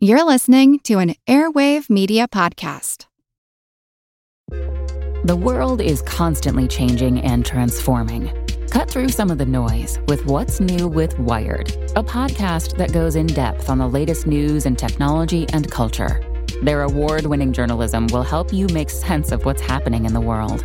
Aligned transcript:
You're 0.00 0.22
listening 0.22 0.78
to 0.84 1.00
an 1.00 1.16
Airwave 1.26 1.90
Media 1.90 2.28
Podcast. 2.28 3.06
The 5.24 5.34
world 5.34 5.80
is 5.80 6.02
constantly 6.02 6.68
changing 6.68 7.20
and 7.22 7.44
transforming. 7.44 8.30
Cut 8.70 8.88
through 8.88 9.08
some 9.08 9.28
of 9.28 9.38
the 9.38 9.44
noise 9.44 9.98
with 10.06 10.24
What's 10.26 10.60
New 10.60 10.86
with 10.86 11.18
Wired, 11.18 11.70
a 11.96 12.04
podcast 12.04 12.76
that 12.76 12.92
goes 12.92 13.16
in 13.16 13.26
depth 13.26 13.68
on 13.68 13.78
the 13.78 13.88
latest 13.88 14.28
news 14.28 14.66
and 14.66 14.78
technology 14.78 15.48
and 15.52 15.68
culture. 15.68 16.22
Their 16.62 16.82
award 16.82 17.26
winning 17.26 17.52
journalism 17.52 18.06
will 18.12 18.22
help 18.22 18.52
you 18.52 18.68
make 18.68 18.90
sense 18.90 19.32
of 19.32 19.44
what's 19.44 19.62
happening 19.62 20.04
in 20.04 20.14
the 20.14 20.20
world. 20.20 20.64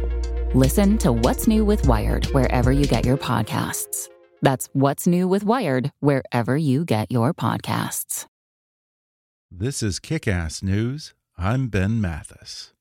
Listen 0.54 0.95
to 1.00 1.11
What's 1.11 1.47
New 1.47 1.65
with 1.65 1.88
Wired 1.88 2.25
wherever 2.36 2.71
you 2.71 2.86
get 2.86 3.04
your 3.04 3.18
podcasts. 3.18 4.09
That's 4.43 4.70
What's 4.73 5.07
New 5.07 5.27
with 5.27 5.43
Wired 5.43 5.91
wherever 6.02 6.55
you 6.55 6.86
get 6.86 7.11
your 7.11 7.34
podcasts. 7.34 8.27
This 9.55 9.83
is 9.83 9.99
Kick 9.99 10.27
Ass 10.27 10.63
News. 10.63 11.13
I'm 11.38 11.67
Ben 11.67 12.02
Mathis. 12.02 12.73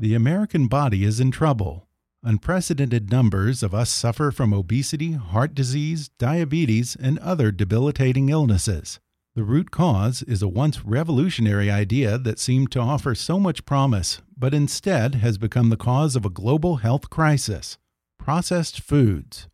The 0.00 0.14
American 0.14 0.66
body 0.66 1.04
is 1.04 1.20
in 1.20 1.30
trouble. 1.30 1.86
Unprecedented 2.24 3.08
numbers 3.08 3.62
of 3.62 3.72
us 3.72 3.88
suffer 3.88 4.32
from 4.32 4.52
obesity, 4.52 5.12
heart 5.12 5.54
disease, 5.54 6.08
diabetes, 6.18 6.96
and 7.00 7.20
other 7.20 7.52
debilitating 7.52 8.28
illnesses. 8.28 8.98
The 9.36 9.44
root 9.44 9.70
cause 9.70 10.24
is 10.24 10.42
a 10.42 10.48
once 10.48 10.84
revolutionary 10.84 11.70
idea 11.70 12.18
that 12.18 12.40
seemed 12.40 12.72
to 12.72 12.80
offer 12.80 13.14
so 13.14 13.38
much 13.38 13.64
promise, 13.64 14.22
but 14.36 14.52
instead 14.52 15.14
has 15.14 15.38
become 15.38 15.68
the 15.68 15.76
cause 15.76 16.16
of 16.16 16.24
a 16.24 16.30
global 16.30 16.78
health 16.78 17.10
crisis 17.10 17.78
processed 18.18 18.80
foods. 18.80 19.46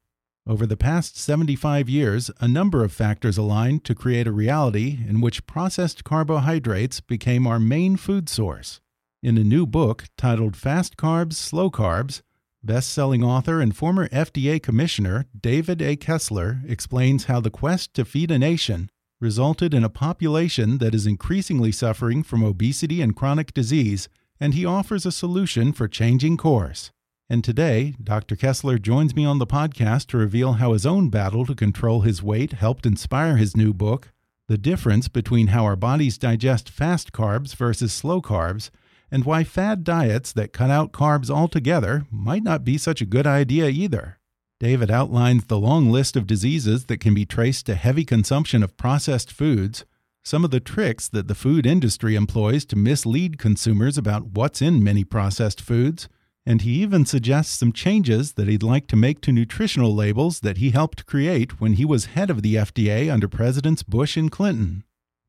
Over 0.49 0.65
the 0.65 0.77
past 0.77 1.19
75 1.19 1.89
years, 1.89 2.31
a 2.39 2.47
number 2.47 2.85
of 2.85 2.93
factors 2.93 3.37
aligned 3.37 3.83
to 3.83 3.97
create 3.97 4.29
a 4.29 4.33
reality 4.33 5.01
in 5.09 5.21
which 5.21 5.45
processed 5.45 6.05
carbohydrates 6.05 7.01
became 7.01 7.49
our 7.49 7.59
main 7.59 7.97
food 7.97 8.29
source. 8.29 8.81
In 9.25 9.37
a 9.39 9.43
new 9.43 9.67
book 9.67 10.05
titled 10.17 10.55
Fast 10.55 10.97
Carbs, 10.97 11.33
Slow 11.33 11.69
Carbs, 11.69 12.23
best 12.63 12.93
selling 12.93 13.25
author 13.25 13.61
and 13.61 13.77
former 13.77 14.09
FDA 14.11 14.63
Commissioner 14.63 15.27
David 15.37 15.83
A. 15.83 15.97
Kessler 15.97 16.61
explains 16.69 17.25
how 17.25 17.41
the 17.41 17.51
quest 17.51 17.93
to 17.95 18.05
feed 18.05 18.31
a 18.31 18.39
nation 18.39 18.89
resulted 19.21 19.75
in 19.75 19.83
a 19.83 19.89
population 19.89 20.79
that 20.79 20.95
is 20.95 21.09
increasingly 21.09 21.73
suffering 21.73 22.23
from 22.23 22.45
obesity 22.45 23.03
and 23.03 23.17
chronic 23.17 23.53
disease, 23.53 24.09
and 24.39 24.55
he 24.55 24.65
offers 24.65 25.05
a 25.05 25.11
solution 25.11 25.73
for 25.73 25.89
changing 25.89 26.37
course. 26.37 26.93
And 27.29 27.43
today, 27.43 27.95
Dr. 28.03 28.37
Kessler 28.37 28.79
joins 28.79 29.17
me 29.17 29.25
on 29.25 29.39
the 29.39 29.47
podcast 29.47 30.07
to 30.09 30.17
reveal 30.17 30.55
how 30.55 30.73
his 30.73 30.87
own 30.87 31.11
battle 31.11 31.45
to 31.47 31.57
control 31.57 32.03
his 32.03 32.23
weight 32.23 32.53
helped 32.53 32.87
inspire 32.87 33.37
his 33.37 33.57
new 33.57 33.75
book, 33.75 34.13
the 34.47 34.57
difference 34.57 35.09
between 35.09 35.49
how 35.49 35.65
our 35.65 35.75
bodies 35.75 36.19
digest 36.19 36.71
fast 36.71 37.11
carbs 37.11 37.57
versus 37.57 37.93
slow 37.93 38.23
carbs, 38.23 38.71
and 39.11 39.25
why 39.25 39.43
fad 39.43 39.83
diets 39.83 40.33
that 40.33 40.53
cut 40.53 40.71
out 40.71 40.93
carbs 40.93 41.29
altogether 41.29 42.07
might 42.13 42.45
not 42.45 42.65
be 42.65 42.79
such 42.79 43.01
a 43.01 43.07
good 43.07 43.27
idea 43.27 43.69
either. 43.69 44.19
David 44.61 44.89
outlines 44.91 45.47
the 45.47 45.59
long 45.59 45.91
list 45.91 46.15
of 46.15 46.29
diseases 46.29 46.85
that 46.85 47.01
can 47.01 47.13
be 47.13 47.27
traced 47.27 47.67
to 47.67 47.75
heavy 47.75 48.05
consumption 48.05 48.63
of 48.63 48.77
processed 48.77 49.33
foods, 49.33 49.85
some 50.25 50.45
of 50.45 50.53
the 50.53 50.61
tricks 50.61 51.09
that 51.09 51.27
the 51.27 51.35
food 51.35 51.67
industry 51.67 52.15
employs 52.15 52.65
to 52.67 52.77
mislead 52.77 53.37
consumers 53.37 53.99
about 53.99 54.29
what's 54.29 54.63
in 54.63 54.83
many 54.83 55.03
processed 55.03 55.61
foods, 55.61 56.09
and 56.47 56.63
he 56.63 56.83
even 56.83 57.05
suggests 57.05 57.59
some 57.59 57.73
changes 57.73 58.35
that 58.35 58.49
he'd 58.49 58.63
like 58.63 58.87
to 58.87 58.97
make 58.97 59.21
to 59.21 59.33
nutritional 59.33 59.95
labels 59.95 60.41
that 60.41 60.59
he 60.59 60.71
helped 60.71 61.05
create 61.05 61.61
when 61.61 61.75
he 61.75 61.85
was 61.85 62.07
head 62.07 62.31
of 62.31 62.43
the 62.43 62.55
FDA 62.55 63.13
under 63.13 63.29
Presidents 63.29 63.83
Bush 63.83 64.17
and 64.17 64.31
Clinton. 64.31 64.85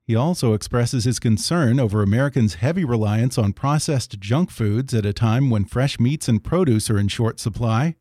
He 0.06 0.16
also 0.16 0.54
expresses 0.54 1.04
his 1.04 1.20
concern 1.20 1.80
over 1.80 2.02
Americans' 2.02 2.56
heavy 2.56 2.86
reliance 2.86 3.38
on 3.38 3.52
processed 3.52 4.20
junk 4.20 4.52
foods 4.52 4.94
at 4.94 5.06
a 5.06 5.12
time 5.12 5.50
when 5.50 5.66
fresh 5.66 6.00
meats 6.00 6.30
and 6.30 6.44
produce 6.44 6.90
are 6.90 7.00
in 7.00 7.08
short 7.08 7.40
supply 7.40 7.96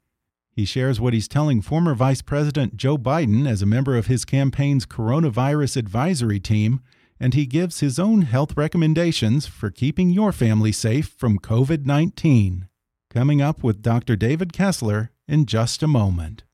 he 0.57 0.65
shares 0.65 0.99
what 0.99 1.13
he's 1.13 1.29
telling 1.29 1.61
former 1.61 1.95
Vice 1.95 2.23
President 2.23 2.79
Joe 2.79 2.97
Biden 2.97 3.47
as 3.47 3.61
a 3.61 3.67
member 3.67 3.95
of 3.95 4.07
his 4.07 4.25
campaign's 4.25 4.87
coronavirus 4.87 5.77
advisory 5.77 6.41
team, 6.41 6.81
and 7.21 7.35
he 7.35 7.45
gives 7.45 7.81
his 7.81 7.99
own 7.99 8.23
health 8.23 8.57
recommendations 8.57 9.47
for 9.47 9.71
keeping 9.71 10.09
your 10.09 10.33
family 10.33 10.73
safe 10.73 11.09
from 11.09 11.39
COVID 11.39 11.85
19. 11.85 12.69
Coming 13.17 13.41
up 13.41 13.63
with 13.63 13.81
Dr. 13.81 14.15
David 14.15 14.53
Kessler 14.53 15.11
in 15.27 15.47
just 15.47 15.83
a 15.83 15.87
moment. 15.87 16.45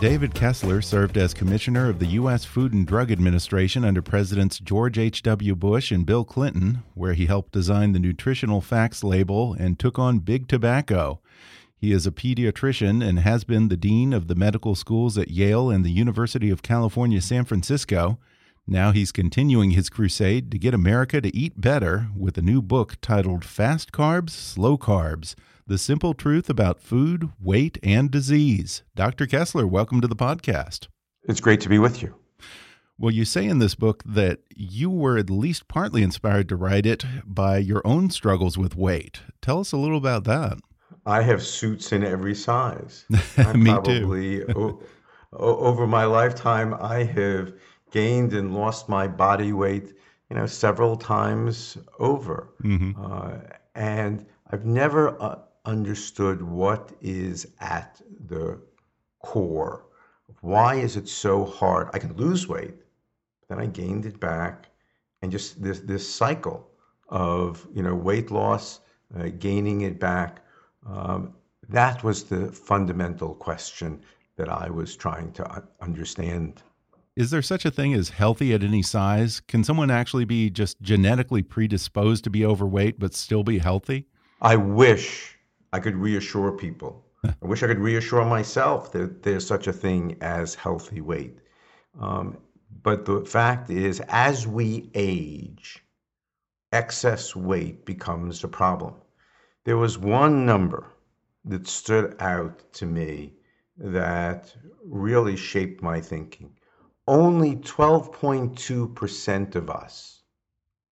David 0.00 0.34
Kessler 0.34 0.80
served 0.80 1.18
as 1.18 1.34
Commissioner 1.34 1.90
of 1.90 1.98
the 1.98 2.06
U.S. 2.06 2.46
Food 2.46 2.72
and 2.72 2.86
Drug 2.86 3.12
Administration 3.12 3.84
under 3.84 4.00
Presidents 4.00 4.58
George 4.58 4.98
H.W. 4.98 5.54
Bush 5.54 5.92
and 5.92 6.06
Bill 6.06 6.24
Clinton, 6.24 6.82
where 6.94 7.12
he 7.12 7.26
helped 7.26 7.52
design 7.52 7.92
the 7.92 7.98
nutritional 7.98 8.62
facts 8.62 9.04
label 9.04 9.52
and 9.52 9.78
took 9.78 9.98
on 9.98 10.20
big 10.20 10.48
tobacco. 10.48 11.20
He 11.76 11.92
is 11.92 12.06
a 12.06 12.12
pediatrician 12.12 13.06
and 13.06 13.18
has 13.18 13.44
been 13.44 13.68
the 13.68 13.76
dean 13.76 14.14
of 14.14 14.26
the 14.26 14.34
medical 14.34 14.74
schools 14.74 15.18
at 15.18 15.30
Yale 15.30 15.68
and 15.68 15.84
the 15.84 15.92
University 15.92 16.48
of 16.48 16.62
California, 16.62 17.20
San 17.20 17.44
Francisco. 17.44 18.18
Now 18.66 18.92
he's 18.92 19.12
continuing 19.12 19.72
his 19.72 19.90
crusade 19.90 20.50
to 20.50 20.58
get 20.58 20.72
America 20.72 21.20
to 21.20 21.36
eat 21.36 21.60
better 21.60 22.08
with 22.16 22.38
a 22.38 22.42
new 22.42 22.62
book 22.62 22.96
titled 23.02 23.44
Fast 23.44 23.92
Carbs, 23.92 24.30
Slow 24.30 24.78
Carbs 24.78 25.34
the 25.66 25.78
simple 25.78 26.14
truth 26.14 26.50
about 26.50 26.80
food, 26.80 27.30
weight, 27.40 27.78
and 27.82 28.10
disease. 28.10 28.82
Dr. 28.94 29.26
Kessler, 29.26 29.66
welcome 29.66 30.00
to 30.00 30.08
the 30.08 30.16
podcast. 30.16 30.88
It's 31.24 31.40
great 31.40 31.60
to 31.62 31.68
be 31.68 31.78
with 31.78 32.02
you. 32.02 32.14
Well, 32.98 33.12
you 33.12 33.24
say 33.24 33.46
in 33.46 33.60
this 33.60 33.74
book 33.74 34.02
that 34.04 34.40
you 34.54 34.90
were 34.90 35.16
at 35.16 35.30
least 35.30 35.68
partly 35.68 36.02
inspired 36.02 36.48
to 36.50 36.56
write 36.56 36.84
it 36.84 37.04
by 37.24 37.58
your 37.58 37.80
own 37.86 38.10
struggles 38.10 38.58
with 38.58 38.76
weight. 38.76 39.20
Tell 39.40 39.60
us 39.60 39.72
a 39.72 39.76
little 39.78 39.96
about 39.96 40.24
that. 40.24 40.58
I 41.06 41.22
have 41.22 41.42
suits 41.42 41.92
in 41.92 42.04
every 42.04 42.34
size. 42.34 43.06
Me 43.54 43.70
probably, 43.70 44.44
too. 44.44 44.82
over 45.32 45.86
my 45.86 46.04
lifetime, 46.04 46.74
I 46.74 47.04
have 47.04 47.54
gained 47.90 48.34
and 48.34 48.54
lost 48.54 48.88
my 48.88 49.08
body 49.08 49.52
weight, 49.52 49.94
you 50.28 50.36
know, 50.36 50.46
several 50.46 50.96
times 50.96 51.78
over. 51.98 52.48
Mm 52.62 52.78
-hmm. 52.78 52.92
uh, 52.98 53.38
and 53.74 54.26
I've 54.52 54.64
never 54.64 55.16
uh, 55.22 55.36
understood 55.64 56.42
what 56.42 56.92
is 57.00 57.46
at 57.60 58.00
the 58.28 58.60
core. 59.22 59.84
Why 60.40 60.76
is 60.76 60.96
it 60.96 61.08
so 61.08 61.44
hard? 61.44 61.90
I 61.92 61.98
can 61.98 62.14
lose 62.16 62.48
weight, 62.48 62.74
then 63.48 63.58
I 63.58 63.66
gained 63.66 64.06
it 64.06 64.20
back, 64.20 64.68
and 65.22 65.30
just 65.30 65.62
this 65.62 65.80
this 65.80 66.08
cycle 66.08 66.70
of 67.08 67.66
you 67.74 67.82
know 67.82 67.94
weight 67.94 68.30
loss, 68.30 68.80
uh, 69.18 69.28
gaining 69.38 69.82
it 69.82 69.98
back. 69.98 70.42
Um, 70.86 71.34
that 71.68 72.02
was 72.02 72.24
the 72.24 72.50
fundamental 72.52 73.34
question 73.34 74.00
that 74.36 74.48
I 74.48 74.70
was 74.70 74.96
trying 74.96 75.32
to 75.32 75.62
understand. 75.80 76.62
Is 77.16 77.30
there 77.30 77.42
such 77.42 77.64
a 77.64 77.70
thing 77.70 77.92
as 77.92 78.08
healthy 78.08 78.54
at 78.54 78.62
any 78.62 78.82
size? 78.82 79.40
Can 79.40 79.62
someone 79.62 79.90
actually 79.90 80.24
be 80.24 80.48
just 80.48 80.80
genetically 80.80 81.42
predisposed 81.42 82.24
to 82.24 82.30
be 82.30 82.46
overweight 82.46 82.98
but 82.98 83.14
still 83.14 83.42
be 83.42 83.58
healthy? 83.58 84.06
I 84.40 84.56
wish 84.56 85.36
I 85.72 85.80
could 85.80 85.96
reassure 85.96 86.52
people. 86.52 87.04
I 87.24 87.46
wish 87.46 87.62
I 87.62 87.66
could 87.66 87.78
reassure 87.78 88.24
myself 88.24 88.92
that 88.92 89.22
there's 89.22 89.46
such 89.46 89.66
a 89.66 89.72
thing 89.72 90.16
as 90.20 90.54
healthy 90.54 91.00
weight. 91.00 91.38
Um, 92.00 92.38
but 92.82 93.04
the 93.04 93.24
fact 93.24 93.68
is, 93.68 94.00
as 94.08 94.46
we 94.46 94.90
age, 94.94 95.84
excess 96.72 97.36
weight 97.36 97.84
becomes 97.84 98.42
a 98.42 98.48
problem. 98.48 98.94
There 99.64 99.76
was 99.76 99.98
one 99.98 100.46
number 100.46 100.86
that 101.44 101.66
stood 101.66 102.16
out 102.20 102.72
to 102.74 102.86
me 102.86 103.34
that 103.76 104.54
really 104.84 105.36
shaped 105.36 105.82
my 105.82 106.00
thinking. 106.00 106.56
Only 107.06 107.56
12.2% 107.56 109.54
of 109.56 109.70
us 109.70 110.22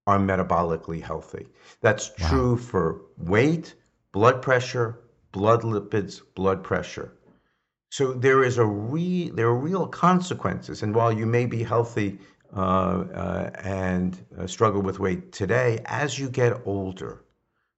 are 0.07 0.19
metabolically 0.19 1.03
healthy. 1.03 1.49
That's 1.81 2.11
wow. 2.19 2.29
true 2.29 2.57
for 2.57 3.03
weight, 3.17 3.75
blood 4.19 4.43
pressure, 4.43 4.99
blood 5.31 5.63
lipids, 5.63 6.21
blood 6.35 6.65
pressure. 6.65 7.13
So 7.93 8.13
there 8.13 8.43
is 8.43 8.59
a 8.59 8.67
re, 8.67 9.31
there 9.31 9.47
are 9.47 9.55
real 9.55 9.87
consequences. 9.87 10.83
And 10.83 10.93
while 10.93 11.13
you 11.13 11.25
may 11.25 11.47
be 11.47 11.63
healthy 11.63 12.19
uh, 12.57 13.05
uh, 13.15 13.51
and 13.63 14.19
uh, 14.37 14.49
struggle 14.49 14.83
with 14.83 14.99
weight 14.99 15.31
today, 15.31 15.83
as 15.87 16.19
you 16.19 16.29
get 16.29 16.61
older, 16.65 17.23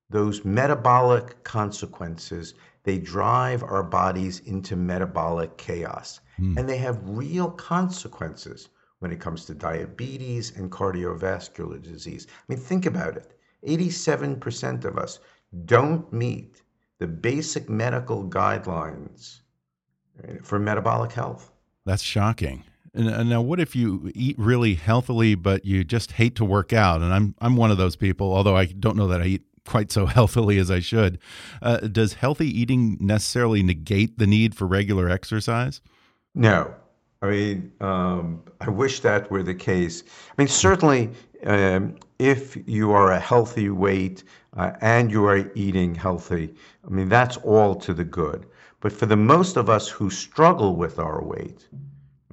those 0.08 0.42
metabolic 0.42 1.44
consequences 1.44 2.54
they 2.84 2.96
drive 2.96 3.62
our 3.62 3.82
bodies 3.82 4.40
into 4.46 4.76
metabolic 4.76 5.58
chaos. 5.58 6.20
And 6.56 6.66
they 6.66 6.78
have 6.78 6.98
real 7.04 7.50
consequences 7.50 8.70
when 9.00 9.12
it 9.12 9.20
comes 9.20 9.44
to 9.44 9.54
diabetes 9.54 10.56
and 10.56 10.72
cardiovascular 10.72 11.82
disease. 11.82 12.26
I 12.30 12.44
mean, 12.48 12.58
think 12.58 12.86
about 12.86 13.18
it 13.18 13.36
87% 13.66 14.86
of 14.86 14.96
us 14.96 15.18
don't 15.64 16.12
meet 16.12 16.62
the 16.98 17.06
basic 17.06 17.68
medical 17.68 18.28
guidelines 18.28 19.40
for 20.42 20.58
metabolic 20.58 21.12
health. 21.12 21.50
That's 21.86 22.02
shocking. 22.02 22.64
And 22.92 23.30
now, 23.30 23.40
what 23.40 23.60
if 23.60 23.76
you 23.76 24.10
eat 24.14 24.36
really 24.36 24.74
healthily, 24.74 25.36
but 25.36 25.64
you 25.64 25.84
just 25.84 26.12
hate 26.12 26.34
to 26.36 26.44
work 26.44 26.72
out? 26.72 27.02
And 27.02 27.14
I'm 27.14 27.34
I'm 27.40 27.56
one 27.56 27.70
of 27.70 27.78
those 27.78 27.94
people. 27.94 28.34
Although 28.34 28.56
I 28.56 28.66
don't 28.66 28.96
know 28.96 29.06
that 29.06 29.22
I 29.22 29.26
eat 29.26 29.42
quite 29.64 29.92
so 29.92 30.06
healthily 30.16 30.58
as 30.58 30.70
I 30.70 30.80
should. 30.80 31.18
Uh, 31.62 31.78
does 31.78 32.14
healthy 32.14 32.46
eating 32.46 32.96
necessarily 33.00 33.62
negate 33.62 34.18
the 34.18 34.26
need 34.26 34.54
for 34.54 34.66
regular 34.66 35.08
exercise? 35.08 35.80
No. 36.34 36.74
I 37.22 37.30
mean, 37.30 37.72
um, 37.80 38.42
I 38.60 38.70
wish 38.70 39.00
that 39.00 39.30
were 39.30 39.42
the 39.42 39.54
case. 39.54 40.02
I 40.02 40.42
mean, 40.42 40.48
certainly, 40.48 41.10
um, 41.44 41.96
if 42.18 42.56
you 42.66 42.92
are 42.92 43.12
a 43.12 43.20
healthy 43.20 43.68
weight 43.68 44.24
uh, 44.56 44.72
and 44.80 45.10
you 45.10 45.24
are 45.26 45.50
eating 45.54 45.94
healthy, 45.94 46.54
I 46.86 46.90
mean, 46.90 47.08
that's 47.08 47.36
all 47.38 47.74
to 47.76 47.94
the 47.94 48.04
good. 48.04 48.46
But 48.80 48.92
for 48.92 49.06
the 49.06 49.16
most 49.16 49.56
of 49.56 49.68
us 49.68 49.88
who 49.88 50.10
struggle 50.10 50.76
with 50.76 50.98
our 50.98 51.22
weight, 51.22 51.68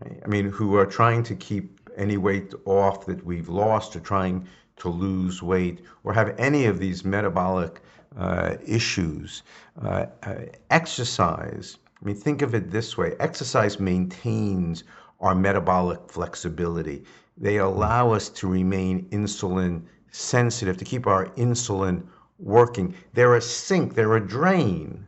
right, 0.02 0.20
I 0.24 0.28
mean, 0.28 0.50
who 0.50 0.76
are 0.76 0.86
trying 0.86 1.24
to 1.24 1.36
keep 1.36 1.80
any 1.96 2.18
weight 2.18 2.54
off 2.66 3.06
that 3.06 3.26
we've 3.26 3.50
lost 3.50 3.96
or 3.96 4.00
trying 4.00 4.48
to 4.78 4.90
lose 4.90 5.42
weight 5.42 5.82
or 6.04 6.14
have 6.14 6.36
any 6.38 6.66
of 6.66 6.80
these 6.80 7.04
metabolic 7.04 7.82
uh, 8.18 8.56
issues, 8.66 9.44
uh, 9.82 10.06
uh 10.24 10.36
exercise 10.70 11.78
I 12.02 12.06
mean, 12.06 12.16
think 12.16 12.44
of 12.44 12.54
it 12.54 12.70
this 12.70 12.96
way 12.96 13.16
exercise 13.20 13.80
maintains 13.80 14.84
our 15.20 15.34
metabolic 15.34 16.00
flexibility. 16.12 17.04
They 17.36 17.58
allow 17.58 18.12
us 18.12 18.30
to 18.30 18.48
remain 18.48 19.10
insulin 19.10 19.82
sensitive, 20.12 20.78
to 20.78 20.86
keep 20.86 21.08
our 21.08 21.28
insulin 21.36 22.04
working. 22.40 22.94
They're 23.14 23.36
a 23.36 23.42
sink, 23.42 23.96
they're 23.96 24.16
a 24.16 24.26
drain, 24.26 25.06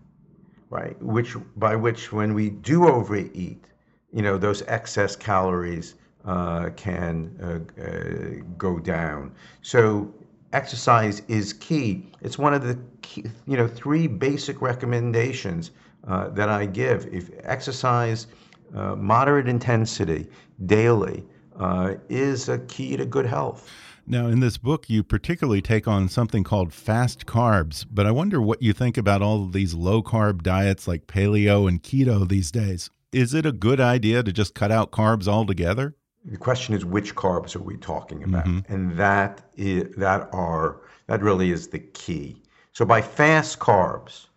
right? 0.69 1.01
Which 1.01 1.35
by 1.57 1.75
which 1.75 2.11
when 2.11 2.33
we 2.33 2.49
do 2.49 2.87
overeat, 2.87 3.65
you 4.11 4.21
know, 4.21 4.37
those 4.37 4.63
excess 4.63 5.15
calories 5.15 5.95
uh, 6.25 6.69
can 6.75 7.35
uh, 7.41 7.81
uh, 7.81 8.43
go 8.57 8.79
down. 8.79 9.31
So 9.61 10.13
exercise 10.53 11.21
is 11.27 11.53
key. 11.53 12.07
It's 12.21 12.37
one 12.37 12.53
of 12.53 12.63
the 12.63 12.77
key, 13.01 13.25
you 13.45 13.57
know 13.57 13.67
three 13.67 14.07
basic 14.07 14.61
recommendations 14.61 15.71
uh, 16.07 16.29
that 16.29 16.49
I 16.49 16.65
give. 16.65 17.07
If 17.11 17.29
exercise, 17.43 18.27
uh, 18.75 18.95
moderate 18.95 19.47
intensity 19.47 20.27
daily, 20.65 21.25
uh, 21.57 21.95
is 22.09 22.49
a 22.49 22.59
key 22.59 22.97
to 22.97 23.05
good 23.05 23.25
health. 23.25 23.69
Now, 24.11 24.25
in 24.25 24.39
this 24.39 24.57
book, 24.57 24.89
you 24.89 25.03
particularly 25.03 25.61
take 25.61 25.87
on 25.87 26.09
something 26.09 26.43
called 26.43 26.73
fast 26.73 27.27
carbs, 27.27 27.85
but 27.87 28.07
I 28.07 28.11
wonder 28.11 28.41
what 28.41 28.59
you 28.59 28.73
think 28.73 28.97
about 28.97 29.21
all 29.21 29.43
of 29.43 29.53
these 29.53 29.75
low 29.75 30.01
carb 30.01 30.41
diets 30.41 30.87
like 30.87 31.05
paleo 31.05 31.69
and 31.69 31.83
keto 31.83 32.27
these 32.27 32.49
days. 32.49 32.89
Is 33.11 33.35
it 33.35 33.45
a 33.45 33.51
good 33.51 33.79
idea 33.79 34.23
to 34.23 34.33
just 34.33 34.55
cut 34.55 34.71
out 34.71 34.89
carbs 34.89 35.27
altogether? 35.27 35.95
The 36.25 36.37
question 36.37 36.73
is 36.73 36.83
which 36.83 37.13
carbs 37.13 37.55
are 37.55 37.61
we 37.61 37.77
talking 37.77 38.23
about? 38.23 38.45
Mm 38.45 38.57
-hmm. 38.57 38.73
And 38.73 38.97
that 38.97 39.43
is 39.55 39.95
that 39.97 40.27
are 40.33 40.77
that 41.05 41.21
really 41.21 41.51
is 41.51 41.67
the 41.67 41.83
key. 41.93 42.41
So 42.71 42.85
by 42.85 43.01
fast 43.01 43.59
carbs, 43.59 44.27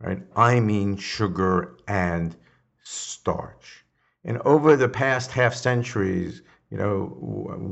right? 0.00 0.22
I 0.34 0.60
mean 0.60 0.96
sugar 0.96 1.76
and 1.86 2.36
starch. 2.82 3.84
And 4.24 4.38
over 4.44 4.76
the 4.76 4.88
past 4.88 5.30
half 5.30 5.54
centuries, 5.54 6.42
you 6.70 6.78
know, 6.78 6.94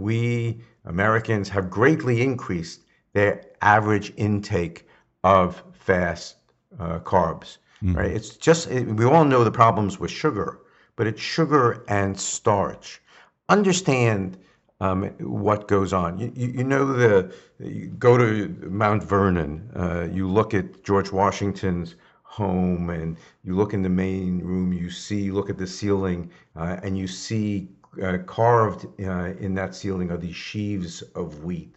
we 0.05 0.63
Americans 0.85 1.49
have 1.49 1.71
greatly 1.71 2.23
increased 2.23 2.83
their 3.13 3.45
average 3.63 4.13
intake 4.17 4.87
of 5.23 5.63
fast 5.73 6.37
uh, 6.79 6.99
carbs, 7.01 7.59
mm-hmm. 7.83 7.95
right? 7.95 8.11
It's 8.11 8.37
just, 8.37 8.71
it, 8.71 8.87
we 8.87 9.05
all 9.05 9.25
know 9.25 9.45
the 9.45 9.51
problems 9.51 9.99
with 9.99 10.11
sugar, 10.11 10.61
but 10.97 11.07
it's 11.07 11.21
sugar 11.21 11.85
and 11.89 12.19
starch. 12.19 13.01
Understand 13.49 14.39
um, 14.81 15.05
what 15.21 15.69
goes 15.69 15.93
on. 15.93 16.19
You, 16.19 16.33
you, 16.35 16.49
you, 16.49 16.65
know, 16.65 16.93
the 16.93 17.35
you 17.59 17.87
go 17.87 18.19
to 18.19 18.49
Mount 18.69 19.03
Vernon, 19.03 19.71
uh, 19.75 20.09
you 20.13 20.29
look 20.29 20.53
at 20.53 20.85
George 20.85 21.13
Washington's 21.13 21.95
home 22.23 22.91
and 22.91 23.17
you 23.45 23.55
look 23.55 23.73
in 23.73 23.83
the 23.83 23.89
main 23.89 24.41
room, 24.41 24.73
you 24.73 24.91
see, 24.91 25.31
look 25.31 25.49
at 25.49 25.57
the 25.57 25.67
ceiling, 25.67 26.31
uh, 26.57 26.77
and 26.83 26.99
you 26.99 27.07
see 27.07 27.69
uh, 28.02 28.19
carved 28.26 28.87
uh, 29.00 29.32
in 29.38 29.55
that 29.55 29.75
ceiling 29.75 30.11
are 30.11 30.17
these 30.17 30.37
sheaves 30.37 31.02
of 31.14 31.44
wheat. 31.44 31.76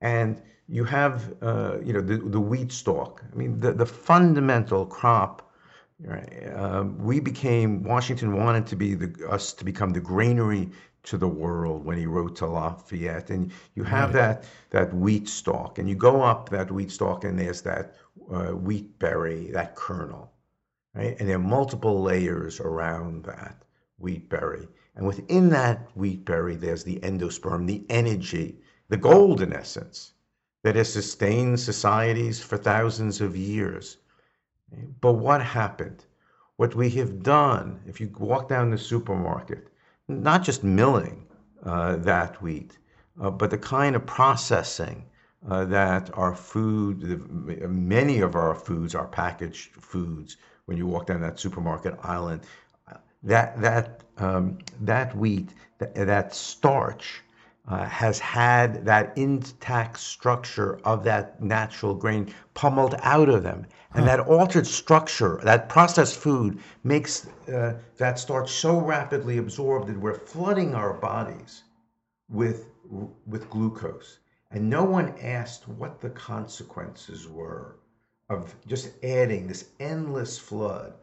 And 0.00 0.40
you 0.68 0.84
have, 0.84 1.34
uh, 1.42 1.78
you 1.84 1.92
know, 1.92 2.00
the, 2.00 2.18
the 2.18 2.40
wheat 2.40 2.72
stalk. 2.72 3.22
I 3.32 3.36
mean, 3.36 3.60
the, 3.60 3.72
the 3.72 3.86
fundamental 3.86 4.86
crop. 4.86 5.48
Right? 6.04 6.52
Um, 6.56 6.98
we 6.98 7.20
became 7.20 7.84
Washington 7.84 8.36
wanted 8.36 8.66
to 8.66 8.76
be 8.76 8.94
the 8.94 9.28
us 9.30 9.52
to 9.52 9.64
become 9.64 9.90
the 9.90 10.00
granary 10.00 10.68
to 11.04 11.16
the 11.16 11.28
world 11.28 11.84
when 11.84 11.96
he 11.96 12.06
wrote 12.06 12.34
to 12.36 12.46
Lafayette. 12.46 13.30
And 13.30 13.52
you 13.76 13.84
have 13.84 14.12
right. 14.12 14.20
that 14.20 14.44
that 14.70 14.94
wheat 14.94 15.28
stalk, 15.28 15.78
and 15.78 15.88
you 15.88 15.94
go 15.94 16.22
up 16.22 16.48
that 16.48 16.72
wheat 16.72 16.90
stalk, 16.90 17.22
and 17.22 17.38
there's 17.38 17.62
that 17.62 17.94
uh, 18.32 18.46
wheat 18.48 18.98
berry, 18.98 19.52
that 19.52 19.76
kernel, 19.76 20.32
right? 20.94 21.16
And 21.20 21.28
there 21.28 21.36
are 21.36 21.38
multiple 21.38 22.02
layers 22.02 22.58
around 22.58 23.24
that 23.24 23.62
wheat 23.98 24.28
berry. 24.28 24.66
And 24.94 25.06
within 25.06 25.48
that 25.50 25.88
wheat 25.96 26.24
berry, 26.24 26.54
there's 26.54 26.84
the 26.84 27.00
endosperm, 27.00 27.66
the 27.66 27.84
energy, 27.88 28.58
the 28.88 28.96
gold 28.96 29.40
in 29.40 29.52
essence, 29.52 30.12
that 30.62 30.76
has 30.76 30.92
sustained 30.92 31.58
societies 31.58 32.42
for 32.42 32.56
thousands 32.56 33.20
of 33.20 33.36
years. 33.36 33.96
But 35.00 35.14
what 35.14 35.42
happened? 35.42 36.04
What 36.56 36.74
we 36.74 36.90
have 36.90 37.22
done, 37.22 37.80
if 37.86 38.00
you 38.00 38.10
walk 38.18 38.48
down 38.48 38.70
the 38.70 38.78
supermarket, 38.78 39.68
not 40.08 40.42
just 40.42 40.62
milling 40.62 41.26
uh, 41.64 41.96
that 41.96 42.40
wheat, 42.42 42.78
uh, 43.20 43.30
but 43.30 43.50
the 43.50 43.58
kind 43.58 43.96
of 43.96 44.06
processing 44.06 45.04
uh, 45.48 45.64
that 45.64 46.10
our 46.16 46.34
food, 46.34 47.28
many 47.68 48.20
of 48.20 48.36
our 48.36 48.54
foods 48.54 48.94
are 48.94 49.08
packaged 49.08 49.72
foods. 49.72 50.36
When 50.66 50.76
you 50.76 50.86
walk 50.86 51.06
down 51.06 51.20
that 51.22 51.40
supermarket 51.40 51.98
island, 52.02 52.42
that 53.22 53.60
that 53.60 54.02
um, 54.18 54.58
that 54.80 55.16
wheat, 55.16 55.50
that, 55.78 55.94
that 55.94 56.34
starch, 56.34 57.22
uh, 57.68 57.84
has 57.86 58.18
had 58.18 58.84
that 58.84 59.16
intact 59.16 59.98
structure 59.98 60.78
of 60.84 61.04
that 61.04 61.40
natural 61.42 61.94
grain 61.94 62.32
pummeled 62.54 62.96
out 63.02 63.28
of 63.28 63.42
them. 63.42 63.66
And 63.94 64.04
huh. 64.04 64.16
that 64.16 64.26
altered 64.26 64.66
structure, 64.66 65.38
that 65.44 65.68
processed 65.68 66.16
food, 66.16 66.58
makes 66.82 67.28
uh, 67.48 67.74
that 67.98 68.18
starch 68.18 68.50
so 68.50 68.78
rapidly 68.78 69.38
absorbed 69.38 69.88
that 69.88 69.98
we're 69.98 70.18
flooding 70.18 70.74
our 70.74 70.94
bodies 70.94 71.64
with, 72.28 72.66
with 73.26 73.48
glucose. 73.48 74.18
And 74.50 74.68
no 74.68 74.84
one 74.84 75.14
asked 75.20 75.68
what 75.68 76.00
the 76.00 76.10
consequences 76.10 77.28
were 77.28 77.76
of 78.28 78.54
just 78.66 78.90
adding 79.04 79.46
this 79.46 79.68
endless 79.78 80.38
flood 80.38 80.94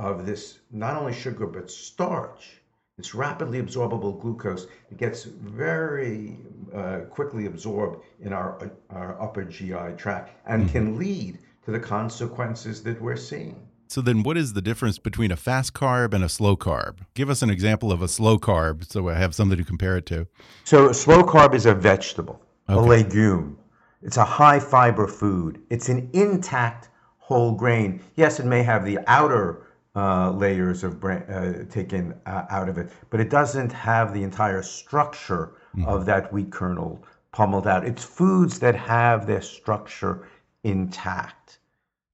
of 0.00 0.24
this 0.24 0.60
not 0.70 0.96
only 0.96 1.12
sugar 1.12 1.46
but 1.46 1.70
starch. 1.70 2.56
It's 2.98 3.14
rapidly 3.14 3.62
absorbable 3.62 4.20
glucose. 4.20 4.66
It 4.90 4.98
gets 4.98 5.24
very 5.24 6.38
uh, 6.74 7.00
quickly 7.10 7.46
absorbed 7.46 8.04
in 8.20 8.32
our, 8.32 8.70
our 8.90 9.20
upper 9.22 9.44
GI 9.44 9.96
tract 9.96 10.32
and 10.46 10.64
mm-hmm. 10.64 10.72
can 10.72 10.98
lead 10.98 11.38
to 11.64 11.70
the 11.70 11.80
consequences 11.80 12.82
that 12.82 13.00
we're 13.00 13.16
seeing. 13.16 13.56
So 13.88 14.00
then 14.00 14.22
what 14.22 14.36
is 14.36 14.52
the 14.52 14.62
difference 14.62 14.98
between 14.98 15.32
a 15.32 15.36
fast 15.36 15.72
carb 15.72 16.14
and 16.14 16.22
a 16.22 16.28
slow 16.28 16.56
carb? 16.56 16.98
Give 17.14 17.28
us 17.28 17.42
an 17.42 17.50
example 17.50 17.90
of 17.90 18.02
a 18.02 18.08
slow 18.08 18.38
carb 18.38 18.90
so 18.90 19.08
I 19.08 19.14
have 19.14 19.34
something 19.34 19.58
to 19.58 19.64
compare 19.64 19.96
it 19.96 20.06
to. 20.06 20.26
So 20.64 20.90
a 20.90 20.94
slow 20.94 21.22
carb 21.22 21.54
is 21.54 21.66
a 21.66 21.74
vegetable 21.74 22.40
okay. 22.68 22.78
a 22.78 22.82
legume. 22.82 23.58
It's 24.02 24.16
a 24.16 24.24
high 24.24 24.60
fiber 24.60 25.06
food. 25.06 25.60
It's 25.70 25.88
an 25.88 26.08
intact 26.12 26.88
whole 27.18 27.52
grain. 27.52 28.00
Yes, 28.16 28.40
it 28.40 28.46
may 28.46 28.62
have 28.62 28.84
the 28.84 28.98
outer 29.06 29.66
uh, 29.96 30.30
layers 30.30 30.84
of 30.84 31.00
bra- 31.00 31.22
uh, 31.28 31.64
taken 31.70 32.14
uh, 32.26 32.44
out 32.50 32.68
of 32.68 32.78
it, 32.78 32.90
but 33.10 33.20
it 33.20 33.30
doesn't 33.30 33.72
have 33.72 34.14
the 34.14 34.22
entire 34.22 34.62
structure 34.62 35.52
mm-hmm. 35.76 35.86
of 35.86 36.06
that 36.06 36.32
wheat 36.32 36.50
kernel 36.50 37.04
pummeled 37.32 37.66
out. 37.66 37.84
It's 37.84 38.04
foods 38.04 38.58
that 38.60 38.74
have 38.76 39.26
their 39.26 39.42
structure 39.42 40.28
intact. 40.64 41.58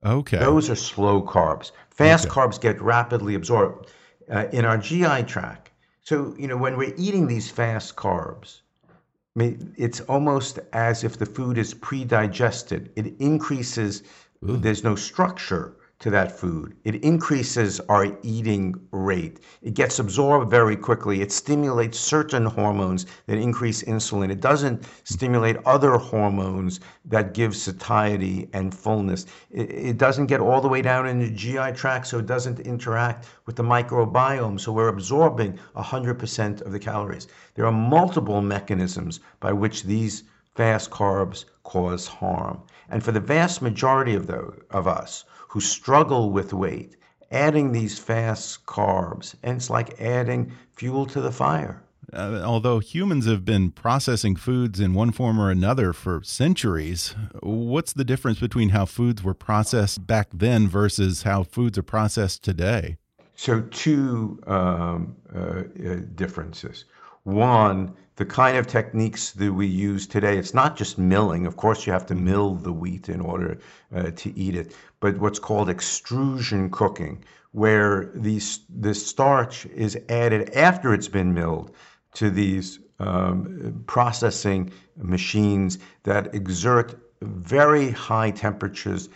Okay. 0.05 0.39
Those 0.39 0.71
are 0.71 0.77
slow 0.77 1.23
carbs. 1.23 1.73
Fast 1.91 2.27
okay. 2.27 2.35
carbs 2.35 2.61
get 2.61 2.81
rapidly 2.81 3.35
absorbed 3.35 3.91
uh, 4.31 4.47
in 4.53 4.65
our 4.65 4.79
GI 4.79 5.25
tract. 5.25 5.71
So, 6.03 6.35
you 6.39 6.47
know, 6.47 6.57
when 6.57 6.77
we're 6.77 6.95
eating 6.97 7.27
these 7.27 7.51
fast 7.51 7.97
carbs, 7.97 8.61
I 8.89 9.39
mean, 9.41 9.75
it's 9.77 10.01
almost 10.01 10.61
as 10.73 11.05
if 11.05 11.19
the 11.19 11.27
food 11.27 11.59
is 11.59 11.75
pre-digested. 11.75 12.91
It 12.97 13.15
increases. 13.19 14.03
Ooh. 14.49 14.57
There's 14.57 14.85
no 14.85 14.95
structure 14.95 15.77
to 15.99 16.11
that 16.11 16.31
food. 16.31 16.77
It 16.85 16.97
increases 16.97 17.81
our 17.89 18.19
eating 18.23 18.75
rate. 18.91 19.41
It 19.63 19.73
gets 19.73 19.99
absorbed 19.99 20.51
very 20.51 20.77
quickly. 20.77 21.23
It 21.23 21.33
stimulates 21.33 21.99
certain 21.99 22.45
hormones 22.45 23.07
that 23.27 23.39
increase 23.39 23.83
insulin. 23.83 24.31
It 24.31 24.43
doesn't 24.43 24.85
stimulate 25.05 25.57
other 25.65 25.93
hormones 25.93 26.81
that 27.07 27.33
give 27.33 27.57
satiety 27.57 28.51
and 28.53 28.75
fullness. 28.75 29.25
It, 29.51 29.71
it 29.71 29.97
doesn't 29.97 30.27
get 30.27 30.41
all 30.41 30.61
the 30.61 30.69
way 30.69 30.83
down 30.83 31.07
in 31.07 31.19
the 31.19 31.31
GI 31.31 31.73
tract, 31.73 32.09
so 32.09 32.19
it 32.19 32.27
doesn't 32.27 32.61
interact 32.61 33.27
with 33.47 33.57
the 33.57 33.63
microbiome. 33.63 34.61
So 34.61 34.73
we're 34.73 34.89
absorbing 34.89 35.59
100% 35.77 36.61
of 36.61 36.73
the 36.73 36.79
calories. 36.79 37.27
There 37.55 37.65
are 37.65 37.73
multiple 37.73 38.43
mechanisms 38.43 39.21
by 39.41 39.53
which 39.53 39.85
these 39.85 40.25
fast 40.55 40.91
carbs 40.91 41.47
cause 41.65 42.07
harm. 42.07 42.61
And 42.91 43.03
for 43.03 43.13
the 43.13 43.21
vast 43.21 43.63
majority 43.63 44.15
of, 44.15 44.27
the, 44.27 44.53
of 44.71 44.87
us, 44.87 45.25
who 45.57 45.61
struggle 45.63 46.29
with 46.33 46.53
weight, 46.53 46.97
adding 47.31 47.73
these 47.73 47.99
fast 47.99 48.67
carbs, 48.67 49.35
and 49.43 49.57
it's 49.57 49.71
like 49.71 49.99
adding 49.99 50.53
fuel 50.75 51.07
to 51.07 51.19
the 51.19 51.33
fire. 51.33 51.83
Uh, 52.13 52.43
although 52.45 52.79
humans 52.79 53.25
have 53.25 53.43
been 53.43 53.71
processing 53.71 54.37
foods 54.37 54.81
in 54.81 54.93
one 54.93 55.11
form 55.11 55.41
or 55.41 55.51
another 55.51 55.95
for 55.95 56.21
centuries, 56.23 57.15
what's 57.43 57.95
the 57.95 58.05
difference 58.05 58.39
between 58.39 58.69
how 58.69 58.85
foods 58.85 59.23
were 59.23 59.33
processed 59.33 60.07
back 60.07 60.29
then 60.31 60.69
versus 60.69 61.23
how 61.23 61.43
foods 61.43 61.79
are 61.79 61.83
processed 61.83 62.45
today? 62.45 62.99
So, 63.35 63.63
two 63.63 64.39
um, 64.47 65.17
uh, 65.35 65.39
uh, 65.39 65.97
differences. 66.17 66.85
One, 67.27 67.93
the 68.15 68.25
kind 68.25 68.57
of 68.57 68.69
techniques 68.69 69.33
that 69.33 69.53
we 69.53 69.67
use 69.67 70.07
today, 70.07 70.39
it's 70.39 70.55
not 70.55 70.77
just 70.77 70.97
milling. 70.97 71.45
Of 71.45 71.57
course, 71.57 71.85
you 71.85 71.93
have 71.93 72.07
to 72.07 72.15
mill 72.15 72.55
the 72.55 72.73
wheat 72.73 73.09
in 73.09 73.21
order 73.21 73.59
uh, 73.93 74.13
to 74.13 74.39
eat 74.39 74.55
it, 74.55 74.77
but 75.01 75.19
what's 75.19 75.41
called 75.41 75.69
extrusion 75.69 76.71
cooking, 76.71 77.25
where 77.51 78.13
these, 78.15 78.61
the 78.69 78.95
starch 78.95 79.67
is 79.67 79.99
added 80.09 80.51
after 80.55 80.95
it's 80.95 81.09
been 81.09 81.35
milled 81.35 81.73
to 82.15 82.31
these 82.31 82.79
um, 83.01 83.83
processing 83.89 84.71
machines 84.97 85.81
that 86.05 86.33
exert 86.33 86.95
very 87.23 87.91
high 87.91 88.31
temperatures 88.31 89.09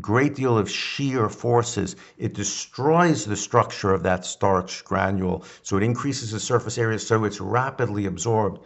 great 0.00 0.34
deal 0.34 0.56
of 0.56 0.70
shear 0.70 1.28
forces. 1.28 1.96
It 2.18 2.34
destroys 2.34 3.24
the 3.24 3.36
structure 3.36 3.92
of 3.92 4.02
that 4.04 4.24
starch 4.24 4.84
granule, 4.84 5.44
so 5.62 5.76
it 5.76 5.82
increases 5.82 6.32
the 6.32 6.40
surface 6.40 6.78
area, 6.78 6.98
so 6.98 7.24
it's 7.24 7.40
rapidly 7.40 8.06
absorbed. 8.06 8.60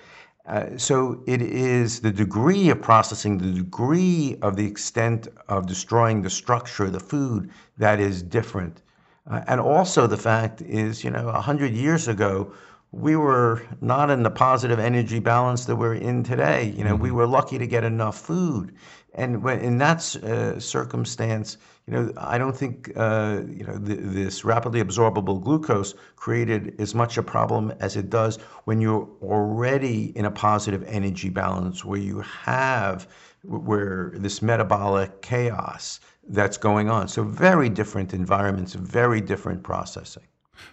Uh, 0.46 0.76
so 0.76 1.20
it 1.26 1.42
is 1.42 2.00
the 2.00 2.12
degree 2.12 2.70
of 2.70 2.80
processing, 2.80 3.36
the 3.38 3.50
degree 3.50 4.36
of 4.42 4.54
the 4.54 4.64
extent 4.64 5.26
of 5.48 5.66
destroying 5.66 6.22
the 6.22 6.30
structure 6.30 6.84
of 6.84 6.92
the 6.92 7.00
food 7.00 7.50
that 7.78 7.98
is 7.98 8.22
different. 8.22 8.82
Uh, 9.28 9.40
and 9.48 9.60
also 9.60 10.06
the 10.06 10.16
fact 10.16 10.62
is, 10.62 11.02
you 11.02 11.10
know, 11.10 11.24
100 11.24 11.72
years 11.72 12.06
ago, 12.06 12.52
we 12.92 13.16
were 13.16 13.62
not 13.80 14.08
in 14.08 14.22
the 14.22 14.30
positive 14.30 14.78
energy 14.78 15.18
balance 15.18 15.64
that 15.64 15.74
we're 15.74 15.94
in 15.94 16.22
today. 16.22 16.72
You 16.76 16.84
know, 16.84 16.94
mm-hmm. 16.94 17.02
we 17.02 17.10
were 17.10 17.26
lucky 17.26 17.58
to 17.58 17.66
get 17.66 17.82
enough 17.82 18.16
food 18.16 18.72
and 19.16 19.42
when 19.42 19.60
in 19.60 19.78
that 19.78 20.14
uh, 20.16 20.60
circumstance, 20.60 21.56
you 21.86 21.94
know, 21.94 22.12
I 22.16 22.38
don't 22.38 22.56
think 22.56 22.92
uh, 22.96 23.40
you 23.48 23.64
know 23.64 23.78
th- 23.78 24.00
this 24.02 24.44
rapidly 24.44 24.82
absorbable 24.82 25.42
glucose 25.42 25.94
created 26.16 26.78
as 26.78 26.94
much 26.94 27.16
a 27.16 27.22
problem 27.22 27.72
as 27.80 27.96
it 27.96 28.10
does 28.10 28.36
when 28.64 28.80
you're 28.80 29.08
already 29.22 30.16
in 30.16 30.26
a 30.26 30.30
positive 30.30 30.84
energy 30.86 31.30
balance, 31.30 31.84
where 31.84 31.98
you 31.98 32.20
have 32.20 33.08
where 33.42 34.12
this 34.14 34.42
metabolic 34.42 35.22
chaos 35.22 36.00
that's 36.28 36.56
going 36.58 36.90
on. 36.90 37.08
So 37.08 37.22
very 37.22 37.68
different 37.68 38.12
environments, 38.12 38.74
very 38.74 39.20
different 39.20 39.62
processing. 39.62 40.24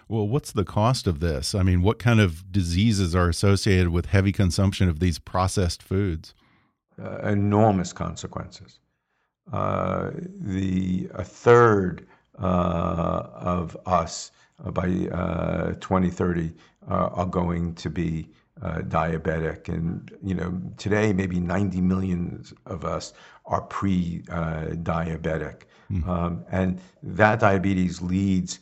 Well, 0.08 0.26
what's 0.26 0.52
the 0.52 0.64
cost 0.64 1.06
of 1.06 1.20
this? 1.20 1.54
I 1.54 1.62
mean, 1.62 1.82
what 1.82 1.98
kind 1.98 2.20
of 2.20 2.50
diseases 2.50 3.14
are 3.14 3.28
associated 3.28 3.90
with 3.90 4.06
heavy 4.06 4.32
consumption 4.32 4.88
of 4.88 4.98
these 4.98 5.18
processed 5.18 5.82
foods? 5.82 6.34
Uh, 7.02 7.18
enormous 7.28 7.92
consequences. 7.92 8.78
Uh, 9.52 10.10
the 10.40 11.08
a 11.14 11.24
third 11.24 12.06
uh, 12.38 13.28
of 13.34 13.76
us 13.86 14.30
uh, 14.64 14.70
by 14.70 14.88
uh, 15.12 15.74
2030 15.80 16.52
are 16.88 17.26
going 17.26 17.74
to 17.74 17.90
be 17.90 18.28
diabetic, 18.62 19.68
and 19.68 20.16
you 20.22 20.34
know 20.34 20.56
today 20.76 21.12
maybe 21.12 21.40
90 21.40 21.80
million 21.80 22.44
of 22.66 22.84
us 22.84 23.12
are 23.46 23.62
pre-diabetic, 23.62 25.62
mm. 25.90 26.08
um, 26.08 26.44
and 26.50 26.80
that 27.02 27.40
diabetes 27.40 28.00
leads 28.00 28.60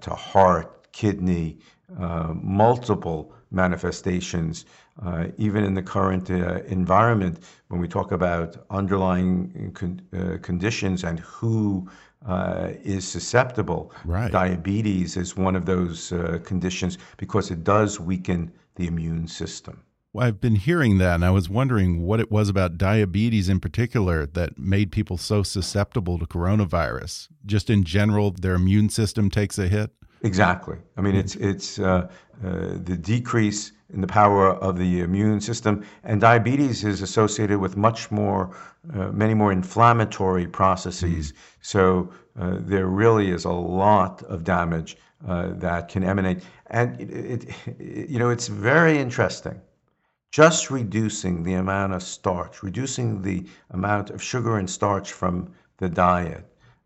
to 0.00 0.10
heart, 0.10 0.90
kidney, 0.92 1.58
multiple 1.88 3.32
manifestations 3.50 4.64
uh, 5.04 5.26
even 5.36 5.64
in 5.64 5.74
the 5.74 5.82
current 5.82 6.30
uh, 6.30 6.60
environment, 6.64 7.38
when 7.68 7.80
we 7.80 7.88
talk 7.88 8.12
about 8.12 8.56
underlying 8.70 9.70
con- 9.74 10.02
uh, 10.12 10.38
conditions 10.42 11.04
and 11.04 11.20
who 11.20 11.88
uh, 12.26 12.70
is 12.82 13.06
susceptible, 13.06 13.92
right. 14.04 14.32
diabetes 14.32 15.16
is 15.16 15.36
one 15.36 15.54
of 15.54 15.66
those 15.66 16.12
uh, 16.12 16.38
conditions 16.44 16.98
because 17.16 17.50
it 17.50 17.62
does 17.62 18.00
weaken 18.00 18.52
the 18.74 18.86
immune 18.86 19.28
system. 19.28 19.80
Well, 20.12 20.26
I've 20.26 20.40
been 20.40 20.56
hearing 20.56 20.98
that, 20.98 21.16
and 21.16 21.24
I 21.24 21.30
was 21.30 21.48
wondering 21.48 22.02
what 22.02 22.18
it 22.18 22.30
was 22.30 22.48
about 22.48 22.78
diabetes 22.78 23.48
in 23.48 23.60
particular 23.60 24.26
that 24.26 24.58
made 24.58 24.90
people 24.90 25.16
so 25.16 25.42
susceptible 25.42 26.18
to 26.18 26.26
coronavirus. 26.26 27.28
Just 27.46 27.70
in 27.70 27.84
general, 27.84 28.32
their 28.32 28.54
immune 28.54 28.88
system 28.88 29.30
takes 29.30 29.58
a 29.58 29.68
hit. 29.68 29.92
Exactly. 30.22 30.76
I 30.96 31.00
mean, 31.00 31.14
it's 31.14 31.36
it's 31.36 31.78
uh, 31.78 32.08
the 32.42 32.96
decrease 32.96 33.72
in 33.92 34.00
the 34.00 34.06
power 34.06 34.50
of 34.54 34.76
the 34.76 35.00
immune 35.00 35.40
system. 35.40 35.84
And 36.04 36.20
diabetes 36.20 36.84
is 36.84 37.00
associated 37.02 37.58
with 37.58 37.76
much 37.76 38.10
more, 38.10 38.54
uh, 38.94 39.10
many 39.12 39.34
more 39.34 39.50
inflammatory 39.50 40.46
processes. 40.46 41.32
Mm-hmm. 41.32 41.38
So 41.62 42.10
uh, 42.38 42.56
there 42.60 42.86
really 42.86 43.30
is 43.30 43.44
a 43.44 43.52
lot 43.52 44.22
of 44.24 44.44
damage 44.44 44.98
uh, 45.26 45.48
that 45.54 45.88
can 45.88 46.04
emanate. 46.04 46.42
And 46.66 47.00
it, 47.00 47.10
it, 47.10 47.48
it, 47.78 48.10
you 48.10 48.18
know, 48.18 48.30
it's 48.30 48.48
very 48.48 48.98
interesting. 48.98 49.60
Just 50.30 50.70
reducing 50.70 51.42
the 51.42 51.54
amount 51.54 51.94
of 51.94 52.02
starch, 52.02 52.62
reducing 52.62 53.22
the 53.22 53.46
amount 53.70 54.10
of 54.10 54.22
sugar 54.22 54.58
and 54.58 54.68
starch 54.68 55.12
from 55.12 55.50
the 55.78 55.88
diet 55.88 56.44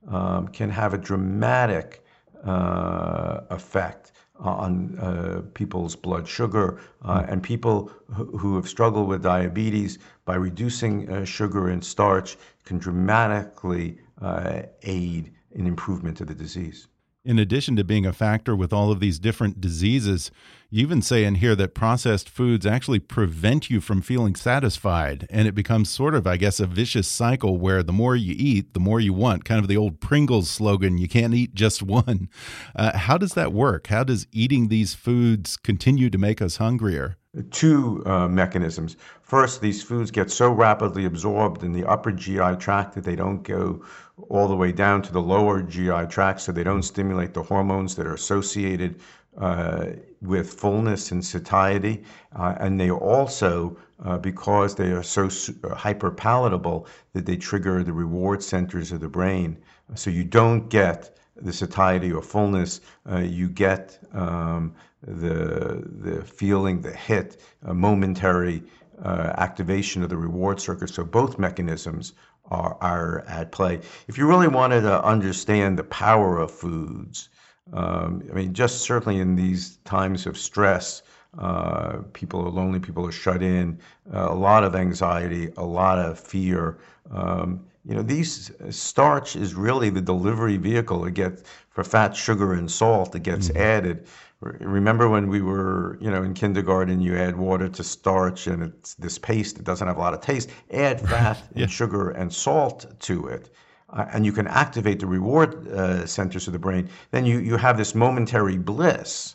um, 0.08 0.46
can 0.48 0.70
have 0.70 0.94
a 0.94 0.98
dramatic 0.98 1.98
uh, 1.98 2.01
effect 2.44 4.12
on 4.42 4.98
uh, 4.98 5.42
people's 5.54 5.94
blood 5.94 6.26
sugar. 6.26 6.80
Uh, 7.02 7.24
and 7.28 7.42
people 7.42 7.90
who, 8.12 8.24
who 8.38 8.56
have 8.56 8.68
struggled 8.68 9.08
with 9.08 9.22
diabetes 9.22 9.98
by 10.24 10.34
reducing 10.34 11.08
uh, 11.10 11.24
sugar 11.24 11.68
and 11.68 11.84
starch 11.84 12.36
can 12.64 12.78
dramatically 12.78 13.98
uh, 14.20 14.62
aid 14.82 15.32
in 15.52 15.66
improvement 15.66 16.20
of 16.20 16.26
the 16.26 16.34
disease. 16.34 16.88
In 17.24 17.38
addition 17.38 17.76
to 17.76 17.84
being 17.84 18.04
a 18.04 18.12
factor 18.12 18.56
with 18.56 18.72
all 18.72 18.90
of 18.90 18.98
these 18.98 19.20
different 19.20 19.60
diseases, 19.60 20.32
you 20.72 20.80
even 20.80 21.02
say 21.02 21.24
in 21.24 21.34
here 21.34 21.54
that 21.54 21.74
processed 21.74 22.30
foods 22.30 22.64
actually 22.64 22.98
prevent 22.98 23.68
you 23.68 23.78
from 23.78 24.00
feeling 24.00 24.34
satisfied. 24.34 25.26
And 25.28 25.46
it 25.46 25.54
becomes 25.54 25.90
sort 25.90 26.14
of, 26.14 26.26
I 26.26 26.38
guess, 26.38 26.60
a 26.60 26.66
vicious 26.66 27.06
cycle 27.06 27.58
where 27.58 27.82
the 27.82 27.92
more 27.92 28.16
you 28.16 28.34
eat, 28.38 28.72
the 28.72 28.80
more 28.80 28.98
you 28.98 29.12
want. 29.12 29.44
Kind 29.44 29.60
of 29.60 29.68
the 29.68 29.76
old 29.76 30.00
Pringles 30.00 30.48
slogan 30.48 30.96
you 30.96 31.08
can't 31.08 31.34
eat 31.34 31.54
just 31.54 31.82
one. 31.82 32.30
Uh, 32.74 32.96
how 32.96 33.18
does 33.18 33.34
that 33.34 33.52
work? 33.52 33.88
How 33.88 34.02
does 34.02 34.26
eating 34.32 34.68
these 34.68 34.94
foods 34.94 35.58
continue 35.58 36.08
to 36.08 36.16
make 36.16 36.40
us 36.40 36.56
hungrier? 36.56 37.18
Two 37.50 38.02
uh, 38.06 38.28
mechanisms. 38.28 38.96
First, 39.20 39.60
these 39.60 39.82
foods 39.82 40.10
get 40.10 40.30
so 40.30 40.50
rapidly 40.50 41.04
absorbed 41.04 41.64
in 41.64 41.74
the 41.74 41.84
upper 41.84 42.12
GI 42.12 42.56
tract 42.56 42.94
that 42.94 43.04
they 43.04 43.16
don't 43.16 43.42
go 43.42 43.84
all 44.28 44.48
the 44.48 44.56
way 44.56 44.72
down 44.72 45.02
to 45.02 45.12
the 45.12 45.20
lower 45.20 45.62
GI 45.62 46.06
tract, 46.08 46.40
so 46.40 46.50
they 46.50 46.64
don't 46.64 46.82
stimulate 46.82 47.34
the 47.34 47.42
hormones 47.42 47.94
that 47.96 48.06
are 48.06 48.14
associated 48.14 49.00
uh, 49.38 49.86
with 50.20 50.52
fullness 50.52 51.10
and 51.12 51.24
satiety. 51.24 52.04
Uh, 52.36 52.54
and 52.60 52.78
they 52.78 52.90
also, 52.90 53.76
uh, 54.04 54.18
because 54.18 54.74
they 54.74 54.90
are 54.90 55.02
so 55.02 55.24
uh, 55.24 55.74
hyperpalatable, 55.74 56.86
that 57.12 57.26
they 57.26 57.36
trigger 57.36 57.82
the 57.82 57.92
reward 57.92 58.42
centers 58.42 58.92
of 58.92 59.00
the 59.00 59.08
brain. 59.08 59.56
So 59.94 60.10
you 60.10 60.24
don't 60.24 60.68
get 60.68 61.16
the 61.36 61.52
satiety 61.52 62.12
or 62.12 62.22
fullness, 62.22 62.80
uh, 63.10 63.18
you 63.18 63.48
get 63.48 63.98
um, 64.12 64.74
the, 65.02 65.82
the 66.00 66.22
feeling, 66.22 66.80
the 66.80 66.92
hit, 66.92 67.40
a 67.64 67.74
momentary 67.74 68.62
uh, 69.02 69.32
activation 69.38 70.02
of 70.02 70.10
the 70.10 70.16
reward 70.16 70.60
circuit. 70.60 70.90
So 70.90 71.04
both 71.04 71.38
mechanisms 71.38 72.12
are, 72.50 72.76
are 72.80 73.24
at 73.26 73.50
play. 73.50 73.80
If 74.08 74.18
you 74.18 74.28
really 74.28 74.48
wanted 74.48 74.82
to 74.82 75.02
understand 75.04 75.78
the 75.78 75.84
power 75.84 76.38
of 76.38 76.50
foods, 76.50 77.30
um, 77.72 78.22
I 78.30 78.34
mean, 78.34 78.52
just 78.52 78.82
certainly 78.82 79.20
in 79.20 79.36
these 79.36 79.76
times 79.84 80.26
of 80.26 80.36
stress, 80.36 81.02
uh, 81.38 81.98
people 82.12 82.44
are 82.44 82.50
lonely, 82.50 82.78
people 82.78 83.06
are 83.06 83.12
shut 83.12 83.42
in, 83.42 83.78
uh, 84.12 84.28
a 84.30 84.34
lot 84.34 84.64
of 84.64 84.74
anxiety, 84.74 85.50
a 85.56 85.64
lot 85.64 85.98
of 85.98 86.18
fear. 86.18 86.78
Um, 87.10 87.64
you 87.84 87.94
know, 87.94 88.02
these 88.02 88.50
uh, 88.50 88.70
starch 88.70 89.34
is 89.34 89.54
really 89.54 89.90
the 89.90 90.02
delivery 90.02 90.56
vehicle 90.56 91.04
it 91.06 91.14
gets 91.14 91.42
for 91.70 91.82
fat, 91.82 92.14
sugar, 92.14 92.52
and 92.52 92.70
salt 92.70 93.12
that 93.12 93.20
gets 93.20 93.50
added. 93.50 94.06
Remember 94.40 95.08
when 95.08 95.28
we 95.28 95.40
were, 95.40 95.96
you 96.00 96.10
know, 96.10 96.22
in 96.22 96.34
kindergarten, 96.34 97.00
you 97.00 97.16
add 97.16 97.36
water 97.36 97.68
to 97.68 97.84
starch 97.84 98.46
and 98.46 98.62
it's 98.62 98.94
this 98.94 99.16
paste 99.16 99.56
that 99.56 99.64
doesn't 99.64 99.86
have 99.86 99.96
a 99.96 100.00
lot 100.00 100.14
of 100.14 100.20
taste. 100.20 100.50
Add 100.72 101.00
fat 101.08 101.38
and 101.54 101.70
sugar 101.70 102.10
and 102.10 102.32
salt 102.32 102.86
to 103.00 103.28
it. 103.28 103.50
Uh, 103.92 104.06
and 104.12 104.24
you 104.24 104.32
can 104.32 104.46
activate 104.46 104.98
the 105.00 105.06
reward 105.06 105.68
uh, 105.68 106.06
centers 106.06 106.46
of 106.46 106.52
the 106.54 106.58
brain. 106.58 106.88
Then 107.10 107.26
you, 107.26 107.40
you 107.40 107.56
have 107.58 107.76
this 107.76 107.94
momentary 107.94 108.56
bliss, 108.56 109.34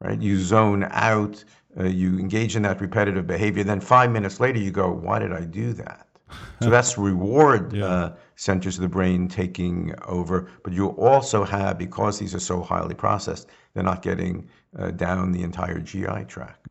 right? 0.00 0.20
You 0.20 0.38
zone 0.38 0.86
out, 0.90 1.42
uh, 1.80 1.84
you 1.84 2.18
engage 2.18 2.56
in 2.56 2.62
that 2.62 2.80
repetitive 2.80 3.26
behavior. 3.26 3.64
Then 3.64 3.80
five 3.80 4.10
minutes 4.10 4.38
later, 4.38 4.58
you 4.58 4.70
go, 4.70 4.90
Why 4.92 5.18
did 5.18 5.32
I 5.32 5.44
do 5.44 5.72
that? 5.74 6.06
So 6.62 6.70
that's 6.70 6.96
reward 6.98 7.78
uh, 7.78 8.12
centers 8.34 8.76
of 8.76 8.82
the 8.82 8.88
brain 8.88 9.28
taking 9.28 9.94
over. 10.06 10.48
But 10.64 10.72
you 10.72 10.88
also 10.88 11.44
have, 11.44 11.78
because 11.78 12.18
these 12.18 12.34
are 12.34 12.40
so 12.40 12.62
highly 12.62 12.94
processed, 12.94 13.48
they're 13.74 13.84
not 13.84 14.00
getting 14.02 14.48
uh, 14.78 14.90
down 14.90 15.32
the 15.32 15.42
entire 15.42 15.78
GI 15.78 16.24
tract. 16.26 16.66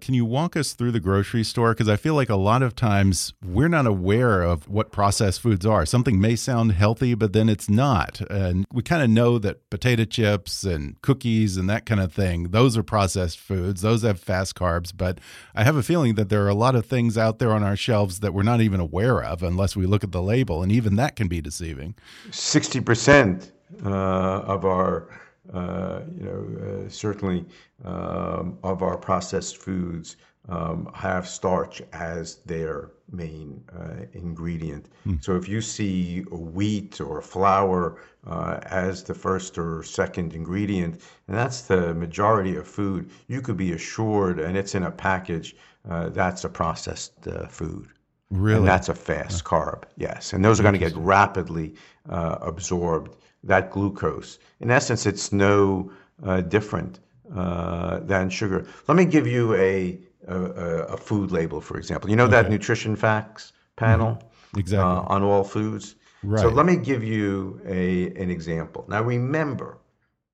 Can 0.00 0.14
you 0.14 0.24
walk 0.24 0.56
us 0.56 0.72
through 0.72 0.92
the 0.92 1.00
grocery 1.00 1.44
store? 1.44 1.72
Because 1.72 1.88
I 1.88 1.96
feel 1.96 2.14
like 2.14 2.28
a 2.28 2.36
lot 2.36 2.62
of 2.62 2.76
times 2.76 3.32
we're 3.44 3.68
not 3.68 3.86
aware 3.86 4.42
of 4.42 4.68
what 4.68 4.92
processed 4.92 5.40
foods 5.40 5.66
are. 5.66 5.84
Something 5.84 6.20
may 6.20 6.36
sound 6.36 6.72
healthy, 6.72 7.14
but 7.14 7.32
then 7.32 7.48
it's 7.48 7.68
not. 7.68 8.20
And 8.30 8.66
we 8.72 8.82
kind 8.82 9.02
of 9.02 9.10
know 9.10 9.38
that 9.38 9.68
potato 9.70 10.04
chips 10.04 10.64
and 10.64 11.00
cookies 11.02 11.56
and 11.56 11.68
that 11.68 11.86
kind 11.86 12.00
of 12.00 12.12
thing, 12.12 12.50
those 12.50 12.76
are 12.76 12.82
processed 12.82 13.38
foods. 13.38 13.82
Those 13.82 14.02
have 14.02 14.20
fast 14.20 14.54
carbs. 14.54 14.92
But 14.96 15.18
I 15.54 15.64
have 15.64 15.76
a 15.76 15.82
feeling 15.82 16.14
that 16.14 16.28
there 16.28 16.44
are 16.44 16.48
a 16.48 16.54
lot 16.54 16.74
of 16.74 16.86
things 16.86 17.18
out 17.18 17.38
there 17.38 17.52
on 17.52 17.64
our 17.64 17.76
shelves 17.76 18.20
that 18.20 18.32
we're 18.32 18.42
not 18.42 18.60
even 18.60 18.80
aware 18.80 19.22
of 19.22 19.42
unless 19.42 19.76
we 19.76 19.86
look 19.86 20.04
at 20.04 20.12
the 20.12 20.22
label. 20.22 20.62
And 20.62 20.70
even 20.70 20.96
that 20.96 21.16
can 21.16 21.28
be 21.28 21.40
deceiving. 21.40 21.94
60% 22.30 23.50
uh, 23.84 23.88
of 23.88 24.64
our, 24.64 25.08
uh, 25.52 26.00
you 26.16 26.24
know, 26.24 26.86
uh, 26.86 26.88
certainly 26.88 27.44
um, 27.84 28.58
of 28.62 28.82
our 28.82 28.96
processed 28.96 29.56
foods 29.56 30.16
um, 30.48 30.90
have 30.94 31.28
starch 31.28 31.82
as 31.92 32.36
their 32.46 32.90
main 33.10 33.62
uh, 33.78 34.04
ingredient. 34.12 34.86
So 35.20 35.36
if 35.36 35.48
you 35.48 35.60
see 35.60 36.20
wheat 36.30 37.00
or 37.00 37.22
flour 37.22 38.00
uh, 38.26 38.60
as 38.64 39.02
the 39.02 39.14
first 39.14 39.58
or 39.58 39.82
second 39.82 40.34
ingredient, 40.34 41.00
and 41.26 41.36
that's 41.36 41.62
the 41.62 41.94
majority 41.94 42.56
of 42.56 42.66
food, 42.66 43.10
you 43.26 43.40
could 43.40 43.56
be 43.56 43.72
assured, 43.72 44.38
and 44.40 44.56
it's 44.56 44.74
in 44.74 44.84
a 44.84 44.90
package, 44.90 45.56
uh, 45.88 46.10
that's 46.10 46.44
a 46.44 46.48
processed 46.48 47.26
uh, 47.26 47.46
food. 47.46 47.88
Really? 48.30 48.58
And 48.58 48.68
that's 48.68 48.90
a 48.90 48.94
fast 48.94 49.44
carb, 49.44 49.84
yes. 49.96 50.34
And 50.34 50.44
those 50.44 50.60
are 50.60 50.62
going 50.62 50.74
to 50.74 50.78
get 50.78 50.94
rapidly 50.96 51.74
uh, 52.10 52.36
absorbed. 52.42 53.16
That 53.44 53.70
glucose, 53.70 54.38
in 54.60 54.70
essence, 54.70 55.06
it's 55.06 55.32
no 55.32 55.92
uh, 56.24 56.40
different 56.40 57.00
uh, 57.34 58.00
than 58.00 58.30
sugar. 58.30 58.66
Let 58.88 58.96
me 58.96 59.04
give 59.04 59.26
you 59.26 59.54
a, 59.54 59.98
a, 60.26 60.36
a 60.36 60.96
food 60.96 61.30
label, 61.30 61.60
for 61.60 61.76
example. 61.76 62.10
You 62.10 62.16
know 62.16 62.26
that 62.26 62.50
nutrition 62.50 62.96
facts 62.96 63.52
panel 63.76 64.20
Exactly. 64.56 64.84
uh, 64.84 65.14
on 65.14 65.22
all 65.22 65.44
foods? 65.44 65.94
Right. 66.22 66.40
So 66.40 66.48
let 66.48 66.66
me 66.66 66.76
give 66.76 67.04
you 67.04 67.60
a, 67.64 68.06
an 68.20 68.30
example. 68.30 68.84
Now, 68.88 69.02
remember, 69.02 69.78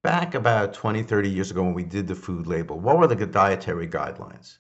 back 0.03 0.35
about 0.35 0.73
20, 0.73 1.03
30 1.03 1.29
years 1.29 1.51
ago 1.51 1.63
when 1.63 1.75
we 1.75 1.85
did 1.85 2.07
the 2.07 2.15
food 2.15 2.47
label, 2.47 2.79
what 2.79 2.99
were 2.99 3.07
the 3.07 3.27
dietary 3.27 3.89
guidelines? 3.89 4.59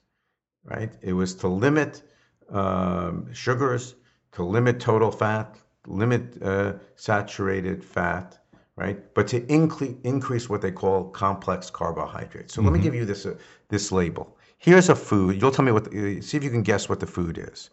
Right? 0.65 0.93
It 1.03 1.13
was 1.13 1.35
to 1.37 1.49
limit 1.49 2.03
um, 2.51 3.33
sugars, 3.33 3.95
to 4.33 4.43
limit 4.45 4.81
total 4.81 5.11
fat, 5.11 5.57
limit 5.87 6.43
uh, 6.43 6.75
saturated 6.97 7.85
fat, 7.85 8.39
right? 8.77 8.99
But 9.15 9.29
to 9.29 9.41
incre- 9.43 9.97
increase 10.05 10.49
what 10.49 10.63
they 10.63 10.71
call 10.71 11.05
complex 11.11 11.71
carbohydrates. 11.71 12.55
So 12.55 12.63
let 12.63 12.73
me 12.73 12.79
give 12.79 12.95
you 12.95 13.05
this 13.05 13.27
uh, 13.27 13.35
this 13.69 13.93
label. 13.93 14.37
Here's 14.59 14.89
a 14.89 14.95
food. 14.95 15.41
You'll 15.41 15.51
tell 15.51 15.65
me 15.65 15.73
what. 15.73 15.89
Uh, 15.89 16.21
see 16.21 16.37
if 16.37 16.45
you 16.45 16.51
can 16.51 16.63
guess 16.63 16.89
what 16.89 17.01
the 17.01 17.07
food 17.07 17.39
is. 17.39 17.71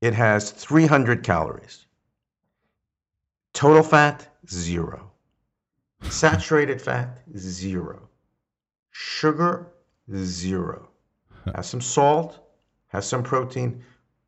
It 0.00 0.14
has 0.14 0.50
300 0.50 1.22
calories. 1.22 1.84
Total 3.52 3.82
fat 3.82 4.28
zero. 4.48 5.10
Saturated 6.08 6.80
fat 6.80 7.18
zero. 7.36 8.08
Sugar 8.92 9.66
zero. 10.14 10.88
Has 11.54 11.68
some 11.68 11.80
salt, 11.80 12.38
has 12.88 13.06
some 13.06 13.22
protein, 13.22 13.82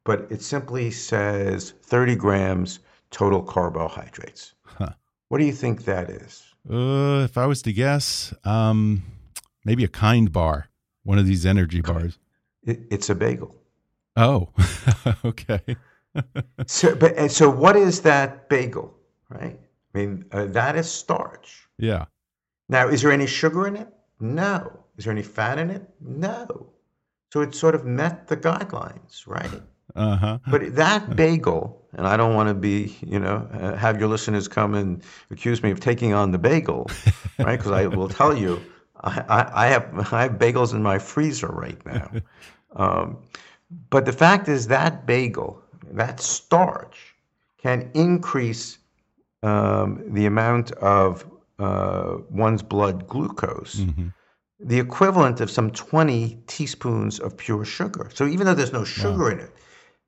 but 0.05 0.27
it 0.31 0.43
simply 0.43 0.91
says 0.91 1.75
30 1.83 2.17
grams 2.17 2.81
total 3.11 3.43
carbohydrates. 3.43 4.55
What 5.33 5.39
do 5.39 5.47
you 5.47 5.53
think 5.55 5.87
that 5.87 6.11
is? 6.11 6.43
Uh, 6.71 7.25
if 7.25 7.39
I 7.39 7.47
was 7.47 7.63
to 7.63 7.73
guess, 7.73 8.35
um, 8.45 9.03
maybe 9.65 9.83
a 9.83 9.89
kind 9.89 10.31
bar, 10.31 10.69
one 11.05 11.17
of 11.19 11.27
these 11.27 11.47
energy 11.47 11.81
bars. 11.81 12.19
It, 12.63 12.81
it's 12.91 13.09
a 13.09 13.15
bagel. 13.15 13.57
Oh, 14.15 14.51
okay. 15.25 15.63
So, 16.67 16.95
but 16.95 17.17
and 17.17 17.33
so 17.33 17.49
what 17.49 17.75
is 17.75 18.03
that 18.03 18.51
bagel, 18.51 18.95
right? 19.31 19.59
I 19.95 19.99
mean, 19.99 20.27
uh, 20.31 20.45
that 20.45 20.77
is 20.77 20.87
starch. 20.91 21.67
Yeah. 21.79 22.05
Now, 22.69 22.89
is 22.89 23.01
there 23.01 23.11
any 23.13 23.27
sugar 23.27 23.67
in 23.67 23.77
it? 23.77 23.89
No. 24.21 24.85
Is 24.99 25.07
there 25.07 25.13
any 25.13 25.23
fat 25.23 25.59
in 25.59 25.71
it? 25.71 25.89
No. 26.03 26.71
So 27.33 27.41
it 27.41 27.55
sort 27.55 27.75
of 27.75 27.87
met 27.87 28.29
the 28.29 28.37
guidelines, 28.37 29.27
right? 29.27 29.63
Uh 29.95 30.17
huh. 30.17 30.39
But 30.49 30.75
that 30.77 31.17
bagel, 31.17 31.83
and 31.93 32.07
I 32.07 32.17
don't 32.17 32.35
want 32.35 32.49
to 32.49 32.55
be, 32.55 32.97
you 33.03 33.19
know, 33.19 33.49
uh, 33.53 33.77
have 33.77 34.01
your 34.01 34.09
listeners 34.09 34.49
come 34.49 34.75
and 34.75 35.03
accuse 35.31 35.63
me 35.63 35.71
of 35.71 35.81
taking 35.81 36.15
on 36.15 36.31
the 36.31 36.39
bagel, 36.39 36.91
right? 37.39 37.59
Because 37.59 37.73
I 37.73 37.87
will 37.87 38.09
tell 38.09 38.37
you, 38.37 38.63
I, 39.03 39.25
I, 39.29 39.65
I 39.65 39.67
have 39.69 40.13
I 40.13 40.23
have 40.23 40.33
bagels 40.33 40.73
in 40.73 40.83
my 40.83 40.99
freezer 40.99 41.49
right 41.49 41.85
now. 41.87 42.11
Um, 42.75 43.19
but 43.91 44.07
the 44.07 44.15
fact 44.15 44.49
is 44.49 44.67
that 44.69 45.05
bagel, 45.05 45.63
that 45.91 46.21
starch, 46.21 47.15
can 47.59 47.91
increase 47.93 48.79
um, 49.43 50.03
the 50.07 50.25
amount 50.25 50.73
of 50.73 51.27
uh, 51.59 52.17
one's 52.31 52.63
blood 52.63 53.07
glucose, 53.09 53.85
the 54.59 54.79
equivalent 54.79 55.41
of 55.41 55.51
some 55.51 55.71
20 55.71 56.39
teaspoons 56.47 57.21
of 57.21 57.37
pure 57.37 57.65
sugar. 57.65 58.11
So 58.15 58.27
even 58.27 58.47
though 58.47 58.55
there's 58.55 58.73
no 58.73 58.85
sugar 58.85 59.31
in 59.31 59.41
it, 59.41 59.51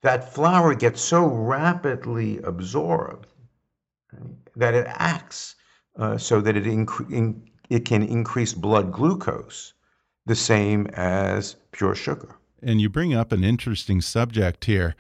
that 0.05 0.35
flour 0.35 0.75
gets 0.75 1.01
so 1.01 1.25
rapidly 1.25 2.38
absorbed 2.43 3.27
right, 4.12 4.31
that 4.55 4.75
it 4.75 4.87
acts 4.87 5.57
uh, 5.97 6.19
so 6.19 6.43
that 6.43 6.57
it, 6.57 6.67
in, 6.67 7.51
it 7.71 7.87
can 7.87 8.03
increase 8.03 8.53
blood 8.53 8.93
glucose 8.93 9.73
the 10.27 10.35
same 10.35 10.87
as 10.88 11.57
pure 11.73 11.95
sugar. 11.95 12.37
And 12.62 12.83
you 12.83 12.90
bring 12.90 13.14
up 13.14 13.33
an 13.33 13.45
interesting 13.45 14.03
subject 14.03 14.67
here. 14.67 14.95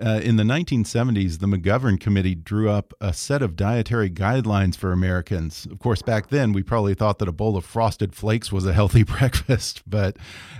Uh, 0.00 0.20
in 0.22 0.36
the 0.36 0.42
1970s, 0.42 1.38
the 1.38 1.46
McGovern 1.46 2.00
Committee 2.00 2.34
drew 2.34 2.70
up 2.70 2.94
a 3.00 3.12
set 3.12 3.42
of 3.42 3.56
dietary 3.56 4.10
guidelines 4.10 4.74
for 4.74 4.90
Americans. 4.90 5.66
Of 5.70 5.78
course, 5.78 6.02
back 6.02 6.28
then, 6.28 6.52
we 6.52 6.62
probably 6.62 6.94
thought 6.94 7.18
that 7.18 7.28
a 7.28 7.32
bowl 7.32 7.56
of 7.56 7.64
frosted 7.64 8.14
flakes 8.14 8.50
was 8.50 8.66
a 8.66 8.72
healthy 8.72 9.02
breakfast. 9.18 9.82
But 9.86 10.16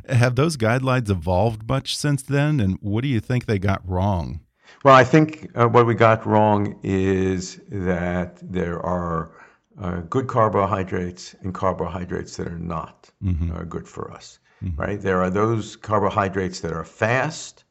have 0.08 0.36
those 0.36 0.56
guidelines 0.56 1.08
evolved 1.08 1.68
much 1.68 1.96
since 1.96 2.22
then? 2.22 2.60
And 2.60 2.78
what 2.82 3.02
do 3.02 3.08
you 3.08 3.20
think 3.20 3.46
they 3.46 3.58
got 3.58 3.80
wrong? 3.88 4.40
Well, 4.84 4.94
I 4.94 5.04
think 5.04 5.50
uh, 5.54 5.66
what 5.66 5.86
we 5.86 5.94
got 5.94 6.26
wrong 6.26 6.78
is 6.82 7.60
that 7.68 8.38
there 8.42 8.84
are 8.84 9.32
uh, 9.80 10.00
good 10.02 10.26
carbohydrates 10.26 11.34
and 11.40 11.54
carbohydrates 11.54 12.36
that 12.36 12.48
are 12.48 12.58
not 12.58 13.10
uh, 13.54 13.62
good 13.62 13.88
for 13.88 14.12
us, 14.12 14.38
right? 14.76 15.00
There 15.00 15.22
are 15.22 15.30
those 15.30 15.76
carbohydrates 15.76 16.60
that 16.60 16.72
are 16.72 16.84
fastly 16.84 17.64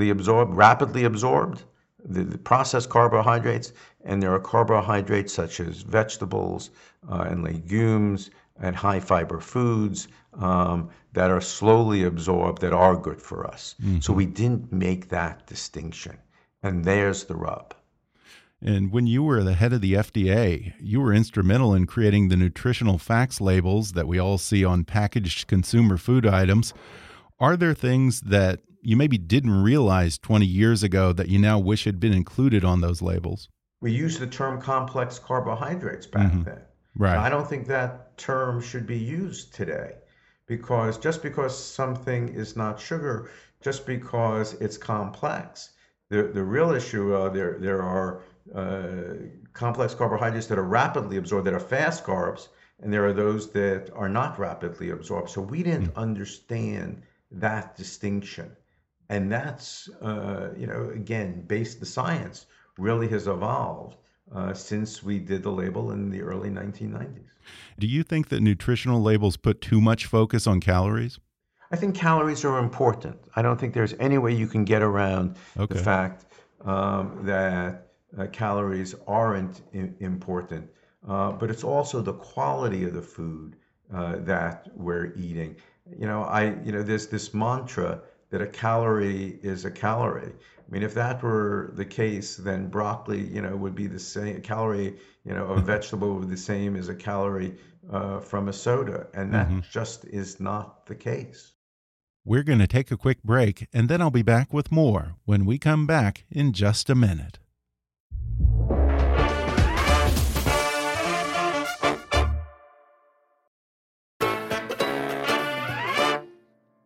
absorbed, 0.00 0.54
rapidly 0.54 1.04
absorbed, 1.04 1.62
the, 2.04 2.24
the 2.24 2.38
processed 2.38 2.90
carbohydrates, 2.90 3.72
and 4.04 4.22
there 4.22 4.34
are 4.34 4.40
carbohydrates 4.40 5.32
such 5.32 5.60
as 5.60 5.82
vegetables 5.82 6.70
uh, 7.10 7.26
and 7.28 7.44
legumes 7.44 8.30
and 8.60 8.76
high 8.76 9.00
fiber 9.00 9.40
foods 9.40 10.08
um, 10.34 10.90
that 11.12 11.30
are 11.30 11.40
slowly 11.40 12.04
absorbed 12.04 12.60
that 12.62 12.72
are 12.72 12.96
good 12.96 13.20
for 13.20 13.46
us. 13.46 13.74
So 14.00 14.12
we 14.12 14.26
didn't 14.26 14.72
make 14.72 15.08
that 15.08 15.46
distinction. 15.46 16.16
And 16.62 16.84
there's 16.84 17.24
the 17.24 17.34
rub. 17.34 17.74
And 18.64 18.92
when 18.92 19.08
you 19.08 19.24
were 19.24 19.42
the 19.42 19.54
head 19.54 19.72
of 19.72 19.80
the 19.80 19.94
FDA, 19.94 20.74
you 20.80 21.00
were 21.00 21.12
instrumental 21.12 21.74
in 21.74 21.86
creating 21.86 22.28
the 22.28 22.36
nutritional 22.36 22.96
facts 22.96 23.40
labels 23.40 23.92
that 23.92 24.06
we 24.06 24.20
all 24.20 24.38
see 24.38 24.64
on 24.64 24.84
packaged 24.84 25.48
consumer 25.48 25.96
food 25.96 26.24
items. 26.24 26.72
Are 27.40 27.56
there 27.56 27.74
things 27.74 28.20
that 28.20 28.60
you 28.82 28.96
maybe 28.96 29.16
didn't 29.16 29.62
realize 29.62 30.18
20 30.18 30.44
years 30.44 30.82
ago 30.82 31.12
that 31.12 31.28
you 31.28 31.38
now 31.38 31.58
wish 31.58 31.84
had 31.84 32.00
been 32.00 32.12
included 32.12 32.64
on 32.64 32.80
those 32.80 33.00
labels? 33.00 33.48
We 33.80 33.92
used 33.92 34.20
the 34.20 34.26
term 34.26 34.60
complex 34.60 35.18
carbohydrates 35.18 36.06
back 36.06 36.32
then. 36.44 36.62
Right. 36.94 37.16
I 37.16 37.30
don't 37.30 37.48
think 37.48 37.66
that 37.68 38.16
term 38.18 38.60
should 38.60 38.86
be 38.86 38.98
used 38.98 39.54
today 39.54 39.94
because 40.46 40.98
just 40.98 41.22
because 41.22 41.56
something 41.56 42.28
is 42.28 42.56
not 42.56 42.78
sugar, 42.78 43.30
just 43.62 43.86
because 43.86 44.54
it's 44.54 44.76
complex, 44.76 45.70
The, 46.10 46.24
the 46.24 46.44
real 46.44 46.72
issue, 46.72 47.14
uh, 47.14 47.30
there, 47.30 47.56
there 47.58 47.82
are 47.82 48.22
uh, 48.54 49.14
complex 49.54 49.94
carbohydrates 49.94 50.46
that 50.48 50.58
are 50.58 50.64
rapidly 50.64 51.16
absorbed, 51.16 51.46
that 51.46 51.54
are 51.54 51.60
fast 51.60 52.04
carbs, 52.04 52.48
and 52.80 52.92
there 52.92 53.06
are 53.06 53.12
those 53.12 53.50
that 53.52 53.90
are 53.94 54.08
not 54.08 54.38
rapidly 54.38 54.90
absorbed. 54.90 55.30
So 55.30 55.40
we 55.40 55.62
didn't 55.62 55.94
mm. 55.94 55.96
understand 55.96 57.02
that 57.30 57.76
distinction. 57.76 58.56
And 59.12 59.30
that's, 59.30 59.90
uh, 60.00 60.54
you 60.56 60.66
know, 60.66 60.90
again, 60.94 61.44
based 61.46 61.80
the 61.80 61.86
science 61.86 62.46
really 62.78 63.08
has 63.08 63.26
evolved 63.26 63.98
uh, 64.34 64.54
since 64.54 65.02
we 65.02 65.18
did 65.18 65.42
the 65.42 65.50
label 65.50 65.92
in 65.92 66.08
the 66.08 66.22
early 66.22 66.48
1990s. 66.48 67.28
Do 67.78 67.86
you 67.86 68.04
think 68.04 68.30
that 68.30 68.40
nutritional 68.40 69.02
labels 69.02 69.36
put 69.36 69.60
too 69.60 69.82
much 69.82 70.06
focus 70.06 70.46
on 70.46 70.60
calories? 70.60 71.20
I 71.70 71.76
think 71.76 71.94
calories 71.94 72.42
are 72.46 72.58
important. 72.58 73.18
I 73.36 73.42
don't 73.42 73.60
think 73.60 73.74
there's 73.74 73.92
any 74.00 74.16
way 74.16 74.32
you 74.32 74.46
can 74.46 74.64
get 74.64 74.80
around 74.80 75.36
okay. 75.58 75.74
the 75.74 75.82
fact 75.82 76.24
um, 76.64 77.20
that 77.24 77.88
uh, 78.16 78.28
calories 78.28 78.94
aren't 79.06 79.60
important, 80.00 80.70
uh, 81.06 81.32
but 81.32 81.50
it's 81.50 81.64
also 81.64 82.00
the 82.00 82.14
quality 82.14 82.84
of 82.84 82.94
the 82.94 83.02
food 83.02 83.56
uh, 83.94 84.16
that 84.20 84.68
we're 84.74 85.12
eating. 85.16 85.56
You 85.98 86.06
know, 86.06 86.22
I 86.22 86.54
you 86.64 86.72
know 86.72 86.82
there's 86.82 87.08
this 87.08 87.34
mantra 87.34 88.00
that 88.32 88.40
a 88.40 88.46
calorie 88.46 89.38
is 89.42 89.64
a 89.64 89.70
calorie. 89.70 90.32
I 90.32 90.72
mean, 90.72 90.82
if 90.82 90.94
that 90.94 91.22
were 91.22 91.70
the 91.74 91.84
case, 91.84 92.36
then 92.36 92.68
broccoli, 92.68 93.20
you 93.20 93.42
know, 93.42 93.54
would 93.54 93.74
be 93.74 93.86
the 93.86 93.98
same 93.98 94.40
calorie. 94.40 94.96
You 95.24 95.34
know, 95.34 95.46
a 95.48 95.60
vegetable 95.60 96.14
would 96.14 96.28
be 96.28 96.34
the 96.34 96.40
same 96.40 96.74
as 96.74 96.88
a 96.88 96.94
calorie 96.94 97.58
uh, 97.90 98.20
from 98.20 98.48
a 98.48 98.52
soda, 98.52 99.06
and 99.12 99.34
that 99.34 99.48
mm-hmm. 99.48 99.60
just 99.70 100.06
is 100.06 100.40
not 100.40 100.86
the 100.86 100.94
case. 100.94 101.52
We're 102.24 102.42
going 102.42 102.60
to 102.60 102.66
take 102.66 102.90
a 102.90 102.96
quick 102.96 103.22
break, 103.22 103.68
and 103.72 103.88
then 103.88 104.00
I'll 104.00 104.10
be 104.10 104.22
back 104.22 104.52
with 104.52 104.72
more 104.72 105.16
when 105.26 105.44
we 105.44 105.58
come 105.58 105.86
back 105.86 106.24
in 106.30 106.52
just 106.52 106.88
a 106.88 106.94
minute. 106.94 107.38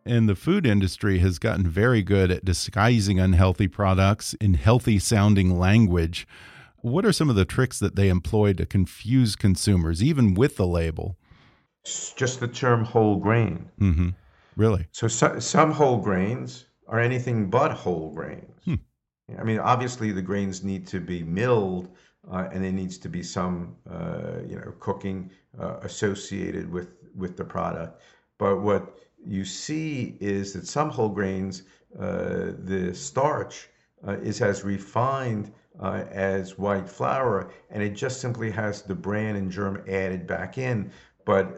And 0.07 0.29
the 0.29 0.35
food 0.35 0.65
industry 0.65 1.19
has 1.19 1.37
gotten 1.37 1.67
very 1.67 2.01
good 2.01 2.31
at 2.31 2.45
disguising 2.45 3.19
unhealthy 3.19 3.67
products 3.67 4.33
in 4.35 4.53
healthy 4.53 4.99
sounding 4.99 5.59
language. 5.59 6.25
What 6.77 7.05
are 7.05 7.11
some 7.11 7.29
of 7.29 7.35
the 7.35 7.43
tricks 7.43 7.77
that 7.79 7.97
they 7.97 8.07
employ 8.07 8.53
to 8.53 8.65
confuse 8.65 9.35
consumers, 9.35 10.01
even 10.01 10.33
with 10.33 10.55
the 10.55 10.65
label? 10.65 11.17
Just 12.15 12.39
the 12.39 12.47
term 12.47 12.85
whole 12.85 13.17
grain. 13.17 13.69
Mm 13.79 13.95
-hmm. 13.95 14.13
Really? 14.55 14.87
So, 14.91 15.07
so, 15.07 15.39
some 15.39 15.73
whole 15.73 16.01
grains 16.01 16.67
are 16.87 17.03
anything 17.03 17.49
but 17.49 17.71
whole 17.71 18.13
grains. 18.13 18.63
Hmm. 18.63 18.75
I 19.39 19.43
mean, 19.43 19.59
obviously, 19.59 20.13
the 20.13 20.21
grains 20.21 20.63
need 20.63 20.87
to 20.87 20.99
be 20.99 21.23
milled, 21.23 21.89
uh, 22.31 22.53
and 22.53 22.63
there 22.63 22.71
needs 22.71 22.97
to 22.97 23.09
be 23.09 23.23
some, 23.23 23.75
uh, 23.89 24.41
you 24.49 24.55
know, 24.55 24.73
cooking 24.79 25.31
uh, 25.59 25.77
associated 25.83 26.71
with 26.71 26.87
with 27.15 27.35
the 27.35 27.43
product. 27.43 28.01
But 28.37 28.61
what 28.61 28.81
you 29.27 29.45
see 29.45 30.17
is 30.19 30.53
that 30.53 30.67
some 30.67 30.89
whole 30.89 31.09
grains, 31.09 31.63
uh, 31.99 32.53
the 32.59 32.91
starch 32.93 33.69
uh, 34.07 34.13
is 34.13 34.41
as 34.41 34.63
refined 34.63 35.51
uh, 35.79 36.03
as 36.09 36.57
white 36.57 36.89
flour, 36.89 37.51
and 37.69 37.83
it 37.83 37.91
just 37.91 38.21
simply 38.21 38.49
has 38.51 38.81
the 38.81 38.95
bran 38.95 39.35
and 39.35 39.51
germ 39.51 39.83
added 39.87 40.25
back 40.25 40.57
in, 40.57 40.91
but 41.25 41.57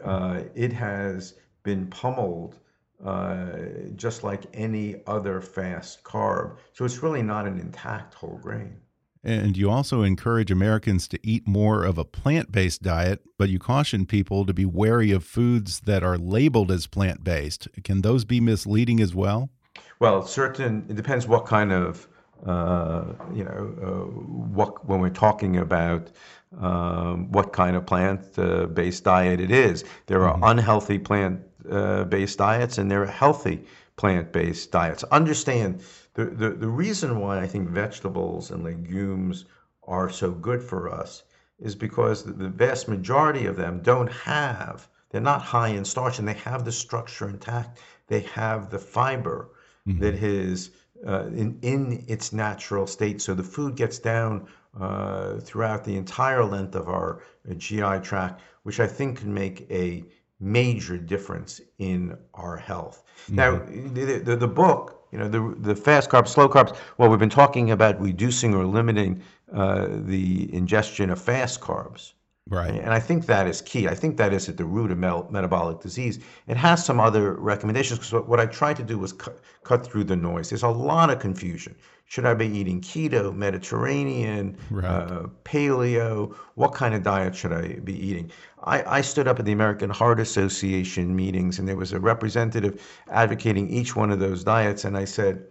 it 0.54 0.72
has 0.72 1.34
been 1.62 1.86
pummeled 1.86 2.58
uh, 3.04 3.52
just 3.96 4.24
like 4.24 4.44
any 4.52 4.96
other 5.06 5.40
fast 5.40 6.02
carb. 6.04 6.56
So 6.72 6.84
it's 6.84 7.02
really 7.02 7.22
not 7.22 7.46
an 7.46 7.58
intact 7.58 8.14
whole 8.14 8.38
grain. 8.42 8.76
And 9.22 9.56
you 9.56 9.70
also 9.70 10.02
encourage 10.02 10.50
Americans 10.50 11.06
to 11.08 11.18
eat 11.22 11.46
more 11.46 11.84
of 11.84 11.98
a 11.98 12.04
plant 12.04 12.50
based 12.50 12.82
diet, 12.82 13.20
but 13.38 13.50
you 13.50 13.58
caution 13.58 14.06
people 14.06 14.46
to 14.46 14.54
be 14.54 14.64
wary 14.64 15.10
of 15.10 15.24
foods 15.24 15.80
that 15.80 16.02
are 16.02 16.16
labeled 16.16 16.70
as 16.70 16.86
plant 16.86 17.22
based. 17.22 17.68
Can 17.84 18.00
those 18.00 18.24
be 18.24 18.40
misleading 18.40 19.00
as 19.00 19.14
well? 19.14 19.50
Well, 19.98 20.24
certain, 20.24 20.86
it 20.88 20.96
depends 20.96 21.26
what 21.26 21.44
kind 21.44 21.70
of, 21.70 22.08
uh, 22.46 23.04
you 23.34 23.44
know, 23.44 23.74
uh, 23.82 24.20
what, 24.54 24.86
when 24.86 25.00
we're 25.00 25.10
talking 25.10 25.58
about 25.58 26.10
um, 26.58 27.30
what 27.30 27.52
kind 27.52 27.76
of 27.76 27.84
plant 27.86 28.22
uh, 28.38 28.66
based 28.66 29.04
diet 29.04 29.40
it 29.40 29.50
is. 29.50 29.84
There 30.06 30.26
are 30.26 30.34
mm 30.34 30.42
-hmm. 30.42 30.50
unhealthy 30.50 30.98
plant 30.98 31.40
uh, 31.70 32.04
based 32.04 32.38
diets 32.38 32.78
and 32.78 32.90
there 32.90 33.02
are 33.02 33.12
healthy 33.12 33.64
plant 33.96 34.32
based 34.32 34.72
diets. 34.72 35.04
Understand 35.12 35.82
the, 36.14 36.26
the, 36.26 36.50
the 36.50 36.68
reason 36.68 37.20
why 37.20 37.40
I 37.40 37.46
think 37.46 37.68
vegetables 37.68 38.50
and 38.50 38.64
legumes 38.64 39.44
are 39.84 40.10
so 40.10 40.30
good 40.30 40.62
for 40.62 40.92
us 40.92 41.24
is 41.58 41.74
because 41.74 42.24
the, 42.24 42.32
the 42.32 42.48
vast 42.48 42.88
majority 42.88 43.46
of 43.46 43.56
them 43.56 43.80
don't 43.82 44.10
have, 44.10 44.88
they're 45.10 45.20
not 45.20 45.42
high 45.42 45.68
in 45.68 45.84
starch 45.84 46.18
and 46.18 46.26
they 46.26 46.34
have 46.34 46.64
the 46.64 46.72
structure 46.72 47.28
intact. 47.28 47.80
They 48.06 48.20
have 48.20 48.70
the 48.70 48.78
fiber 48.78 49.50
mm-hmm. 49.86 50.00
that 50.00 50.14
is 50.14 50.70
uh, 51.06 51.26
in, 51.26 51.58
in 51.62 52.04
its 52.08 52.32
natural 52.32 52.86
state. 52.86 53.20
So 53.22 53.34
the 53.34 53.42
food 53.42 53.76
gets 53.76 53.98
down 53.98 54.46
uh, 54.78 55.38
throughout 55.40 55.84
the 55.84 55.96
entire 55.96 56.44
length 56.44 56.74
of 56.74 56.88
our 56.88 57.22
uh, 57.48 57.54
GI 57.54 58.00
tract, 58.02 58.42
which 58.62 58.80
I 58.80 58.86
think 58.86 59.18
can 59.18 59.32
make 59.32 59.66
a 59.70 60.04
major 60.38 60.96
difference 60.96 61.60
in 61.78 62.16
our 62.34 62.56
health. 62.56 63.04
Mm-hmm. 63.26 63.34
Now, 63.34 63.58
the, 63.94 64.18
the, 64.18 64.36
the, 64.36 64.48
book, 64.48 64.99
you 65.12 65.18
know, 65.18 65.28
the, 65.28 65.54
the 65.58 65.74
fast 65.74 66.10
carbs, 66.10 66.28
slow 66.28 66.48
carbs, 66.48 66.76
well, 66.98 67.08
we've 67.08 67.18
been 67.18 67.28
talking 67.28 67.70
about 67.70 68.00
reducing 68.00 68.54
or 68.54 68.64
limiting 68.64 69.22
uh, 69.52 69.88
the 69.90 70.52
ingestion 70.54 71.10
of 71.10 71.20
fast 71.20 71.60
carbs. 71.60 72.12
Right. 72.50 72.74
And 72.74 72.92
I 72.92 72.98
think 72.98 73.26
that 73.26 73.46
is 73.46 73.62
key. 73.62 73.86
I 73.86 73.94
think 73.94 74.16
that 74.16 74.32
is 74.32 74.48
at 74.48 74.56
the 74.56 74.64
root 74.64 74.90
of 74.90 74.98
metabolic 74.98 75.80
disease. 75.80 76.18
It 76.48 76.56
has 76.56 76.84
some 76.84 76.98
other 76.98 77.34
recommendations 77.34 78.00
because 78.00 78.26
what 78.26 78.40
I 78.40 78.46
tried 78.46 78.76
to 78.78 78.82
do 78.82 78.98
was 78.98 79.12
cut, 79.12 79.38
cut 79.62 79.86
through 79.86 80.04
the 80.04 80.16
noise. 80.16 80.50
There's 80.50 80.64
a 80.64 80.68
lot 80.68 81.10
of 81.10 81.20
confusion. 81.20 81.76
Should 82.06 82.26
I 82.26 82.34
be 82.34 82.48
eating 82.48 82.80
keto, 82.80 83.32
Mediterranean, 83.32 84.56
right. 84.68 84.84
uh, 84.84 85.26
paleo? 85.44 86.34
What 86.56 86.74
kind 86.74 86.92
of 86.92 87.04
diet 87.04 87.36
should 87.36 87.52
I 87.52 87.74
be 87.84 87.94
eating? 87.94 88.32
I, 88.64 88.98
I 88.98 89.00
stood 89.00 89.28
up 89.28 89.38
at 89.38 89.44
the 89.44 89.52
American 89.52 89.88
Heart 89.88 90.18
Association 90.18 91.14
meetings, 91.14 91.60
and 91.60 91.68
there 91.68 91.76
was 91.76 91.92
a 91.92 92.00
representative 92.00 92.84
advocating 93.12 93.70
each 93.70 93.94
one 93.94 94.10
of 94.10 94.18
those 94.18 94.42
diets. 94.42 94.84
And 94.84 94.96
I 94.96 95.04
said, 95.04 95.46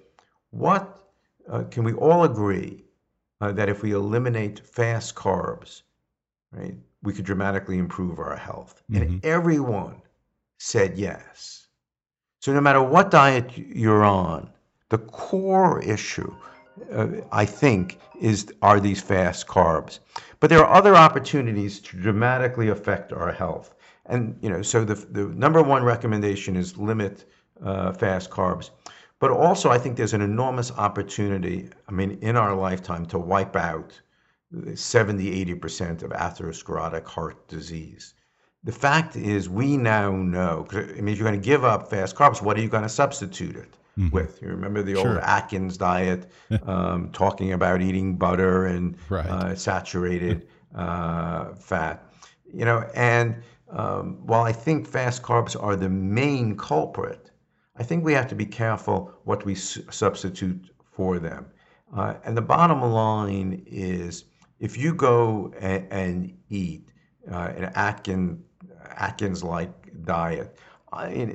What 0.50 1.02
uh, 1.50 1.64
can 1.72 1.86
we 1.86 1.94
all 1.94 2.26
agree 2.26 2.84
uh, 3.40 3.54
that 3.54 3.70
if 3.70 3.84
we 3.84 3.94
eliminate 3.94 4.60
fast 4.68 5.16
carbs, 5.16 5.84
right, 6.52 6.76
we 7.04 7.14
could 7.14 7.26
dramatically 7.26 7.78
improve 7.78 8.20
our 8.20 8.36
health? 8.36 8.82
Mm-hmm. 8.92 9.02
And 9.02 9.26
everyone 9.26 10.02
said 10.58 10.98
yes. 10.98 11.68
So 12.42 12.54
no 12.54 12.62
matter 12.62 12.82
what 12.82 13.12
diet 13.12 13.58
you're 13.58 14.04
on, 14.04 14.50
the 14.90 14.98
core 14.98 15.82
issue, 15.82 16.34
uh, 16.92 17.08
I 17.32 17.46
think, 17.46 18.00
is 18.20 18.52
are 18.62 18.80
these 18.80 19.02
fast 19.02 19.48
carbs. 19.48 20.00
But 20.40 20.50
there 20.50 20.66
are 20.66 20.74
other 20.74 20.96
opportunities 20.96 21.80
to 21.82 21.98
dramatically 21.98 22.70
affect 22.70 23.14
our 23.14 23.32
health. 23.32 23.76
And 24.06 24.38
you 24.42 24.50
know, 24.50 24.62
so 24.62 24.84
the 24.86 24.96
the 24.96 25.26
number 25.28 25.62
one 25.62 25.84
recommendation 25.84 26.56
is 26.56 26.78
limit 26.78 27.26
uh, 27.64 27.92
fast 27.94 28.30
carbs. 28.30 28.72
But 29.20 29.32
also, 29.32 29.70
I 29.70 29.78
think 29.78 29.98
there's 29.98 30.14
an 30.14 30.22
enormous 30.22 30.72
opportunity. 30.72 31.70
I 31.90 31.92
mean, 31.92 32.18
in 32.22 32.38
our 32.38 32.56
lifetime, 32.56 33.06
to 33.08 33.20
wipe 33.20 33.56
out 33.58 34.00
70, 34.74 35.46
80% 35.46 36.04
of 36.04 36.12
atherosclerotic 36.12 37.06
heart 37.06 37.48
disease. 37.48 38.14
The 38.64 38.72
fact 38.72 39.16
is, 39.16 39.48
we 39.50 39.78
now 39.78 40.12
know, 40.12 40.68
I 40.72 41.02
mean, 41.02 41.10
if 41.10 41.18
you're 41.18 41.28
going 41.28 41.40
to 41.40 41.46
give 41.46 41.64
up 41.64 41.90
fast 41.90 42.16
carbs, 42.16 42.42
what 42.42 42.58
are 42.58 42.62
you 42.62 42.70
going 42.70 42.84
to 42.84 42.90
substitute 42.90 43.56
it? 43.56 43.78
mm-hmm. 44.00 44.16
with. 44.16 44.42
You 44.42 44.50
remember 44.50 44.82
the 44.82 44.96
sure. 44.96 45.16
old 45.16 45.18
Atkins 45.20 45.78
diet, 45.78 46.32
um, 46.66 47.12
talking 47.12 47.54
about 47.54 47.82
eating 47.82 48.16
butter 48.16 48.66
and 48.66 48.96
right. 49.10 49.26
uh, 49.26 49.56
saturated 49.56 50.48
uh, 50.76 51.54
fat. 51.56 52.06
You 52.52 52.66
know, 52.66 52.90
and 52.96 53.44
um, 53.70 54.26
while 54.26 54.44
I 54.44 54.52
think 54.52 54.88
fast 54.88 55.22
carbs 55.22 55.62
are 55.62 55.76
the 55.76 55.90
main 55.90 56.58
culprit, 56.58 57.32
I 57.78 57.84
think 57.84 58.04
we 58.04 58.14
have 58.14 58.28
to 58.30 58.36
be 58.36 58.46
careful 58.46 59.14
what 59.24 59.46
we 59.46 59.56
su- 59.56 59.86
substitute 59.92 60.72
for 60.92 61.20
them. 61.20 61.46
Uh, 61.96 62.16
and 62.24 62.36
the 62.36 62.42
bottom 62.42 62.82
line 62.82 63.64
is 63.66 64.26
if 64.60 64.78
you 64.78 64.94
go 64.94 65.52
a- 65.62 65.86
and 65.94 66.38
eat 66.50 66.90
uh, 67.32 67.54
an 67.56 67.66
Atkins 67.76 68.40
Atkins 68.98 69.44
like 69.44 69.72
diet, 70.06 70.58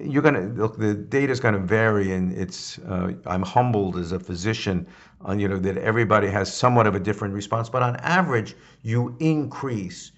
you're 0.04 0.22
going 0.22 0.34
to 0.34 0.48
look 0.60 0.76
the 0.76 0.94
data 0.94 1.32
is 1.32 1.40
to 1.54 1.60
vary 1.60 2.12
and 2.12 2.32
it's 2.32 2.78
uh, 2.80 3.12
i'm 3.26 3.42
humbled 3.42 3.96
as 3.96 4.10
a 4.12 4.18
physician 4.18 4.86
on 5.20 5.38
you 5.38 5.46
know 5.48 5.58
that 5.58 5.76
everybody 5.78 6.28
has 6.28 6.52
somewhat 6.52 6.86
of 6.88 6.94
a 6.96 7.00
different 7.00 7.32
response 7.32 7.68
but 7.68 7.82
on 7.82 7.94
average 7.96 8.56
you 8.82 9.14
increase 9.20 10.10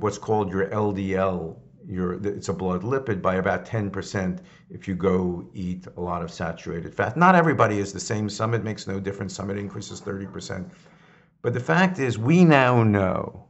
what's 0.00 0.18
called 0.18 0.50
your 0.52 0.68
ldl 0.68 1.56
your 1.86 2.14
it's 2.26 2.48
a 2.48 2.52
blood 2.52 2.82
lipid 2.82 3.20
by 3.22 3.36
about 3.36 3.64
10% 3.66 4.40
if 4.70 4.86
you 4.88 4.94
go 4.94 5.44
eat 5.54 5.86
a 5.96 6.00
lot 6.00 6.22
of 6.22 6.30
saturated 6.30 6.94
fat. 6.94 7.16
Not 7.16 7.34
everybody 7.34 7.78
is 7.78 7.92
the 7.92 8.00
same. 8.00 8.28
Some 8.30 8.54
it 8.54 8.64
makes 8.64 8.86
no 8.86 8.98
difference. 8.98 9.34
Some 9.34 9.50
it 9.50 9.58
increases 9.58 10.00
30%. 10.00 10.70
But 11.44 11.52
the 11.52 11.60
fact 11.60 11.98
is, 11.98 12.18
we 12.18 12.42
now 12.42 12.82
know 12.82 13.48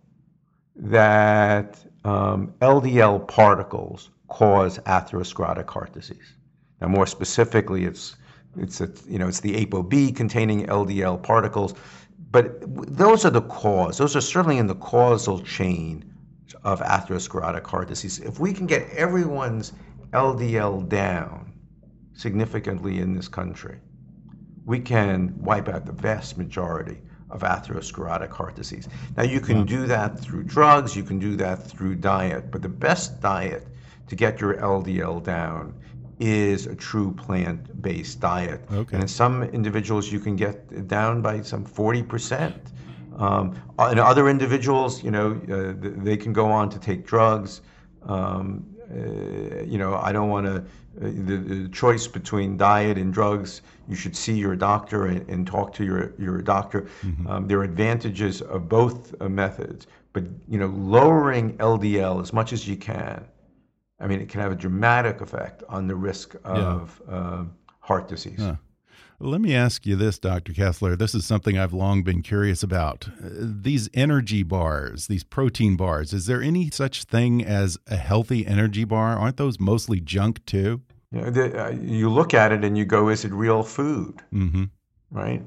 that 0.75 1.79
um, 2.05 2.53
LDL 2.61 3.29
particles 3.29 4.11
cause 4.27 4.81
atherosclerotic 4.81 5.71
heart 5.71 5.93
disease. 5.93 6.35
Now, 6.81 6.89
more 6.89 7.07
specifically, 7.07 7.85
it's 7.85 8.17
it's 8.57 8.81
a, 8.81 8.91
you 9.07 9.21
know 9.21 9.29
it's 9.29 9.39
the 9.39 9.65
ApoB 9.65 10.17
containing 10.17 10.67
LDL 10.67 11.23
particles, 11.23 11.75
but 12.33 12.57
those 12.97 13.25
are 13.25 13.31
the 13.31 13.43
cause. 13.43 13.99
Those 13.99 14.17
are 14.17 14.21
certainly 14.21 14.59
in 14.59 14.67
the 14.67 14.75
causal 14.75 15.39
chain 15.39 16.05
of 16.65 16.81
atherosclerotic 16.81 17.65
heart 17.65 17.87
disease. 17.87 18.19
If 18.19 18.41
we 18.41 18.53
can 18.53 18.67
get 18.67 18.91
everyone's 18.91 19.73
LDL 20.13 20.89
down 20.89 21.53
significantly 22.15 22.99
in 22.99 23.15
this 23.15 23.29
country, 23.29 23.79
we 24.65 24.81
can 24.81 25.33
wipe 25.39 25.69
out 25.69 25.87
the 25.87 25.93
vast 25.93 26.37
majority 26.37 26.99
of 27.35 27.41
atherosclerotic 27.43 28.31
heart 28.31 28.55
disease. 28.55 28.89
Now, 29.17 29.25
you 29.25 29.41
can 29.41 29.67
do 29.67 29.87
that 29.87 30.19
through 30.19 30.45
drugs, 30.45 30.97
you 30.97 31.03
can 31.03 31.19
do 31.19 31.37
that 31.37 31.63
through 31.63 31.97
diet, 31.97 32.51
but 32.51 32.63
the 32.63 32.69
best 32.69 33.21
diet 33.21 33.67
to 34.07 34.15
get 34.15 34.41
your 34.41 34.55
LDL 34.55 35.23
down 35.23 35.75
is 36.21 36.67
a 36.67 36.75
true 36.75 37.13
plant 37.13 37.83
based 37.83 38.21
diet. 38.21 38.61
Okay. 38.73 38.95
And 38.95 39.03
in 39.03 39.09
some 39.09 39.43
individuals, 39.43 40.13
you 40.13 40.21
can 40.21 40.37
get 40.37 40.87
down 40.87 41.23
by 41.23 41.43
some 41.43 41.65
40%. 41.67 42.55
Um, 43.17 43.61
in 43.91 43.99
other 43.99 44.29
individuals, 44.29 45.03
you 45.03 45.11
know, 45.11 45.41
uh, 45.51 45.75
they 45.79 46.17
can 46.17 46.33
go 46.33 46.47
on 46.47 46.71
to 46.71 46.79
take 46.79 47.05
drugs. 47.05 47.63
Um, 48.03 48.65
you 48.95 49.79
know, 49.79 49.97
I 49.97 50.13
don't 50.13 50.29
want 50.29 50.47
to, 50.47 50.57
uh, 50.57 50.63
the, 51.01 51.37
the, 51.37 51.69
choice 51.69 52.07
between 52.07 52.57
diet 52.57 52.99
and 52.99 53.13
drugs, 53.13 53.63
you 53.89 53.97
should 53.97 54.15
see 54.15 54.35
your 54.35 54.55
doctor 54.55 55.07
and, 55.07 55.29
and 55.29 55.47
talk 55.47 55.73
to 55.75 55.85
your, 55.85 56.15
your 56.19 56.41
doctor. 56.41 56.83
Mm-hmm. 57.03 57.27
Um, 57.27 57.49
there 57.49 57.59
are 57.59 57.65
advantages 57.65 58.43
of 58.43 58.69
both 58.69 59.15
uh, 59.21 59.29
methods, 59.29 59.87
but, 60.13 60.25
you 60.49 60.59
know, 60.59 60.69
lowering 60.69 61.57
LDL 61.59 62.23
as 62.23 62.33
much 62.33 62.53
as 62.53 62.69
you 62.69 62.77
can, 62.77 63.25
I 64.01 64.07
mean, 64.07 64.21
it 64.21 64.29
can 64.29 64.41
have 64.41 64.53
a 64.53 64.57
dramatic 64.57 65.21
effect 65.21 65.63
on 65.69 65.87
the 65.87 65.95
risk 65.95 66.37
of 66.45 67.03
yeah. 67.09 67.15
Uh, 67.15 67.45
heart 67.81 68.09
disease. 68.09 68.41
Huh. 68.41 68.57
Let 69.21 69.41
me 69.41 69.55
ask 69.55 69.87
you 69.87 69.95
this, 69.97 70.19
Dr. 70.19 70.53
Kessler. 70.53 70.97
This 70.97 71.15
is 71.15 71.25
something 71.25 71.57
I've 71.57 71.73
long 71.73 72.03
been 72.03 72.21
curious 72.21 72.63
about. 72.63 73.09
These 73.21 73.89
energy 73.95 74.43
bars, 74.43 75.07
these 75.07 75.23
protein 75.23 75.77
bars, 75.77 76.13
is 76.13 76.27
there 76.27 76.43
any 76.43 76.69
such 76.71 77.05
thing 77.05 77.45
as 77.45 77.79
a 77.87 77.97
healthy 77.97 78.47
energy 78.47 78.85
bar? 78.85 79.17
Aren't 79.17 79.37
those 79.37 79.61
mostly 79.61 80.01
junk 80.01 80.45
too? 80.47 80.83
You, 81.13 81.21
know, 81.21 81.31
the, 81.31 81.65
uh, 81.67 81.71
you 81.71 82.11
look 82.11 82.35
at 82.35 82.51
it 82.51 82.65
and 82.65 82.77
you 82.77 82.85
go, 82.85 83.09
is 83.09 83.25
it 83.25 83.33
real 83.33 83.63
food? 83.63 84.21
Mm 84.33 84.51
-hmm. 84.51 84.71
Right? 85.11 85.43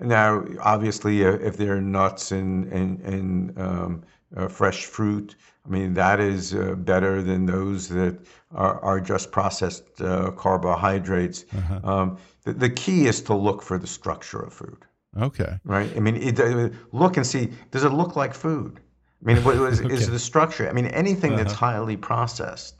Now, 0.00 0.44
obviously, 0.60 1.24
uh, 1.24 1.38
if 1.40 1.56
they're 1.56 1.80
nuts 1.80 2.32
and, 2.32 2.72
and, 2.72 3.00
and 3.02 3.58
um, 3.58 4.02
uh, 4.36 4.48
fresh 4.48 4.86
fruit, 4.86 5.36
I 5.68 5.70
mean, 5.70 5.94
that 5.94 6.18
is 6.18 6.54
uh, 6.54 6.74
better 6.76 7.22
than 7.22 7.44
those 7.44 7.88
that 7.88 8.18
are, 8.54 8.80
are 8.80 9.00
just 9.00 9.30
processed 9.30 10.00
uh, 10.00 10.30
carbohydrates. 10.30 11.44
-huh. 11.44 11.84
Um, 11.84 12.16
the, 12.44 12.52
the 12.54 12.72
key 12.72 13.06
is 13.08 13.22
to 13.22 13.34
look 13.34 13.62
for 13.62 13.78
the 13.78 13.86
structure 13.86 14.46
of 14.46 14.52
food. 14.52 14.86
Okay. 15.20 15.58
Right. 15.64 15.96
I 15.96 16.00
mean, 16.00 16.16
it, 16.16 16.40
uh, 16.40 16.68
look 16.92 17.16
and 17.16 17.26
see. 17.26 17.50
Does 17.70 17.82
it 17.82 17.92
look 17.92 18.16
like 18.16 18.34
food? 18.34 18.80
I 19.22 19.24
mean, 19.24 19.44
what 19.44 19.54
is, 19.72 19.80
okay. 19.84 19.94
is 19.94 20.06
the 20.06 20.18
structure? 20.18 20.70
I 20.70 20.72
mean, 20.72 20.86
anything 20.86 21.32
uh-huh. 21.32 21.44
that's 21.44 21.58
highly 21.58 21.96
processed 21.96 22.74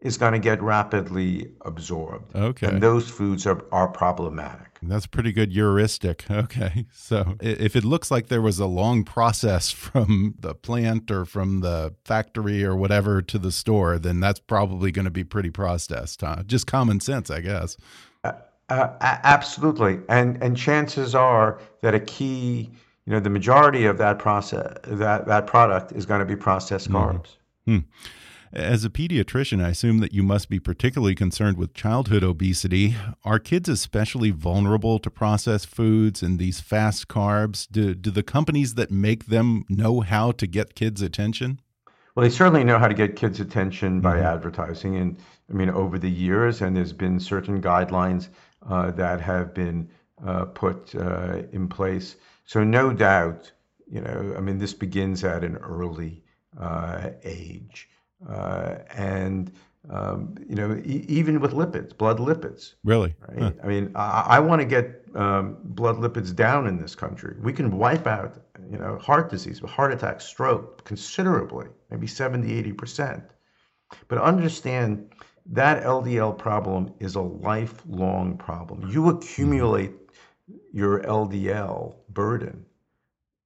is 0.00 0.18
going 0.18 0.32
to 0.32 0.38
get 0.38 0.62
rapidly 0.62 1.50
absorbed. 1.62 2.34
Okay. 2.36 2.66
And 2.66 2.82
those 2.82 3.08
foods 3.08 3.46
are, 3.46 3.64
are 3.72 3.88
problematic. 3.88 4.78
That's 4.82 5.06
pretty 5.06 5.32
good 5.32 5.52
heuristic. 5.52 6.24
Okay. 6.30 6.86
So 6.92 7.36
if 7.40 7.74
it 7.76 7.84
looks 7.84 8.10
like 8.10 8.28
there 8.28 8.42
was 8.42 8.58
a 8.58 8.66
long 8.66 9.04
process 9.04 9.70
from 9.72 10.34
the 10.38 10.54
plant 10.54 11.10
or 11.10 11.24
from 11.24 11.60
the 11.60 11.94
factory 12.04 12.62
or 12.62 12.76
whatever 12.76 13.22
to 13.22 13.38
the 13.38 13.50
store, 13.50 13.98
then 13.98 14.20
that's 14.20 14.38
probably 14.38 14.92
going 14.92 15.06
to 15.06 15.10
be 15.10 15.24
pretty 15.24 15.50
processed. 15.50 16.20
Huh? 16.20 16.42
Just 16.46 16.66
common 16.66 17.00
sense, 17.00 17.30
I 17.30 17.40
guess. 17.40 17.76
Uh, 18.68 18.88
absolutely, 19.00 20.00
and 20.08 20.42
and 20.42 20.56
chances 20.56 21.14
are 21.14 21.60
that 21.82 21.94
a 21.94 22.00
key, 22.00 22.68
you 23.04 23.12
know, 23.12 23.20
the 23.20 23.30
majority 23.30 23.86
of 23.86 23.96
that 23.98 24.18
process 24.18 24.76
that 24.86 25.26
that 25.26 25.46
product 25.46 25.92
is 25.92 26.04
going 26.04 26.18
to 26.18 26.26
be 26.26 26.34
processed 26.34 26.90
mm-hmm. 26.90 27.16
carbs. 27.16 27.36
Mm. 27.68 27.84
As 28.52 28.84
a 28.84 28.90
pediatrician, 28.90 29.62
I 29.62 29.70
assume 29.70 29.98
that 29.98 30.14
you 30.14 30.22
must 30.22 30.48
be 30.48 30.60
particularly 30.60 31.14
concerned 31.14 31.58
with 31.58 31.74
childhood 31.74 32.22
obesity. 32.22 32.94
Are 33.24 33.38
kids 33.38 33.68
especially 33.68 34.30
vulnerable 34.30 34.98
to 35.00 35.10
processed 35.10 35.66
foods 35.66 36.22
and 36.22 36.38
these 36.38 36.60
fast 36.60 37.08
carbs? 37.08 37.66
Do, 37.70 37.94
do 37.94 38.10
the 38.10 38.22
companies 38.22 38.74
that 38.74 38.90
make 38.90 39.26
them 39.26 39.64
know 39.68 40.00
how 40.00 40.30
to 40.32 40.46
get 40.46 40.76
kids' 40.76 41.02
attention? 41.02 41.60
Well, 42.14 42.22
they 42.22 42.30
certainly 42.30 42.64
know 42.64 42.78
how 42.78 42.88
to 42.88 42.94
get 42.94 43.16
kids' 43.16 43.40
attention 43.40 44.00
by 44.00 44.16
mm 44.16 44.22
-hmm. 44.22 44.34
advertising. 44.34 44.96
And 44.96 45.16
I 45.50 45.52
mean, 45.52 45.70
over 45.70 45.98
the 45.98 46.10
years, 46.10 46.62
and 46.62 46.76
there's 46.76 46.96
been 46.96 47.20
certain 47.20 47.60
guidelines 47.60 48.30
uh, 48.62 48.92
that 48.92 49.20
have 49.20 49.52
been 49.54 49.88
uh, 50.24 50.44
put 50.44 50.94
uh, 50.94 51.42
in 51.52 51.68
place. 51.68 52.16
So 52.44 52.64
no 52.64 52.92
doubt, 52.92 53.52
you 53.86 54.00
know, 54.00 54.34
I 54.38 54.40
mean, 54.40 54.58
this 54.58 54.74
begins 54.74 55.24
at 55.24 55.44
an 55.44 55.56
early 55.56 56.22
age. 57.22 57.88
And 58.94 59.52
um, 59.90 60.34
you 60.48 60.56
know, 60.56 60.80
e- 60.84 61.04
even 61.08 61.40
with 61.40 61.52
lipids, 61.52 61.96
blood 61.96 62.18
lipids. 62.18 62.74
Really? 62.84 63.14
Right? 63.28 63.38
Huh. 63.38 63.52
I 63.62 63.66
mean, 63.66 63.92
I, 63.94 64.26
I 64.28 64.38
want 64.40 64.60
to 64.60 64.66
get 64.66 65.04
um, 65.14 65.58
blood 65.62 65.96
lipids 65.96 66.34
down 66.34 66.66
in 66.66 66.80
this 66.80 66.94
country. 66.94 67.36
We 67.40 67.52
can 67.52 67.78
wipe 67.78 68.06
out, 68.06 68.36
you 68.70 68.78
know, 68.78 68.98
heart 68.98 69.30
disease, 69.30 69.60
heart 69.60 69.92
attack, 69.92 70.20
stroke 70.20 70.84
considerably, 70.84 71.66
maybe 71.90 72.06
70, 72.06 72.72
80%. 72.72 73.24
But 74.08 74.18
understand 74.18 75.12
that 75.46 75.84
LDL 75.84 76.36
problem 76.36 76.92
is 76.98 77.14
a 77.14 77.20
lifelong 77.20 78.36
problem. 78.36 78.90
You 78.90 79.08
accumulate 79.10 79.92
your 80.72 81.02
LDL 81.02 81.94
burden 82.08 82.65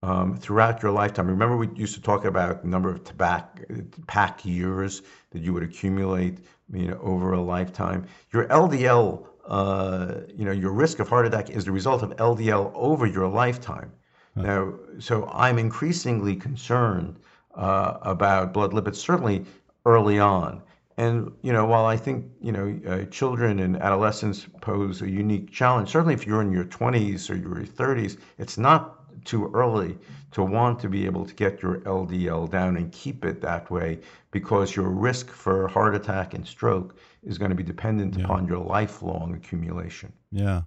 um, 0.02 0.36
throughout 0.36 0.82
your 0.82 0.92
lifetime. 0.92 1.26
Remember, 1.26 1.56
we 1.56 1.68
used 1.74 1.94
to 1.94 2.00
talk 2.00 2.24
about 2.24 2.62
the 2.62 2.68
number 2.68 2.90
of 2.90 3.04
tobacco 3.04 3.62
pack 4.06 4.44
years 4.44 5.02
that 5.30 5.42
you 5.42 5.52
would 5.52 5.62
accumulate, 5.62 6.38
you 6.72 6.88
know, 6.88 6.98
over 7.02 7.32
a 7.32 7.40
lifetime. 7.40 8.06
Your 8.32 8.46
LDL, 8.46 9.26
uh, 9.46 10.14
you 10.34 10.44
know, 10.44 10.52
your 10.52 10.72
risk 10.72 11.00
of 11.00 11.08
heart 11.08 11.26
attack 11.26 11.50
is 11.50 11.64
the 11.64 11.72
result 11.72 12.02
of 12.02 12.10
LDL 12.16 12.72
over 12.74 13.06
your 13.06 13.28
lifetime. 13.28 13.92
Now, 14.36 14.74
so 14.98 15.28
I'm 15.32 15.58
increasingly 15.58 16.36
concerned 16.36 17.18
uh, 17.56 17.98
about 18.02 18.54
blood 18.54 18.70
lipids, 18.70 18.96
certainly 18.96 19.44
early 19.84 20.18
on. 20.18 20.62
And 20.96 21.32
you 21.42 21.52
know, 21.52 21.66
while 21.66 21.86
I 21.86 21.96
think 21.96 22.26
you 22.40 22.52
know 22.52 22.78
uh, 22.86 23.04
children 23.06 23.58
and 23.60 23.76
adolescents 23.76 24.46
pose 24.60 25.02
a 25.02 25.10
unique 25.10 25.50
challenge, 25.50 25.90
certainly 25.90 26.14
if 26.14 26.26
you're 26.26 26.42
in 26.42 26.52
your 26.52 26.64
20s 26.64 27.30
or 27.30 27.36
your 27.36 27.64
30s, 27.64 28.18
it's 28.38 28.58
not 28.58 28.99
too 29.24 29.50
early 29.54 29.96
to 30.32 30.42
want 30.42 30.78
to 30.80 30.88
be 30.88 31.06
able 31.06 31.24
to 31.24 31.34
get 31.34 31.62
your 31.62 31.80
LDL 31.80 32.50
down 32.50 32.76
and 32.76 32.92
keep 32.92 33.24
it 33.24 33.40
that 33.40 33.70
way 33.70 33.98
because 34.30 34.76
your 34.76 34.88
risk 34.88 35.30
for 35.30 35.68
heart 35.68 35.94
attack 35.94 36.34
and 36.34 36.46
stroke 36.46 36.96
is 37.22 37.38
going 37.38 37.50
to 37.50 37.56
be 37.56 37.62
dependent 37.62 38.16
yeah. 38.16 38.24
upon 38.24 38.46
your 38.46 38.58
lifelong 38.58 39.34
accumulation. 39.34 40.12
Yeah. 40.30 40.62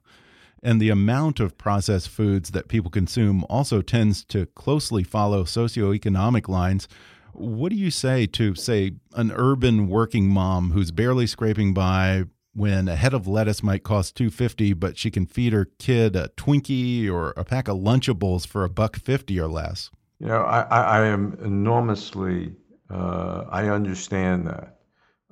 And 0.61 0.81
the 0.81 0.89
amount 0.89 1.39
of 1.39 1.57
processed 1.57 2.09
foods 2.09 2.51
that 2.51 2.67
people 2.67 2.89
consume 2.89 3.45
also 3.49 3.81
tends 3.81 4.23
to 4.25 4.45
closely 4.47 5.03
follow 5.03 5.43
socioeconomic 5.43 6.47
lines 6.47 6.87
what 7.33 7.71
do 7.71 7.75
you 7.75 7.89
say 7.91 8.27
to, 8.27 8.55
say, 8.55 8.93
an 9.13 9.31
urban 9.31 9.87
working 9.87 10.29
mom 10.29 10.71
who's 10.71 10.91
barely 10.91 11.27
scraping 11.27 11.73
by 11.73 12.25
when 12.53 12.87
a 12.87 12.95
head 12.95 13.13
of 13.13 13.27
lettuce 13.27 13.63
might 13.63 13.83
cost 13.83 14.15
250 14.15 14.73
but 14.73 14.97
she 14.97 15.11
can 15.11 15.25
feed 15.25 15.53
her 15.53 15.65
kid 15.79 16.15
a 16.15 16.29
Twinkie 16.37 17.09
or 17.11 17.31
a 17.31 17.43
pack 17.43 17.67
of 17.67 17.77
Lunchables 17.77 18.47
for 18.47 18.63
a 18.63 18.69
buck 18.69 18.95
50 18.95 19.39
or 19.39 19.47
less? 19.47 19.89
You 20.19 20.27
know, 20.27 20.43
I, 20.43 20.61
I 20.61 21.05
am 21.07 21.37
enormously, 21.43 22.55
uh, 22.89 23.45
I 23.49 23.69
understand 23.69 24.47
that. 24.47 24.77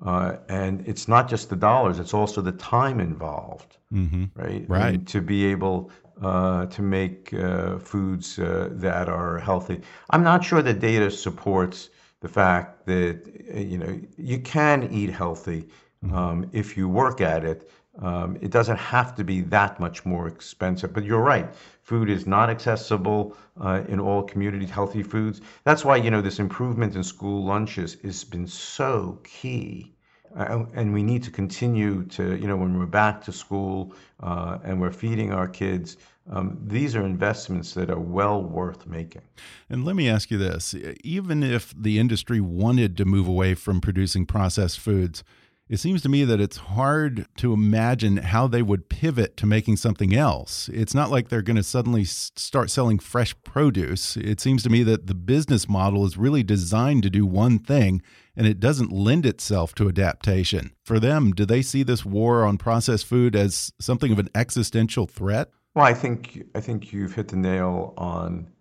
Uh, 0.03 0.37
and 0.49 0.83
it's 0.87 1.07
not 1.07 1.29
just 1.29 1.49
the 1.49 1.55
dollars, 1.55 1.99
it's 1.99 2.13
also 2.13 2.41
the 2.41 2.51
time 2.53 2.99
involved, 2.99 3.77
mm 3.91 4.09
-hmm. 4.09 4.29
right? 4.35 4.65
Right. 4.67 4.95
And 4.95 5.07
to 5.11 5.21
be 5.21 5.53
able 5.53 5.91
uh, 6.21 6.65
to 6.67 6.81
make 6.81 7.33
uh, 7.33 7.79
foods 7.79 8.37
uh, 8.37 8.69
that 8.73 9.09
are 9.09 9.39
healthy. 9.39 9.81
I'm 10.09 10.23
not 10.23 10.43
sure 10.43 10.61
the 10.61 10.73
data 10.73 11.09
supports 11.09 11.89
the 12.19 12.27
fact 12.27 12.85
that 12.85 13.25
you 13.53 13.77
know 13.77 13.99
you 14.17 14.39
can 14.39 14.87
eat 14.91 15.09
healthy 15.09 15.67
mm-hmm. 16.03 16.15
um, 16.15 16.49
if 16.51 16.77
you 16.77 16.87
work 16.87 17.21
at 17.21 17.43
it. 17.43 17.69
Um, 17.99 18.37
it 18.39 18.51
doesn't 18.51 18.77
have 18.77 19.15
to 19.15 19.23
be 19.25 19.41
that 19.41 19.77
much 19.79 20.05
more 20.05 20.25
expensive. 20.27 20.93
But 20.93 21.03
you're 21.03 21.21
right, 21.21 21.53
food 21.83 22.09
is 22.09 22.25
not 22.25 22.49
accessible 22.49 23.35
uh, 23.59 23.83
in 23.89 23.99
all 23.99 24.23
communities, 24.23 24.69
healthy 24.69 25.03
foods. 25.03 25.41
That's 25.65 25.83
why, 25.83 25.97
you 25.97 26.09
know, 26.09 26.21
this 26.21 26.39
improvement 26.39 26.95
in 26.95 27.03
school 27.03 27.43
lunches 27.43 27.97
has 28.01 28.23
been 28.23 28.47
so 28.47 29.19
key. 29.25 29.93
Uh, 30.35 30.63
and 30.73 30.93
we 30.93 31.03
need 31.03 31.23
to 31.23 31.31
continue 31.31 32.05
to, 32.05 32.37
you 32.37 32.47
know, 32.47 32.55
when 32.55 32.79
we're 32.79 32.85
back 32.85 33.21
to 33.25 33.33
school 33.33 33.93
uh, 34.21 34.59
and 34.63 34.79
we're 34.79 34.91
feeding 34.91 35.33
our 35.33 35.47
kids, 35.47 35.97
um, 36.29 36.57
these 36.65 36.95
are 36.95 37.05
investments 37.05 37.73
that 37.73 37.89
are 37.89 37.99
well 37.99 38.41
worth 38.41 38.87
making. 38.87 39.23
And 39.69 39.83
let 39.83 39.95
me 39.97 40.07
ask 40.07 40.31
you 40.31 40.37
this 40.37 40.73
even 41.03 41.43
if 41.43 41.73
the 41.77 41.99
industry 41.99 42.39
wanted 42.39 42.95
to 42.97 43.05
move 43.05 43.27
away 43.27 43.55
from 43.55 43.81
producing 43.81 44.25
processed 44.25 44.79
foods, 44.79 45.23
it 45.71 45.79
seems 45.79 46.01
to 46.01 46.09
me 46.09 46.25
that 46.25 46.41
it's 46.41 46.57
hard 46.57 47.25
to 47.37 47.53
imagine 47.53 48.17
how 48.17 48.45
they 48.45 48.61
would 48.61 48.89
pivot 48.89 49.37
to 49.37 49.45
making 49.45 49.77
something 49.77 50.13
else. 50.13 50.69
It's 50.73 50.93
not 50.93 51.09
like 51.09 51.29
they're 51.29 51.41
going 51.41 51.55
to 51.55 51.63
suddenly 51.63 52.03
start 52.03 52.69
selling 52.69 52.99
fresh 52.99 53.33
produce. 53.43 54.17
It 54.17 54.41
seems 54.41 54.63
to 54.63 54.69
me 54.69 54.83
that 54.83 55.07
the 55.07 55.15
business 55.15 55.69
model 55.69 56.05
is 56.05 56.17
really 56.17 56.43
designed 56.43 57.03
to 57.03 57.09
do 57.09 57.25
one 57.25 57.57
thing 57.57 58.01
and 58.35 58.45
it 58.45 58.59
doesn't 58.59 58.91
lend 58.91 59.25
itself 59.25 59.73
to 59.75 59.87
adaptation. 59.87 60.71
For 60.83 60.99
them, 60.99 61.31
do 61.31 61.45
they 61.45 61.61
see 61.61 61.83
this 61.83 62.03
war 62.03 62.43
on 62.43 62.57
processed 62.57 63.05
food 63.05 63.33
as 63.33 63.71
something 63.79 64.11
of 64.11 64.19
an 64.19 64.29
existential 64.35 65.07
threat? 65.07 65.51
Well, 65.73 65.85
I 65.85 65.93
think 65.93 66.43
I 66.53 66.59
think 66.59 66.91
you've 66.91 67.15
hit 67.15 67.29
the 67.29 67.37
nail 67.37 67.93
on 67.97 68.51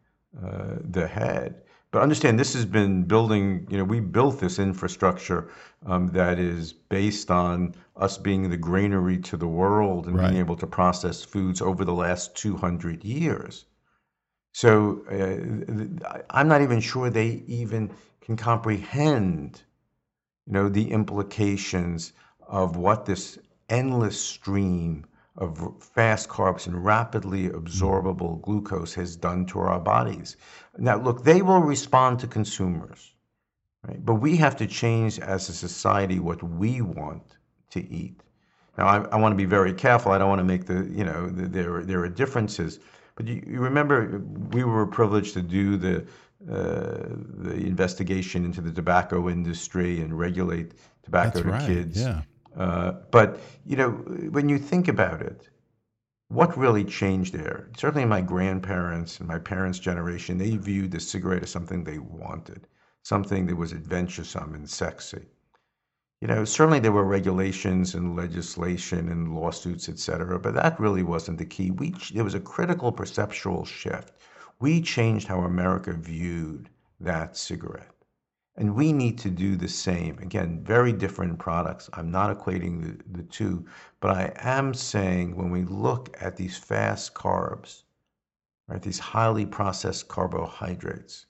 uh, 0.41 0.77
the 0.79 1.09
head. 1.09 1.63
But 1.93 2.03
understand, 2.03 2.39
this 2.39 2.55
has 2.55 2.65
been 2.65 3.03
building. 3.03 3.67
You 3.69 3.79
know, 3.79 3.85
we 3.85 3.99
built 4.01 4.39
this 4.39 4.59
infrastructure 4.59 5.51
um, 5.85 6.09
that 6.09 6.39
is 6.39 6.73
based 6.73 7.31
on 7.31 7.75
us 7.97 8.17
being 8.17 8.49
the 8.49 8.57
granary 8.57 9.19
to 9.19 9.37
the 9.37 9.49
world 9.49 10.07
and 10.07 10.17
right. 10.17 10.29
being 10.29 10.39
able 10.39 10.57
to 10.57 10.67
process 10.67 11.25
foods 11.25 11.61
over 11.61 11.85
the 11.85 11.93
last 11.93 12.37
200 12.37 13.05
years. 13.05 13.65
So 14.53 15.03
uh, 15.11 16.23
I'm 16.31 16.49
not 16.49 16.63
even 16.63 16.81
sure 16.81 17.11
they 17.11 17.43
even 17.47 17.91
can 18.21 18.37
comprehend, 18.37 19.63
you 20.47 20.53
know, 20.53 20.69
the 20.69 20.91
implications 20.91 22.13
of 22.47 22.77
what 22.77 23.07
this 23.07 23.39
endless 23.69 24.21
stream 24.21 25.07
of 25.41 25.83
fast 25.83 26.29
carbs 26.29 26.67
and 26.67 26.85
rapidly 26.85 27.49
absorbable 27.49 28.41
glucose 28.43 28.93
has 28.95 29.17
done 29.17 29.47
to 29.47 29.59
our 29.59 29.81
bodies. 29.81 30.37
Now, 30.79 30.97
look, 30.97 31.25
they 31.25 31.41
will 31.41 31.61
respond 31.61 32.21
to 32.21 32.27
consumers, 32.27 33.15
right? 33.87 34.05
But 34.05 34.17
we 34.17 34.37
have 34.37 34.55
to 34.57 34.67
change 34.67 35.19
as 35.19 35.49
a 35.49 35.55
society 35.55 36.21
what 36.21 36.43
we 36.43 36.83
want 36.83 37.39
to 37.71 37.81
eat. 37.91 38.21
Now, 38.77 38.87
I, 38.87 38.99
I 39.13 39.17
want 39.17 39.33
to 39.33 39.37
be 39.37 39.47
very 39.47 39.73
careful. 39.73 40.13
I 40.13 40.19
don't 40.19 40.29
want 40.29 40.41
to 40.41 40.45
make 40.45 40.67
the, 40.67 40.87
you 40.95 41.05
know, 41.05 41.29
the, 41.29 41.49
there, 41.49 41.83
there 41.83 42.01
are 42.01 42.09
differences. 42.09 42.79
But 43.17 43.27
you, 43.27 43.43
you, 43.47 43.61
remember, 43.61 44.23
we 44.51 44.63
were 44.65 44.87
privileged 44.87 45.35
to 45.35 45.43
do 45.43 45.77
the, 45.77 46.07
uh, 46.51 47.09
the 47.49 47.55
investigation 47.55 48.45
into 48.45 48.61
the 48.61 48.71
tobacco 48.71 49.29
industry 49.31 50.01
and 50.03 50.19
regulate 50.19 50.73
tobacco 51.03 51.31
That's 51.31 51.43
to 51.43 51.51
right. 51.51 51.67
kids. 51.67 52.01
Yeah. 52.01 52.23
Uh, 52.57 52.93
but 53.11 53.41
you 53.65 53.77
know, 53.77 53.91
when 53.91 54.49
you 54.49 54.59
think 54.59 54.89
about 54.89 55.23
it, 55.23 55.49
what 56.29 56.57
really 56.57 56.85
changed 56.85 57.35
there? 57.35 57.69
Certainly, 57.77 58.05
my 58.07 58.21
grandparents 58.21 59.19
and 59.19 59.29
my 59.29 59.39
parents' 59.39 59.79
generation, 59.79 60.39
they 60.39 60.57
viewed 60.57 60.93
the 60.93 61.01
cigarette 61.01 61.43
as 61.43 61.51
something 61.51 61.85
they 61.85 61.99
wanted, 61.99 62.69
something 63.03 63.47
that 63.47 63.57
was 63.57 63.73
adventuresome 63.73 64.55
and 64.55 64.69
sexy. 64.69 65.27
You 66.21 66.29
know, 66.29 66.45
certainly 66.45 66.81
there 66.81 66.93
were 66.93 67.05
regulations 67.05 67.95
and 67.95 68.15
legislation 68.15 69.09
and 69.09 69.35
lawsuits, 69.35 69.89
et 69.89 69.99
cetera, 69.99 70.39
but 70.39 70.55
that 70.55 70.79
really 70.79 71.03
wasn't 71.03 71.39
the 71.39 71.47
key. 71.47 71.71
We, 71.71 71.95
there 72.13 72.25
was 72.25 72.35
a 72.35 72.41
critical 72.41 72.93
perceptual 72.93 73.65
shift. 73.65 74.13
We 74.61 74.83
changed 74.83 75.27
how 75.29 75.41
America 75.41 75.95
viewed 75.95 76.69
that 77.01 77.37
cigarette. 77.37 78.00
And 78.57 78.75
we 78.75 78.93
need 78.93 79.17
to 79.19 79.31
do 79.31 79.57
the 79.57 79.69
same. 79.69 80.19
Again, 80.19 80.63
very 80.63 80.93
different 80.93 81.39
products. 81.39 81.89
I'm 81.95 82.11
not 82.11 82.37
equating 82.37 82.83
the, 82.83 83.19
the 83.19 83.23
two, 83.25 83.65
but 84.01 84.11
I 84.11 84.33
am 84.37 84.75
saying 84.75 85.37
when 85.37 85.51
we 85.51 85.65
look 85.65 86.17
at 86.21 86.37
these 86.37 86.59
fast 86.59 87.15
carbs, 87.15 87.85
right, 88.69 88.83
these 88.83 88.99
highly 88.99 89.47
processed 89.47 90.09
carbohydrates, 90.09 91.27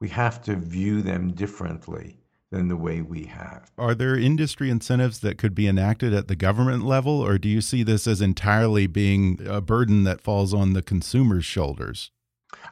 we 0.00 0.08
have 0.08 0.42
to 0.42 0.56
view 0.56 1.02
them 1.02 1.32
differently 1.32 2.18
than 2.50 2.68
the 2.68 2.76
way 2.76 3.02
we 3.02 3.24
have. 3.24 3.70
Are 3.76 3.94
there 3.94 4.16
industry 4.16 4.70
incentives 4.70 5.18
that 5.20 5.38
could 5.38 5.54
be 5.54 5.66
enacted 5.66 6.14
at 6.14 6.28
the 6.28 6.36
government 6.36 6.84
level, 6.84 7.20
or 7.20 7.36
do 7.36 7.48
you 7.48 7.60
see 7.60 7.82
this 7.82 8.06
as 8.06 8.20
entirely 8.20 8.86
being 8.86 9.40
a 9.46 9.60
burden 9.60 10.04
that 10.04 10.20
falls 10.20 10.54
on 10.54 10.72
the 10.72 10.82
consumer's 10.82 11.44
shoulders? 11.44 12.10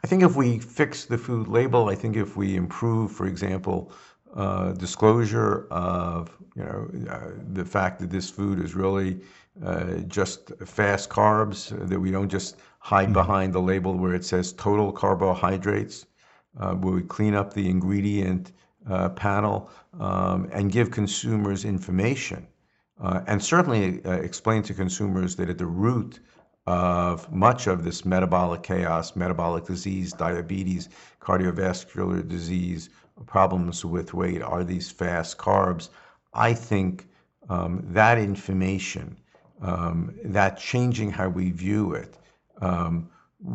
I 0.02 0.07
think 0.07 0.22
if 0.22 0.37
we 0.37 0.59
fix 0.59 1.05
the 1.05 1.18
food 1.18 1.48
label, 1.48 1.88
I 1.88 1.94
think 1.94 2.16
if 2.16 2.37
we 2.37 2.57
improve, 2.57 3.12
for 3.12 3.26
example, 3.26 3.92
uh, 4.35 4.72
disclosure 4.72 5.66
of 5.70 6.31
you 6.57 6.64
know 6.64 6.88
uh, 7.11 7.31
the 7.52 7.64
fact 7.64 8.00
that 8.00 8.11
this 8.11 8.31
food 8.31 8.61
is 8.61 8.74
really 8.74 9.20
uh, 9.64 9.96
just 10.09 10.52
fast 10.64 11.11
carbs, 11.11 11.68
that 11.88 12.00
we 12.00 12.11
don't 12.11 12.31
just 12.31 12.57
hide 12.78 13.05
mm-hmm. 13.05 13.12
behind 13.12 13.52
the 13.52 13.61
label 13.61 13.94
where 13.96 14.14
it 14.14 14.24
says 14.24 14.52
total 14.55 14.90
carbohydrates, 14.90 16.07
uh, 16.59 16.72
where 16.74 16.94
we 16.94 17.02
clean 17.02 17.35
up 17.35 17.52
the 17.52 17.68
ingredient 17.68 18.52
uh, 18.88 19.11
panel 19.11 19.70
um, 20.00 20.48
and 20.52 20.72
give 20.72 20.90
consumers 20.90 21.64
information. 21.64 22.46
Uh, 23.00 23.20
and 23.26 23.42
certainly 23.42 24.00
explain 24.05 24.62
to 24.62 24.72
consumers 24.72 25.35
that 25.37 25.50
at 25.50 25.59
the 25.59 25.66
root 25.66 26.20
of 26.66 27.31
much 27.33 27.66
of 27.66 27.85
this 27.85 28.05
metabolic 28.05 28.62
chaos, 28.62 29.16
metabolic 29.16 29.64
disease, 29.64 30.12
diabetes, 30.12 30.88
cardiovascular 31.20 32.27
disease, 32.27 32.90
problems 33.27 33.85
with 33.85 34.14
weight 34.14 34.42
are 34.42 34.64
these 34.64 34.90
fast 34.90 35.38
carbs. 35.38 35.88
I 36.35 36.55
think 36.55 37.09
um, 37.48 37.85
that 37.88 38.18
information, 38.18 39.16
um, 39.61 40.14
that 40.25 40.59
changing 40.59 41.11
how 41.11 41.29
we 41.29 41.51
view 41.51 41.94
it, 41.94 42.16
um, 42.61 43.11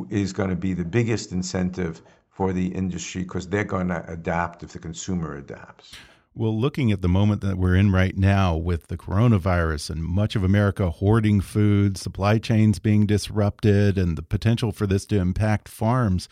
is 0.09 0.33
going 0.33 0.49
to 0.49 0.55
be 0.55 0.73
the 0.73 0.85
biggest 0.85 1.31
incentive 1.31 2.01
for 2.29 2.51
the 2.51 2.67
industry 2.67 3.23
because 3.23 3.47
they're 3.47 3.63
going 3.63 3.87
to 3.87 4.03
adapt 4.09 4.63
if 4.63 4.73
the 4.73 4.79
consumer 4.79 5.37
adapts. 5.37 5.93
Well, 6.39 6.55
looking 6.55 6.91
at 6.91 7.01
the 7.01 7.09
moment 7.09 7.41
that 7.41 7.57
we're 7.57 7.73
in 7.73 7.91
right 7.91 8.15
now 8.15 8.55
with 8.55 8.89
the 8.89 8.95
coronavirus 8.97 9.89
and 9.89 10.03
much 10.03 10.35
of 10.35 10.43
America 10.43 10.91
hoarding 10.91 11.41
food, 11.41 11.97
supply 11.97 12.37
chains 12.37 12.77
being 12.77 13.07
disrupted, 13.07 13.97
and 13.97 14.15
the 14.15 14.21
potential 14.21 14.71
for 14.71 14.85
this 14.85 15.07
to 15.07 15.17
impact 15.17 15.67
farms, 15.67 16.29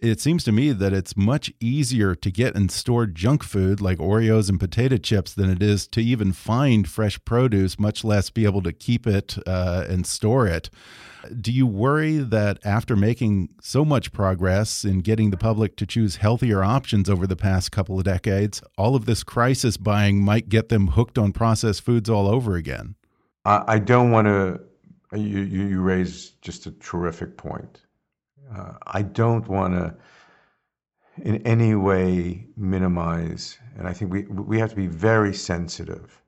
it 0.00 0.20
seems 0.20 0.44
to 0.44 0.52
me 0.52 0.72
that 0.72 0.92
it's 0.92 1.16
much 1.16 1.52
easier 1.60 2.14
to 2.14 2.30
get 2.30 2.54
and 2.54 2.70
store 2.70 3.06
junk 3.06 3.42
food 3.42 3.80
like 3.80 3.98
Oreos 3.98 4.48
and 4.48 4.60
potato 4.60 4.96
chips 4.96 5.34
than 5.34 5.50
it 5.50 5.62
is 5.62 5.88
to 5.88 6.00
even 6.00 6.32
find 6.32 6.88
fresh 6.88 7.22
produce, 7.24 7.78
much 7.78 8.04
less 8.04 8.30
be 8.30 8.44
able 8.44 8.62
to 8.62 8.72
keep 8.72 9.06
it 9.06 9.36
uh, 9.46 9.84
and 9.88 10.06
store 10.06 10.46
it. 10.46 10.70
Do 11.40 11.50
you 11.50 11.66
worry 11.66 12.18
that 12.18 12.58
after 12.64 12.94
making 12.94 13.48
so 13.60 13.84
much 13.84 14.12
progress 14.12 14.84
in 14.84 15.00
getting 15.00 15.30
the 15.30 15.36
public 15.36 15.76
to 15.76 15.86
choose 15.86 16.16
healthier 16.16 16.62
options 16.62 17.10
over 17.10 17.26
the 17.26 17.36
past 17.36 17.72
couple 17.72 17.98
of 17.98 18.04
decades, 18.04 18.62
all 18.76 18.94
of 18.94 19.04
this 19.04 19.24
crisis 19.24 19.76
buying 19.76 20.20
might 20.20 20.48
get 20.48 20.68
them 20.68 20.88
hooked 20.88 21.18
on 21.18 21.32
processed 21.32 21.82
foods 21.82 22.08
all 22.08 22.28
over 22.28 22.54
again? 22.54 22.94
I 23.44 23.78
don't 23.78 24.10
want 24.10 24.26
to. 24.26 24.60
You, 25.12 25.40
you 25.40 25.80
raise 25.80 26.30
just 26.42 26.66
a 26.66 26.70
terrific 26.72 27.38
point. 27.38 27.80
Uh, 28.54 28.74
I 28.86 29.02
don't 29.02 29.46
want 29.48 29.74
to 29.74 29.94
in 31.22 31.36
any 31.46 31.74
way 31.74 32.46
minimize, 32.56 33.58
and 33.76 33.88
I 33.88 33.92
think 33.92 34.12
we, 34.12 34.22
we 34.22 34.58
have 34.58 34.70
to 34.70 34.76
be 34.76 34.86
very 34.86 35.34
sensitive 35.34 36.22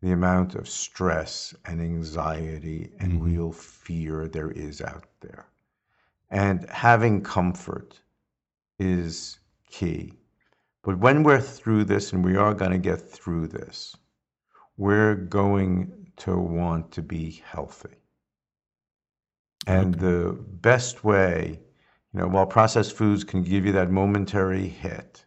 the 0.00 0.12
amount 0.12 0.54
of 0.54 0.68
stress 0.68 1.54
and 1.64 1.80
anxiety 1.80 2.92
and 3.00 3.12
mm-hmm. 3.12 3.24
real 3.24 3.52
fear 3.52 4.28
there 4.28 4.50
is 4.50 4.82
out 4.82 5.06
there. 5.20 5.46
And 6.30 6.68
having 6.68 7.22
comfort 7.22 8.00
is 8.78 9.38
key. 9.70 10.12
But 10.82 10.98
when 10.98 11.22
we're 11.22 11.40
through 11.40 11.84
this, 11.84 12.12
and 12.12 12.22
we 12.22 12.36
are 12.36 12.52
going 12.52 12.72
to 12.72 12.78
get 12.78 13.00
through 13.00 13.46
this, 13.46 13.96
we're 14.76 15.14
going 15.14 16.10
to 16.18 16.36
want 16.36 16.92
to 16.92 17.02
be 17.02 17.42
healthy. 17.46 17.96
And 19.66 19.94
okay. 19.94 20.04
the 20.04 20.32
best 20.32 21.04
way, 21.04 21.60
you 22.12 22.20
know, 22.20 22.28
while 22.28 22.46
processed 22.46 22.96
foods 22.96 23.24
can 23.24 23.42
give 23.42 23.64
you 23.64 23.72
that 23.72 23.90
momentary 23.90 24.68
hit, 24.68 25.24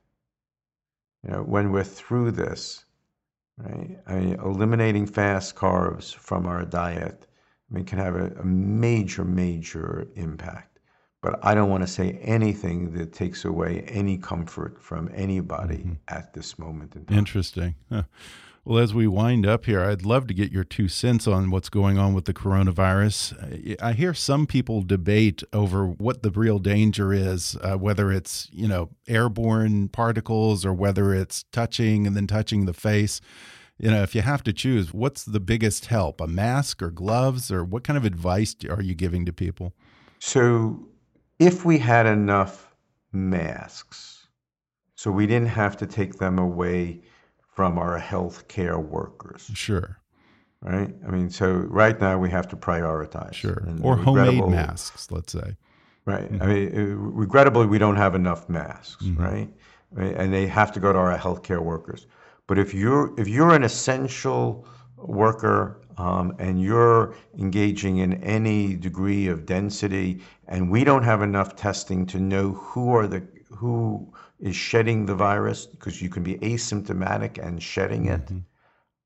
you 1.24 1.32
know, 1.32 1.44
when 1.44 1.72
we're 1.72 1.84
through 1.84 2.32
this, 2.32 2.86
right? 3.58 3.98
I 4.06 4.14
mean, 4.14 4.34
eliminating 4.36 5.06
fast 5.06 5.56
carbs 5.56 6.14
from 6.14 6.46
our 6.46 6.64
diet, 6.66 7.28
I 7.70 7.74
mean, 7.74 7.86
can 7.86 7.98
have 7.98 8.16
a, 8.16 8.28
a 8.40 8.46
major, 8.46 9.26
major 9.26 10.08
impact. 10.16 10.77
But 11.22 11.40
I 11.44 11.56
don't 11.56 11.70
want 11.70 11.84
to 11.84 11.88
say 11.88 12.20
anything 12.22 12.94
that 12.94 13.14
takes 13.14 13.46
away 13.46 13.82
any 13.88 14.18
comfort 14.18 14.82
from 14.82 15.10
anybody 15.14 15.78
mm 15.78 15.90
-hmm. 15.90 16.18
at 16.18 16.34
this 16.34 16.58
moment 16.58 16.96
in 16.96 17.06
time. 17.06 17.18
Interesting. 17.18 17.76
Huh. 17.90 18.04
Well, 18.68 18.84
as 18.84 18.94
we 18.94 19.08
wind 19.08 19.46
up 19.46 19.64
here, 19.64 19.82
I'd 19.82 20.04
love 20.04 20.28
to 20.28 20.34
get 20.34 20.52
your 20.52 20.66
two 20.66 20.90
cents 20.90 21.26
on 21.26 21.52
what's 21.52 21.70
going 21.70 21.98
on 21.98 22.14
with 22.14 22.26
the 22.26 22.34
coronavirus. 22.34 23.82
I 23.82 23.94
hear 23.94 24.14
some 24.14 24.46
people 24.46 24.82
debate 24.82 25.42
over 25.54 25.88
what 25.88 26.22
the 26.22 26.32
real 26.32 26.60
danger 26.60 27.14
is, 27.14 27.56
uh, 27.62 27.78
whether 27.78 28.12
it's 28.12 28.50
you 28.52 28.68
know 28.68 28.90
airborne 29.08 29.88
particles 29.88 30.66
or 30.66 30.74
whether 30.74 31.14
it's 31.14 31.46
touching 31.54 32.06
and 32.06 32.14
then 32.14 32.28
touching 32.28 32.66
the 32.66 32.74
face. 32.74 33.22
You 33.78 33.90
know, 33.90 34.04
if 34.04 34.14
you 34.14 34.22
have 34.22 34.44
to 34.44 34.52
choose, 34.52 34.94
what's 34.94 35.24
the 35.24 35.40
biggest 35.40 35.86
help? 35.86 36.20
A 36.20 36.28
mask 36.28 36.82
or 36.82 36.92
gloves, 36.92 37.50
or 37.50 37.64
what 37.64 37.86
kind 37.86 37.96
of 37.96 38.04
advice 38.04 38.54
are 38.70 38.82
you 38.82 38.96
giving 38.96 39.26
to 39.28 39.32
people? 39.32 39.74
So, 40.20 40.90
if 41.40 41.66
we 41.66 41.78
had 41.78 42.06
enough 42.06 42.76
masks, 43.12 44.28
so 44.96 45.12
we 45.12 45.28
didn't 45.28 45.50
have 45.50 45.78
to 45.78 45.86
take 45.86 46.16
them 46.18 46.40
away 46.40 47.02
from 47.56 47.78
our 47.78 48.00
healthcare 48.00 48.84
workers. 48.84 49.50
Sure. 49.54 50.00
Right? 50.62 50.94
I 51.08 51.12
mean, 51.12 51.30
so 51.30 51.52
right 51.52 52.00
now 52.00 52.18
we 52.18 52.30
have 52.32 52.48
to 52.50 52.56
prioritize. 52.56 53.34
Sure. 53.34 53.64
And 53.68 53.84
or 53.84 53.96
homemade 53.96 54.48
masks, 54.48 55.12
let's 55.12 55.32
say. 55.34 55.56
Right. 56.06 56.32
Mm 56.32 56.40
-hmm. 56.40 56.44
I 56.44 56.48
mean, 56.48 56.68
uh, 56.74 57.20
regrettably, 57.20 57.68
we 57.68 57.78
don't 57.78 57.98
have 57.98 58.16
enough 58.16 58.48
masks, 58.48 59.06
mm 59.06 59.16
-hmm. 59.16 59.32
right? 59.32 59.50
And 60.20 60.32
they 60.32 60.48
have 60.48 60.72
to 60.72 60.80
go 60.80 60.92
to 60.92 61.00
our 61.00 61.18
healthcare 61.18 61.64
workers. 61.64 62.08
But 62.48 62.58
if 62.58 62.74
you're 62.74 63.14
if 63.22 63.28
you're 63.28 63.56
an 63.56 63.64
essential 63.64 64.66
worker 64.96 65.80
and 65.98 66.62
you're 66.62 67.16
engaging 67.38 67.98
in 67.98 68.24
any 68.24 68.76
degree 68.76 69.28
of 69.28 69.46
density, 69.46 70.22
and 70.48 70.70
we 70.70 70.84
don't 70.84 71.04
have 71.04 71.22
enough 71.22 71.56
testing 71.56 72.06
to 72.08 72.20
know 72.20 72.52
who 72.54 72.96
are 72.96 73.08
the 73.08 73.24
who 73.50 74.14
is 74.40 74.56
shedding 74.56 75.06
the 75.06 75.16
virus 75.16 75.66
because 75.66 76.02
you 76.02 76.10
can 76.10 76.24
be 76.24 76.36
asymptomatic 76.36 77.44
and 77.44 77.62
shedding 77.62 78.06
it. 78.06 78.26
Mm-hmm. 78.26 78.40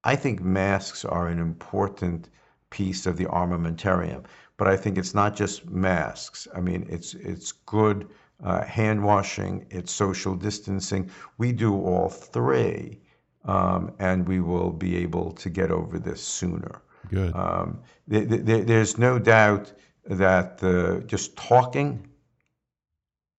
I 0.04 0.16
think 0.16 0.42
masks 0.42 1.06
are 1.06 1.28
an 1.28 1.40
important 1.40 2.30
piece 2.70 3.06
of 3.06 3.18
the 3.18 3.26
armamentarium, 3.26 4.26
but 4.58 4.68
I 4.68 4.76
think 4.76 4.98
it's 4.98 5.14
not 5.14 5.36
just 5.36 5.70
masks. 5.70 6.48
I 6.56 6.60
mean, 6.60 6.86
it's 6.90 7.14
it's 7.14 7.52
good 7.52 8.08
uh, 8.44 8.64
hand 8.64 9.04
washing, 9.04 9.66
it's 9.70 9.92
social 9.92 10.36
distancing. 10.36 11.10
We 11.38 11.52
do 11.52 11.74
all 11.74 12.10
three, 12.10 13.00
um, 13.46 13.92
and 14.00 14.28
we 14.28 14.40
will 14.40 14.72
be 14.72 14.96
able 14.98 15.32
to 15.32 15.50
get 15.50 15.72
over 15.72 16.00
this 16.00 16.22
sooner. 16.22 16.82
Good. 17.10 17.36
Um, 17.36 17.80
th- 18.10 18.30
th- 18.30 18.66
there's 18.66 18.98
no 18.98 19.20
doubt 19.20 19.74
that 20.06 20.64
uh, 20.64 21.00
just 21.06 21.36
talking 21.36 22.08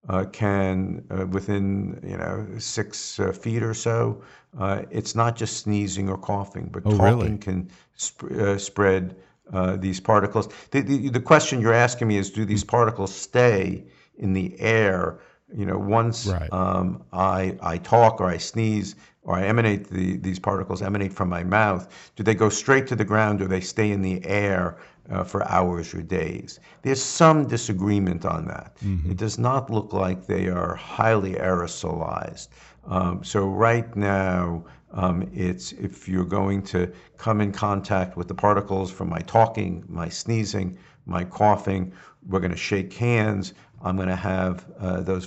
uh, 0.08 0.24
can, 0.32 1.04
uh, 1.10 1.26
within 1.26 2.00
you 2.04 2.16
know 2.16 2.46
six 2.58 3.20
uh, 3.20 3.32
feet 3.32 3.62
or 3.62 3.74
so, 3.74 4.22
uh, 4.58 4.82
it's 4.90 5.14
not 5.14 5.36
just 5.36 5.58
sneezing 5.58 6.08
or 6.08 6.18
coughing, 6.18 6.68
but 6.72 6.82
oh, 6.84 6.96
talking 6.96 7.18
really? 7.18 7.38
can 7.38 7.70
sp- 7.94 8.32
uh, 8.32 8.58
spread 8.58 9.16
uh, 9.52 9.76
these 9.76 10.00
particles. 10.00 10.48
The, 10.70 10.80
the, 10.80 11.08
the, 11.08 11.20
question 11.20 11.60
you're 11.60 11.74
asking 11.74 12.08
me 12.08 12.16
is, 12.16 12.30
do 12.30 12.44
these 12.44 12.64
particles 12.64 13.14
stay 13.14 13.84
in 14.16 14.32
the 14.32 14.58
air? 14.58 15.20
You 15.54 15.66
know, 15.66 15.78
once 15.78 16.26
right. 16.26 16.52
um, 16.52 17.04
I 17.12 17.56
I 17.60 17.78
talk 17.78 18.20
or 18.20 18.26
I 18.26 18.38
sneeze 18.38 18.96
or 19.22 19.36
I 19.36 19.44
emanate 19.44 19.88
the, 19.88 20.16
these 20.16 20.38
particles 20.38 20.82
emanate 20.82 21.12
from 21.12 21.28
my 21.28 21.44
mouth, 21.44 21.88
do 22.16 22.22
they 22.22 22.34
go 22.34 22.48
straight 22.48 22.86
to 22.88 22.96
the 22.96 23.04
ground 23.04 23.40
or 23.40 23.46
they 23.46 23.60
stay 23.60 23.90
in 23.92 24.02
the 24.02 24.24
air 24.26 24.78
uh, 25.10 25.24
for 25.24 25.46
hours 25.48 25.94
or 25.94 26.02
days. 26.02 26.60
There's 26.82 27.02
some 27.02 27.46
disagreement 27.46 28.24
on 28.24 28.46
that. 28.46 28.76
Mm-hmm. 28.84 29.10
It 29.10 29.16
does 29.16 29.38
not 29.38 29.70
look 29.70 29.92
like 29.92 30.26
they 30.26 30.48
are 30.48 30.74
highly 30.74 31.34
aerosolized. 31.34 32.48
Um, 32.86 33.22
so 33.22 33.46
right 33.46 33.94
now, 33.96 34.64
um, 34.92 35.28
it's 35.32 35.72
if 35.72 36.08
you're 36.08 36.24
going 36.24 36.62
to 36.64 36.92
come 37.16 37.40
in 37.40 37.52
contact 37.52 38.16
with 38.16 38.28
the 38.28 38.34
particles 38.34 38.90
from 38.90 39.08
my 39.08 39.20
talking, 39.20 39.84
my 39.88 40.08
sneezing, 40.08 40.78
my 41.06 41.24
coughing, 41.24 41.92
we're 42.28 42.40
going 42.40 42.52
to 42.52 42.56
shake 42.56 42.92
hands. 42.92 43.54
I'm 43.82 43.96
going 43.96 44.08
to 44.08 44.16
have 44.16 44.66
uh, 44.78 45.00
those 45.00 45.26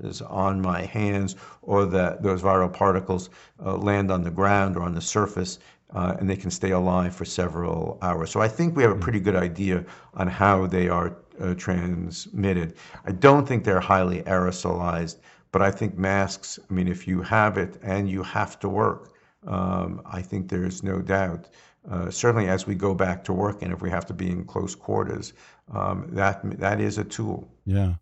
viruses 0.00 0.22
on 0.22 0.60
my 0.60 0.82
hands, 0.82 1.36
or 1.62 1.86
that 1.86 2.22
those 2.22 2.42
viral 2.42 2.72
particles 2.72 3.30
uh, 3.64 3.76
land 3.76 4.10
on 4.10 4.22
the 4.22 4.30
ground 4.30 4.76
or 4.76 4.82
on 4.82 4.94
the 4.94 5.00
surface 5.00 5.58
uh, 5.94 6.14
and 6.18 6.30
they 6.30 6.36
can 6.36 6.50
stay 6.50 6.70
alive 6.70 7.14
for 7.14 7.24
several 7.24 7.98
hours. 8.00 8.30
So 8.30 8.40
I 8.40 8.48
think 8.48 8.76
we 8.76 8.82
have 8.82 8.92
a 8.92 8.94
hmm. 8.94 9.00
pretty 9.00 9.20
good 9.20 9.36
idea 9.36 9.84
on 10.14 10.28
how 10.28 10.66
they 10.66 10.88
are 10.88 11.16
uh, 11.40 11.54
transmitted. 11.54 12.74
I 13.04 13.12
don't 13.12 13.46
think 13.46 13.64
they're 13.64 13.80
highly 13.80 14.22
aerosolized, 14.22 15.16
but 15.52 15.62
I 15.62 15.70
think 15.70 15.98
masks, 15.98 16.58
I 16.68 16.72
mean, 16.72 16.86
if 16.86 17.08
you 17.08 17.22
have 17.22 17.58
it 17.58 17.76
and 17.82 18.08
you 18.08 18.22
have 18.22 18.58
to 18.60 18.68
work, 18.68 19.14
um, 19.46 20.02
I 20.04 20.22
think 20.22 20.48
there's 20.48 20.82
no 20.82 21.00
doubt. 21.00 21.48
Uh, 21.90 22.10
certainly, 22.10 22.46
as 22.46 22.66
we 22.66 22.74
go 22.74 22.94
back 22.94 23.24
to 23.24 23.32
work, 23.32 23.62
and 23.62 23.72
if 23.72 23.80
we 23.80 23.88
have 23.88 24.04
to 24.06 24.12
be 24.12 24.30
in 24.30 24.44
close 24.44 24.74
quarters, 24.74 25.32
um, 25.72 26.06
that 26.10 26.42
that 26.60 26.78
is 26.78 26.98
a 26.98 27.04
tool. 27.04 27.48
Yeah. 27.64 27.94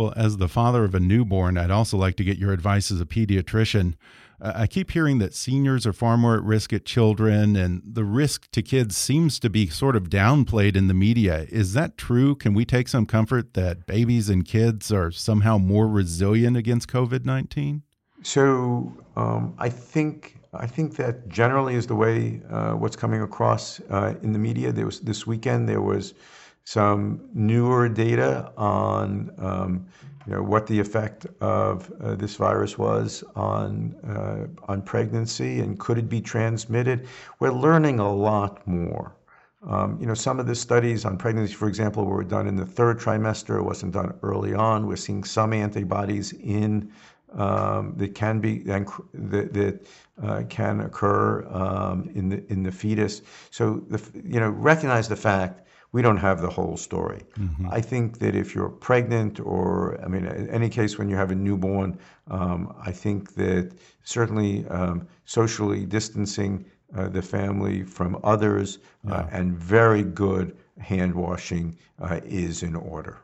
Well, 0.00 0.14
as 0.16 0.38
the 0.38 0.48
father 0.48 0.84
of 0.84 0.94
a 0.94 1.00
newborn, 1.00 1.58
I'd 1.58 1.70
also 1.70 1.98
like 1.98 2.16
to 2.16 2.24
get 2.24 2.38
your 2.38 2.54
advice 2.54 2.90
as 2.90 3.02
a 3.02 3.04
pediatrician. 3.04 3.96
I 4.40 4.66
keep 4.66 4.92
hearing 4.92 5.18
that 5.18 5.34
seniors 5.34 5.86
are 5.86 5.92
far 5.92 6.16
more 6.16 6.36
at 6.36 6.42
risk 6.42 6.72
at 6.72 6.86
children, 6.86 7.54
and 7.54 7.82
the 7.84 8.04
risk 8.04 8.50
to 8.52 8.62
kids 8.62 8.96
seems 8.96 9.38
to 9.40 9.50
be 9.50 9.66
sort 9.66 9.96
of 9.96 10.08
downplayed 10.08 10.74
in 10.74 10.88
the 10.88 10.94
media. 10.94 11.44
Is 11.50 11.74
that 11.74 11.98
true? 11.98 12.34
Can 12.34 12.54
we 12.54 12.64
take 12.64 12.88
some 12.88 13.04
comfort 13.04 13.52
that 13.52 13.84
babies 13.84 14.30
and 14.30 14.42
kids 14.42 14.90
are 14.90 15.10
somehow 15.10 15.58
more 15.58 15.86
resilient 15.86 16.56
against 16.56 16.88
COVID 16.88 17.26
19? 17.26 17.82
So 18.22 18.90
um, 19.16 19.54
I 19.58 19.68
think. 19.68 20.36
I 20.52 20.66
think 20.66 20.96
that 20.96 21.28
generally 21.28 21.76
is 21.76 21.86
the 21.86 21.94
way 21.94 22.40
uh, 22.50 22.72
what's 22.72 22.96
coming 22.96 23.22
across 23.22 23.78
uh, 23.88 24.14
in 24.20 24.32
the 24.32 24.38
media. 24.40 24.72
There 24.72 24.84
was 24.84 24.98
this 24.98 25.24
weekend. 25.24 25.68
There 25.68 25.80
was 25.80 26.14
some 26.64 27.28
newer 27.34 27.88
data 27.88 28.52
on 28.56 29.30
um, 29.38 29.86
you 30.26 30.34
know, 30.34 30.42
what 30.42 30.66
the 30.66 30.78
effect 30.78 31.26
of 31.40 31.90
uh, 32.02 32.14
this 32.14 32.36
virus 32.36 32.76
was 32.78 33.24
on 33.34 33.94
uh, 34.06 34.46
on 34.70 34.82
pregnancy 34.82 35.60
and 35.60 35.78
could 35.78 35.98
it 35.98 36.08
be 36.08 36.20
transmitted. 36.20 37.08
We're 37.38 37.52
learning 37.52 37.98
a 37.98 38.12
lot 38.12 38.66
more. 38.66 39.16
Um, 39.66 39.98
you 40.00 40.06
know, 40.06 40.14
some 40.14 40.40
of 40.40 40.46
the 40.46 40.54
studies 40.54 41.04
on 41.04 41.18
pregnancy, 41.18 41.52
for 41.52 41.68
example, 41.68 42.04
were 42.04 42.24
done 42.24 42.46
in 42.46 42.56
the 42.56 42.64
third 42.64 42.98
trimester. 42.98 43.58
It 43.58 43.62
wasn't 43.62 43.92
done 43.92 44.14
early 44.22 44.54
on. 44.54 44.86
We're 44.86 44.96
seeing 44.96 45.22
some 45.24 45.52
antibodies 45.52 46.32
in 46.32 46.90
um, 47.32 47.94
that 47.96 48.14
can 48.14 48.40
be 48.40 48.58
that, 48.60 48.86
that 49.12 49.86
uh, 50.22 50.42
can 50.48 50.80
occur 50.80 51.46
um, 51.48 52.10
in 52.14 52.28
the 52.28 52.52
in 52.52 52.62
the 52.62 52.72
fetus. 52.72 53.22
So 53.50 53.82
the, 53.88 54.00
you 54.24 54.40
know, 54.40 54.50
recognize 54.50 55.08
the 55.08 55.16
fact 55.16 55.66
we 55.92 56.02
don't 56.02 56.18
have 56.18 56.40
the 56.40 56.48
whole 56.48 56.76
story. 56.76 57.22
Mm-hmm. 57.38 57.68
I 57.70 57.80
think 57.80 58.18
that 58.18 58.36
if 58.36 58.54
you're 58.54 58.68
pregnant, 58.68 59.40
or 59.40 60.00
I 60.04 60.08
mean, 60.08 60.24
in 60.26 60.48
any 60.50 60.68
case 60.68 60.98
when 60.98 61.08
you 61.08 61.16
have 61.16 61.30
a 61.30 61.34
newborn, 61.34 61.98
um, 62.28 62.74
I 62.84 62.92
think 62.92 63.34
that 63.34 63.72
certainly 64.04 64.66
um, 64.68 65.06
socially 65.24 65.84
distancing 65.84 66.64
uh, 66.96 67.08
the 67.08 67.22
family 67.22 67.82
from 67.82 68.18
others 68.24 68.78
uh, 69.08 69.10
yeah. 69.10 69.14
uh, 69.14 69.28
and 69.32 69.56
very 69.56 70.02
good 70.02 70.56
hand 70.78 71.14
washing 71.14 71.76
uh, 72.00 72.20
is 72.24 72.62
in 72.62 72.74
order. 72.74 73.18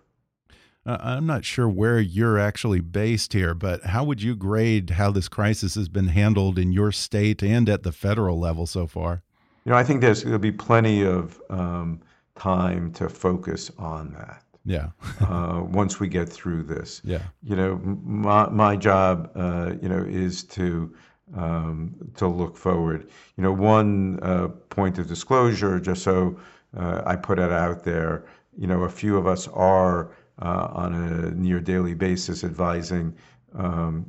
Uh, 0.85 0.99
I'm 1.01 1.27
not 1.27 1.45
sure 1.45 1.69
where 1.69 1.99
you're 1.99 2.39
actually 2.39 2.81
based 2.81 3.33
here, 3.33 3.55
but 3.55 3.83
how 3.85 4.05
would 4.05 4.23
you 4.23 4.37
grade 4.37 4.91
how 4.91 5.11
this 5.11 5.29
crisis 5.29 5.75
has 5.75 5.89
been 5.89 6.09
handled 6.09 6.59
in 6.59 6.71
your 6.71 6.93
state 6.93 7.43
and 7.43 7.69
at 7.69 7.83
the 7.83 7.91
federal 7.91 8.39
level 8.39 8.67
so 8.67 8.87
far? 8.87 9.23
You 9.65 9.73
know, 9.73 9.79
I 9.79 9.83
think 9.83 10.01
there's 10.01 10.23
there'll 10.23 10.39
be 10.39 10.53
plenty 10.53 11.05
of 11.05 11.43
um, 11.51 12.01
time 12.37 12.93
to 12.93 13.09
focus 13.09 13.71
on 13.79 14.13
that. 14.13 14.43
Yeah. 14.65 14.89
uh, 15.21 15.63
once 15.65 16.01
we 16.01 16.09
get 16.09 16.29
through 16.29 16.65
this. 16.65 17.01
Yeah. 17.05 17.23
You 17.43 17.57
know, 17.57 17.81
my 18.05 18.49
my 18.49 18.77
job, 18.77 19.31
uh, 19.35 19.73
you 19.81 19.89
know, 19.89 20.05
is 20.07 20.43
to 20.45 20.95
um, 21.35 21.95
to 22.17 22.27
look 22.27 22.57
forward. 22.57 23.09
You 23.37 23.45
know, 23.45 23.53
one 23.53 24.19
uh, 24.23 24.49
point 24.69 24.99
of 24.99 25.07
disclosure, 25.07 25.81
just 25.81 26.03
so 26.03 26.39
uh, 26.77 27.03
I 27.07 27.17
put 27.17 27.39
it 27.39 27.51
out 27.51 27.85
there. 27.85 28.27
You 28.57 28.67
know, 28.67 28.83
a 28.83 28.89
few 28.89 29.17
of 29.17 29.27
us 29.27 29.49
are 29.49 30.13
uh, 30.41 30.69
on 30.73 30.95
a 30.95 31.31
near 31.31 31.61
daily 31.61 31.95
basis 31.95 32.45
advising 32.45 33.15
um, 33.55 34.07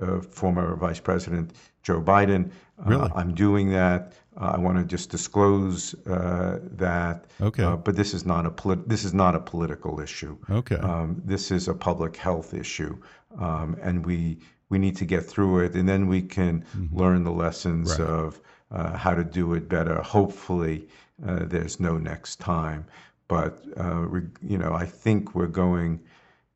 uh, 0.00 0.20
former 0.20 0.76
Vice 0.76 1.00
President 1.00 1.52
Joe 1.82 2.00
Biden. 2.00 2.50
Really? 2.84 3.10
I'm 3.14 3.34
doing 3.34 3.70
that. 3.70 4.12
Uh, 4.36 4.52
I 4.56 4.58
want 4.58 4.78
to 4.78 4.84
just 4.84 5.10
disclose 5.10 5.94
uh, 6.06 6.58
that. 6.72 7.26
Okay. 7.40 7.62
Uh, 7.62 7.76
but 7.76 7.96
this 7.96 8.14
is 8.14 8.24
not 8.26 8.46
a 8.46 8.50
polit- 8.50 8.88
this 8.88 9.04
is 9.04 9.14
not 9.14 9.34
a 9.34 9.40
political 9.40 10.00
issue. 10.00 10.36
Okay. 10.50 10.76
Um, 10.76 11.22
this 11.24 11.50
is 11.50 11.68
a 11.68 11.74
public 11.74 12.16
health 12.16 12.54
issue, 12.54 12.96
um, 13.38 13.76
and 13.80 14.04
we 14.04 14.38
we 14.70 14.78
need 14.78 14.96
to 14.96 15.04
get 15.04 15.24
through 15.24 15.60
it, 15.60 15.74
and 15.74 15.88
then 15.88 16.08
we 16.08 16.22
can 16.22 16.64
mm-hmm. 16.76 16.98
learn 16.98 17.22
the 17.22 17.30
lessons 17.30 17.90
right. 17.98 18.08
of 18.08 18.40
uh, 18.70 18.96
how 18.96 19.14
to 19.14 19.22
do 19.22 19.54
it 19.54 19.68
better. 19.68 20.00
Hopefully, 20.02 20.88
uh, 21.26 21.44
there's 21.44 21.78
no 21.78 21.96
next 21.98 22.40
time. 22.40 22.84
but 23.28 23.62
uh, 23.78 24.06
you 24.42 24.58
know, 24.58 24.72
I 24.74 24.86
think 24.86 25.34
we're 25.34 25.46
going 25.46 26.00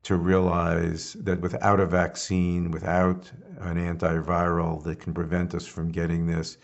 to 0.02 0.16
realize 0.16 1.12
that 1.14 1.40
without 1.40 1.80
a 1.80 1.86
vaccine, 1.86 2.70
without 2.70 3.30
an 3.60 3.76
antiviral 3.76 4.82
that 4.84 5.00
can 5.00 5.12
prevent 5.12 5.54
us 5.54 5.66
from 5.66 5.90
getting 5.90 6.26
this, 6.26 6.56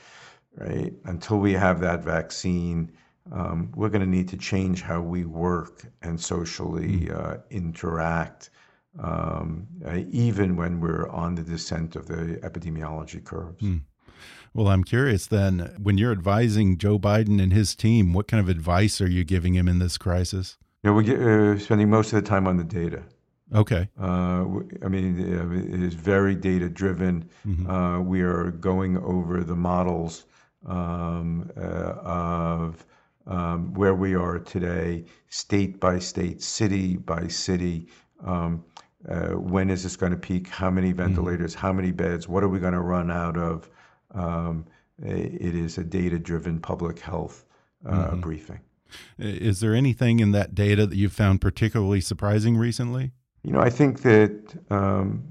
right? 0.57 0.93
Until 1.05 1.39
we 1.39 1.53
have 1.53 1.81
that 1.81 2.05
vaccine, 2.05 2.91
um, 3.33 3.73
we're 3.75 3.89
going 3.89 4.03
to 4.03 4.11
need 4.11 4.29
to 4.29 4.37
change 4.37 4.83
how 4.83 5.01
we 5.01 5.25
work 5.25 5.87
and 6.03 6.21
socially 6.21 7.07
hmm. 7.07 7.17
uh, 7.17 7.37
interact, 7.51 8.51
um, 8.99 9.67
uh, 9.87 10.01
even 10.11 10.57
when 10.57 10.81
we're 10.81 11.09
on 11.09 11.35
the 11.35 11.43
descent 11.43 11.97
of 11.97 12.07
the 12.07 12.39
epidemiology 12.43 13.23
curves. 13.25 13.63
Mm. 13.63 13.81
Well, 14.53 14.69
I'm 14.69 14.85
curious 14.85 15.27
then, 15.27 15.75
when 15.83 15.99
you're 15.99 16.13
advising 16.13 16.79
Joe 16.79 16.97
Biden 16.97 17.43
and 17.43 17.53
his 17.53 17.75
team, 17.75 18.13
what 18.13 18.29
kind 18.29 18.41
of 18.41 18.49
advice 18.49 19.01
are 19.01 19.11
you 19.11 19.25
giving 19.25 19.55
him 19.55 19.67
in 19.67 19.81
this 19.81 19.99
crisis? 19.99 20.59
You 20.85 20.91
know, 20.91 20.97
we're 20.97 21.55
uh, 21.55 21.59
spending 21.59 21.91
most 21.91 22.13
of 22.13 22.23
the 22.23 22.29
time 22.29 22.47
on 22.47 22.57
the 22.57 22.63
data. 22.63 23.03
Okay. 23.53 23.89
Uh, 24.01 24.45
I 24.85 24.89
mean, 24.89 25.19
it 25.73 25.83
is 25.83 25.95
very 25.95 26.37
data 26.37 26.69
driven. 26.69 27.29
Mm 27.45 27.57
-hmm. 27.57 27.67
uh, 27.69 28.01
we 28.09 28.23
are 28.23 28.53
going 28.53 28.97
over 28.99 29.45
the 29.45 29.57
models 29.57 30.27
um, 30.67 31.51
uh, 31.57 31.95
of 32.05 32.87
um, 33.27 33.73
where 33.75 33.95
we 33.95 34.15
are 34.15 34.39
today, 34.39 35.05
state 35.29 35.81
by 35.81 35.99
state, 35.99 36.43
city 36.43 36.97
by 36.97 37.29
city. 37.29 37.89
Um, 38.25 38.65
uh, 39.09 39.31
when 39.31 39.71
is 39.71 39.83
this 39.83 39.97
going 39.97 40.13
to 40.13 40.19
peak? 40.19 40.49
How 40.49 40.71
many 40.71 40.89
mm-hmm. 40.89 41.03
ventilators? 41.03 41.55
Mm 41.55 41.59
-hmm. 41.59 41.67
How 41.67 41.73
many 41.73 41.93
beds? 41.93 42.29
What 42.29 42.43
are 42.43 42.51
we 42.51 42.59
going 42.59 42.75
to 42.75 42.81
run 42.81 43.11
out 43.11 43.37
of? 43.37 43.71
Um, 44.15 44.65
it 44.99 45.55
is 45.55 45.79
a 45.79 45.85
data 45.85 46.19
driven 46.19 46.61
public 46.61 47.01
health 47.01 47.45
uh, 47.87 47.93
mm 47.93 48.05
-hmm. 48.05 48.21
briefing. 48.21 48.61
Is 49.19 49.59
there 49.59 49.75
anything 49.75 50.21
in 50.21 50.33
that 50.33 50.55
data 50.55 50.87
that 50.87 50.97
you 50.97 51.09
found 51.09 51.41
particularly 51.41 52.01
surprising 52.01 52.57
recently? 52.57 53.13
You 53.43 53.53
know, 53.53 53.67
I 53.67 53.71
think 53.71 54.01
that 54.01 54.55
um, 54.71 55.23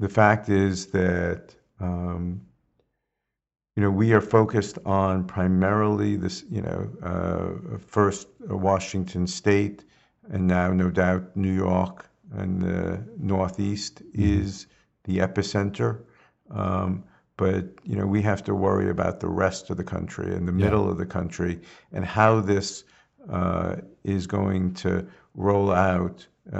the 0.00 0.08
fact 0.08 0.48
is 0.48 0.86
that 0.86 1.54
um, 1.80 2.40
you 3.76 3.82
know 3.82 3.90
we 3.90 4.12
are 4.12 4.20
focused 4.20 4.78
on 4.84 5.24
primarily 5.24 6.16
this. 6.16 6.44
You 6.50 6.62
know, 6.62 6.90
uh, 7.02 7.78
first 7.78 8.28
Washington 8.40 9.26
State, 9.26 9.84
and 10.30 10.46
now 10.46 10.72
no 10.72 10.90
doubt 10.90 11.36
New 11.36 11.52
York 11.52 12.08
and 12.32 12.62
the 12.62 13.04
Northeast 13.18 14.02
mm-hmm. 14.02 14.40
is 14.40 14.66
the 15.04 15.18
epicenter. 15.18 16.00
Um, 16.50 17.04
but 17.36 17.64
you 17.82 17.96
know 17.96 18.06
we 18.06 18.22
have 18.22 18.44
to 18.44 18.54
worry 18.54 18.90
about 18.90 19.20
the 19.20 19.28
rest 19.28 19.70
of 19.70 19.76
the 19.76 19.84
country 19.84 20.34
and 20.34 20.46
the 20.46 20.52
yeah. 20.52 20.64
middle 20.66 20.88
of 20.88 20.98
the 20.98 21.06
country 21.06 21.60
and 21.92 22.04
how 22.04 22.40
this 22.40 22.84
uh, 23.28 23.76
is 24.04 24.26
going 24.26 24.72
to 24.74 25.06
roll 25.34 25.72
out 25.72 26.26
uh, 26.52 26.56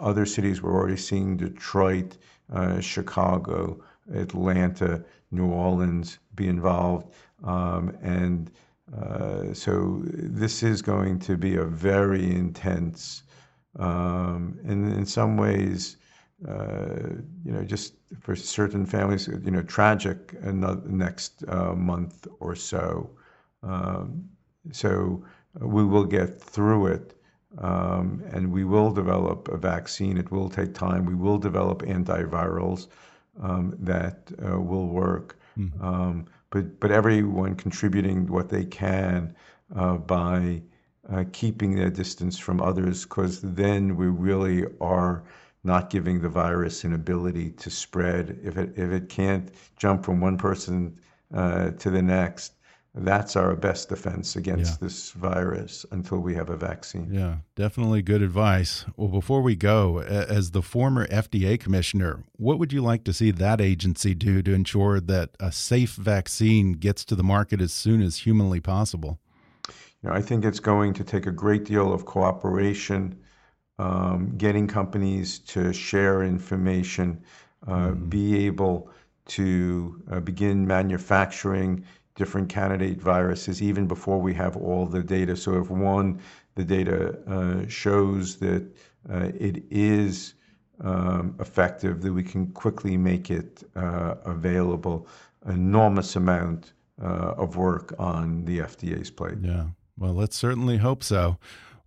other 0.00 0.26
cities, 0.26 0.62
we're 0.62 0.74
already 0.74 0.96
seeing 0.96 1.36
Detroit, 1.36 2.16
uh, 2.52 2.80
Chicago, 2.80 3.80
Atlanta, 4.12 5.04
New 5.30 5.46
Orleans 5.46 6.18
be 6.42 6.48
involved. 6.48 7.06
Um, 7.54 7.84
and 8.02 8.50
uh, 9.00 9.54
so 9.64 10.02
this 10.42 10.62
is 10.62 10.82
going 10.82 11.18
to 11.28 11.36
be 11.36 11.52
a 11.56 11.64
very 11.64 12.26
intense, 12.44 13.22
um, 13.78 14.58
and 14.68 14.78
in 15.00 15.06
some 15.06 15.32
ways, 15.36 15.96
uh, 16.48 17.10
you 17.44 17.52
know, 17.54 17.62
just 17.74 17.94
for 18.24 18.34
certain 18.34 18.84
families, 18.86 19.28
you 19.46 19.52
know, 19.54 19.62
tragic 19.62 20.18
another, 20.42 20.88
next 20.88 21.32
uh, 21.48 21.74
month 21.92 22.26
or 22.40 22.56
so. 22.56 23.10
Um, 23.62 24.08
so 24.72 25.22
we 25.76 25.84
will 25.84 26.08
get 26.18 26.40
through 26.54 26.86
it. 26.96 27.06
Um, 27.58 28.22
and 28.34 28.52
we 28.52 28.64
will 28.64 28.92
develop 28.92 29.48
a 29.48 29.58
vaccine. 29.72 30.16
It 30.16 30.30
will 30.30 30.48
take 30.48 30.72
time. 30.72 31.04
We 31.04 31.16
will 31.16 31.38
develop 31.38 31.82
antivirals 31.82 32.86
um, 33.42 33.74
that 33.92 34.30
uh, 34.46 34.60
will 34.60 34.86
work. 34.86 35.39
Mm-hmm. 35.58 35.84
Um, 35.84 36.26
but 36.50 36.80
but 36.80 36.90
everyone 36.90 37.54
contributing 37.54 38.26
what 38.26 38.48
they 38.48 38.64
can 38.64 39.34
uh, 39.74 39.96
by 39.96 40.62
uh, 41.08 41.24
keeping 41.32 41.74
their 41.74 41.90
distance 41.90 42.38
from 42.38 42.60
others, 42.60 43.04
because 43.04 43.40
then 43.40 43.96
we 43.96 44.06
really 44.06 44.66
are 44.80 45.24
not 45.62 45.90
giving 45.90 46.20
the 46.20 46.28
virus 46.28 46.84
an 46.84 46.94
ability 46.94 47.50
to 47.52 47.70
spread. 47.70 48.38
If 48.42 48.56
it 48.56 48.72
if 48.76 48.90
it 48.90 49.08
can't 49.08 49.50
jump 49.76 50.04
from 50.04 50.20
one 50.20 50.38
person 50.38 50.98
uh, 51.34 51.70
to 51.70 51.90
the 51.90 52.02
next, 52.02 52.54
that's 52.94 53.36
our 53.36 53.54
best 53.54 53.88
defense 53.88 54.34
against 54.34 54.72
yeah. 54.72 54.86
this 54.86 55.12
virus 55.12 55.86
until 55.92 56.18
we 56.18 56.34
have 56.34 56.50
a 56.50 56.56
vaccine. 56.56 57.08
Yeah, 57.12 57.36
definitely 57.54 58.02
good 58.02 58.20
advice. 58.20 58.84
Well, 58.96 59.08
before 59.08 59.42
we 59.42 59.54
go, 59.54 60.00
as 60.00 60.50
the 60.50 60.62
former 60.62 61.06
FDA 61.06 61.58
commissioner, 61.58 62.24
what 62.36 62.58
would 62.58 62.72
you 62.72 62.82
like 62.82 63.04
to 63.04 63.12
see 63.12 63.30
that 63.30 63.60
agency 63.60 64.14
do 64.14 64.42
to 64.42 64.52
ensure 64.52 64.98
that 65.00 65.30
a 65.38 65.52
safe 65.52 65.94
vaccine 65.94 66.72
gets 66.72 67.04
to 67.06 67.14
the 67.14 67.22
market 67.22 67.60
as 67.60 67.72
soon 67.72 68.02
as 68.02 68.18
humanly 68.18 68.60
possible? 68.60 69.20
You 70.02 70.08
know, 70.08 70.14
I 70.14 70.22
think 70.22 70.44
it's 70.44 70.60
going 70.60 70.92
to 70.94 71.04
take 71.04 71.26
a 71.26 71.32
great 71.32 71.64
deal 71.64 71.92
of 71.92 72.06
cooperation, 72.06 73.16
um, 73.78 74.34
getting 74.36 74.66
companies 74.66 75.38
to 75.40 75.72
share 75.72 76.24
information, 76.24 77.22
uh, 77.68 77.90
mm. 77.90 78.10
be 78.10 78.46
able 78.46 78.90
to 79.26 80.02
uh, 80.10 80.18
begin 80.20 80.66
manufacturing 80.66 81.84
different 82.20 82.50
candidate 82.50 83.00
viruses 83.00 83.62
even 83.62 83.86
before 83.86 84.20
we 84.20 84.34
have 84.34 84.54
all 84.54 84.84
the 84.84 85.02
data. 85.02 85.34
So 85.34 85.58
if 85.58 85.70
one, 85.70 86.20
the 86.54 86.64
data 86.64 87.18
uh, 87.26 87.66
shows 87.66 88.36
that 88.36 88.62
uh, 89.10 89.30
it 89.48 89.64
is 89.70 90.34
um, 90.82 91.34
effective, 91.40 92.02
that 92.02 92.12
we 92.12 92.22
can 92.22 92.48
quickly 92.48 92.98
make 92.98 93.30
it 93.30 93.64
uh, 93.74 94.16
available. 94.26 95.08
Enormous 95.46 96.14
amount 96.14 96.74
uh, 97.02 97.42
of 97.44 97.56
work 97.56 97.94
on 97.98 98.44
the 98.44 98.58
FDA's 98.58 99.10
plate. 99.10 99.38
Yeah, 99.40 99.68
well, 99.96 100.12
let's 100.12 100.36
certainly 100.36 100.76
hope 100.76 101.02
so. 101.02 101.38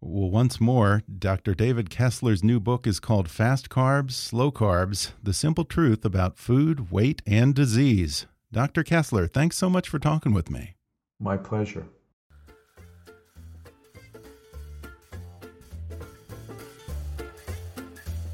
Well, 0.02 0.32
once 0.32 0.60
more, 0.60 1.04
Dr. 1.20 1.54
David 1.54 1.92
Kessler's 1.92 2.44
new 2.44 2.60
book 2.60 2.88
is 2.88 3.00
called 3.00 3.30
Fast 3.30 3.70
Carbs, 3.70 4.14
Slow 4.14 4.52
Carbs 4.52 5.12
The 5.22 5.34
Simple 5.34 5.64
Truth 5.64 6.04
About 6.04 6.40
Food, 6.40 6.92
Weight, 6.92 7.22
and 7.28 7.54
Disease. 7.54 8.26
Dr. 8.54 8.84
Kessler, 8.84 9.26
thanks 9.26 9.58
so 9.58 9.68
much 9.68 9.90
for 9.90 9.98
talking 9.98 10.32
with 10.32 10.52
me. 10.52 10.76
My 11.20 11.38
pleasure. 11.38 11.88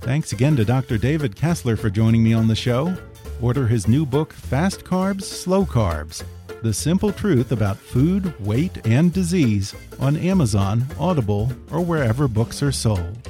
Thanks 0.02 0.34
again 0.34 0.58
to 0.58 0.66
Dr. 0.66 0.98
David 0.98 1.38
Kessler 1.38 1.78
for 1.78 1.90
joining 1.90 2.22
me 2.22 2.34
on 2.34 2.50
the 2.50 2.56
show. 2.56 2.94
Order 3.42 3.68
his 3.68 3.88
new 3.88 4.06
book, 4.06 4.34
Fast 4.34 4.84
Carbs, 4.84 5.24
Slow 5.24 5.64
Carbs 5.64 6.26
The 6.64 6.74
Simple 6.74 7.14
Truth 7.14 7.54
About 7.54 7.78
Food, 7.78 8.38
Weight, 8.46 8.86
and 8.86 9.14
Disease, 9.14 9.74
on 10.02 10.18
Amazon, 10.18 10.86
Audible, 11.00 11.50
or 11.72 11.80
wherever 11.80 12.28
books 12.28 12.62
are 12.62 12.74
sold. 12.74 13.30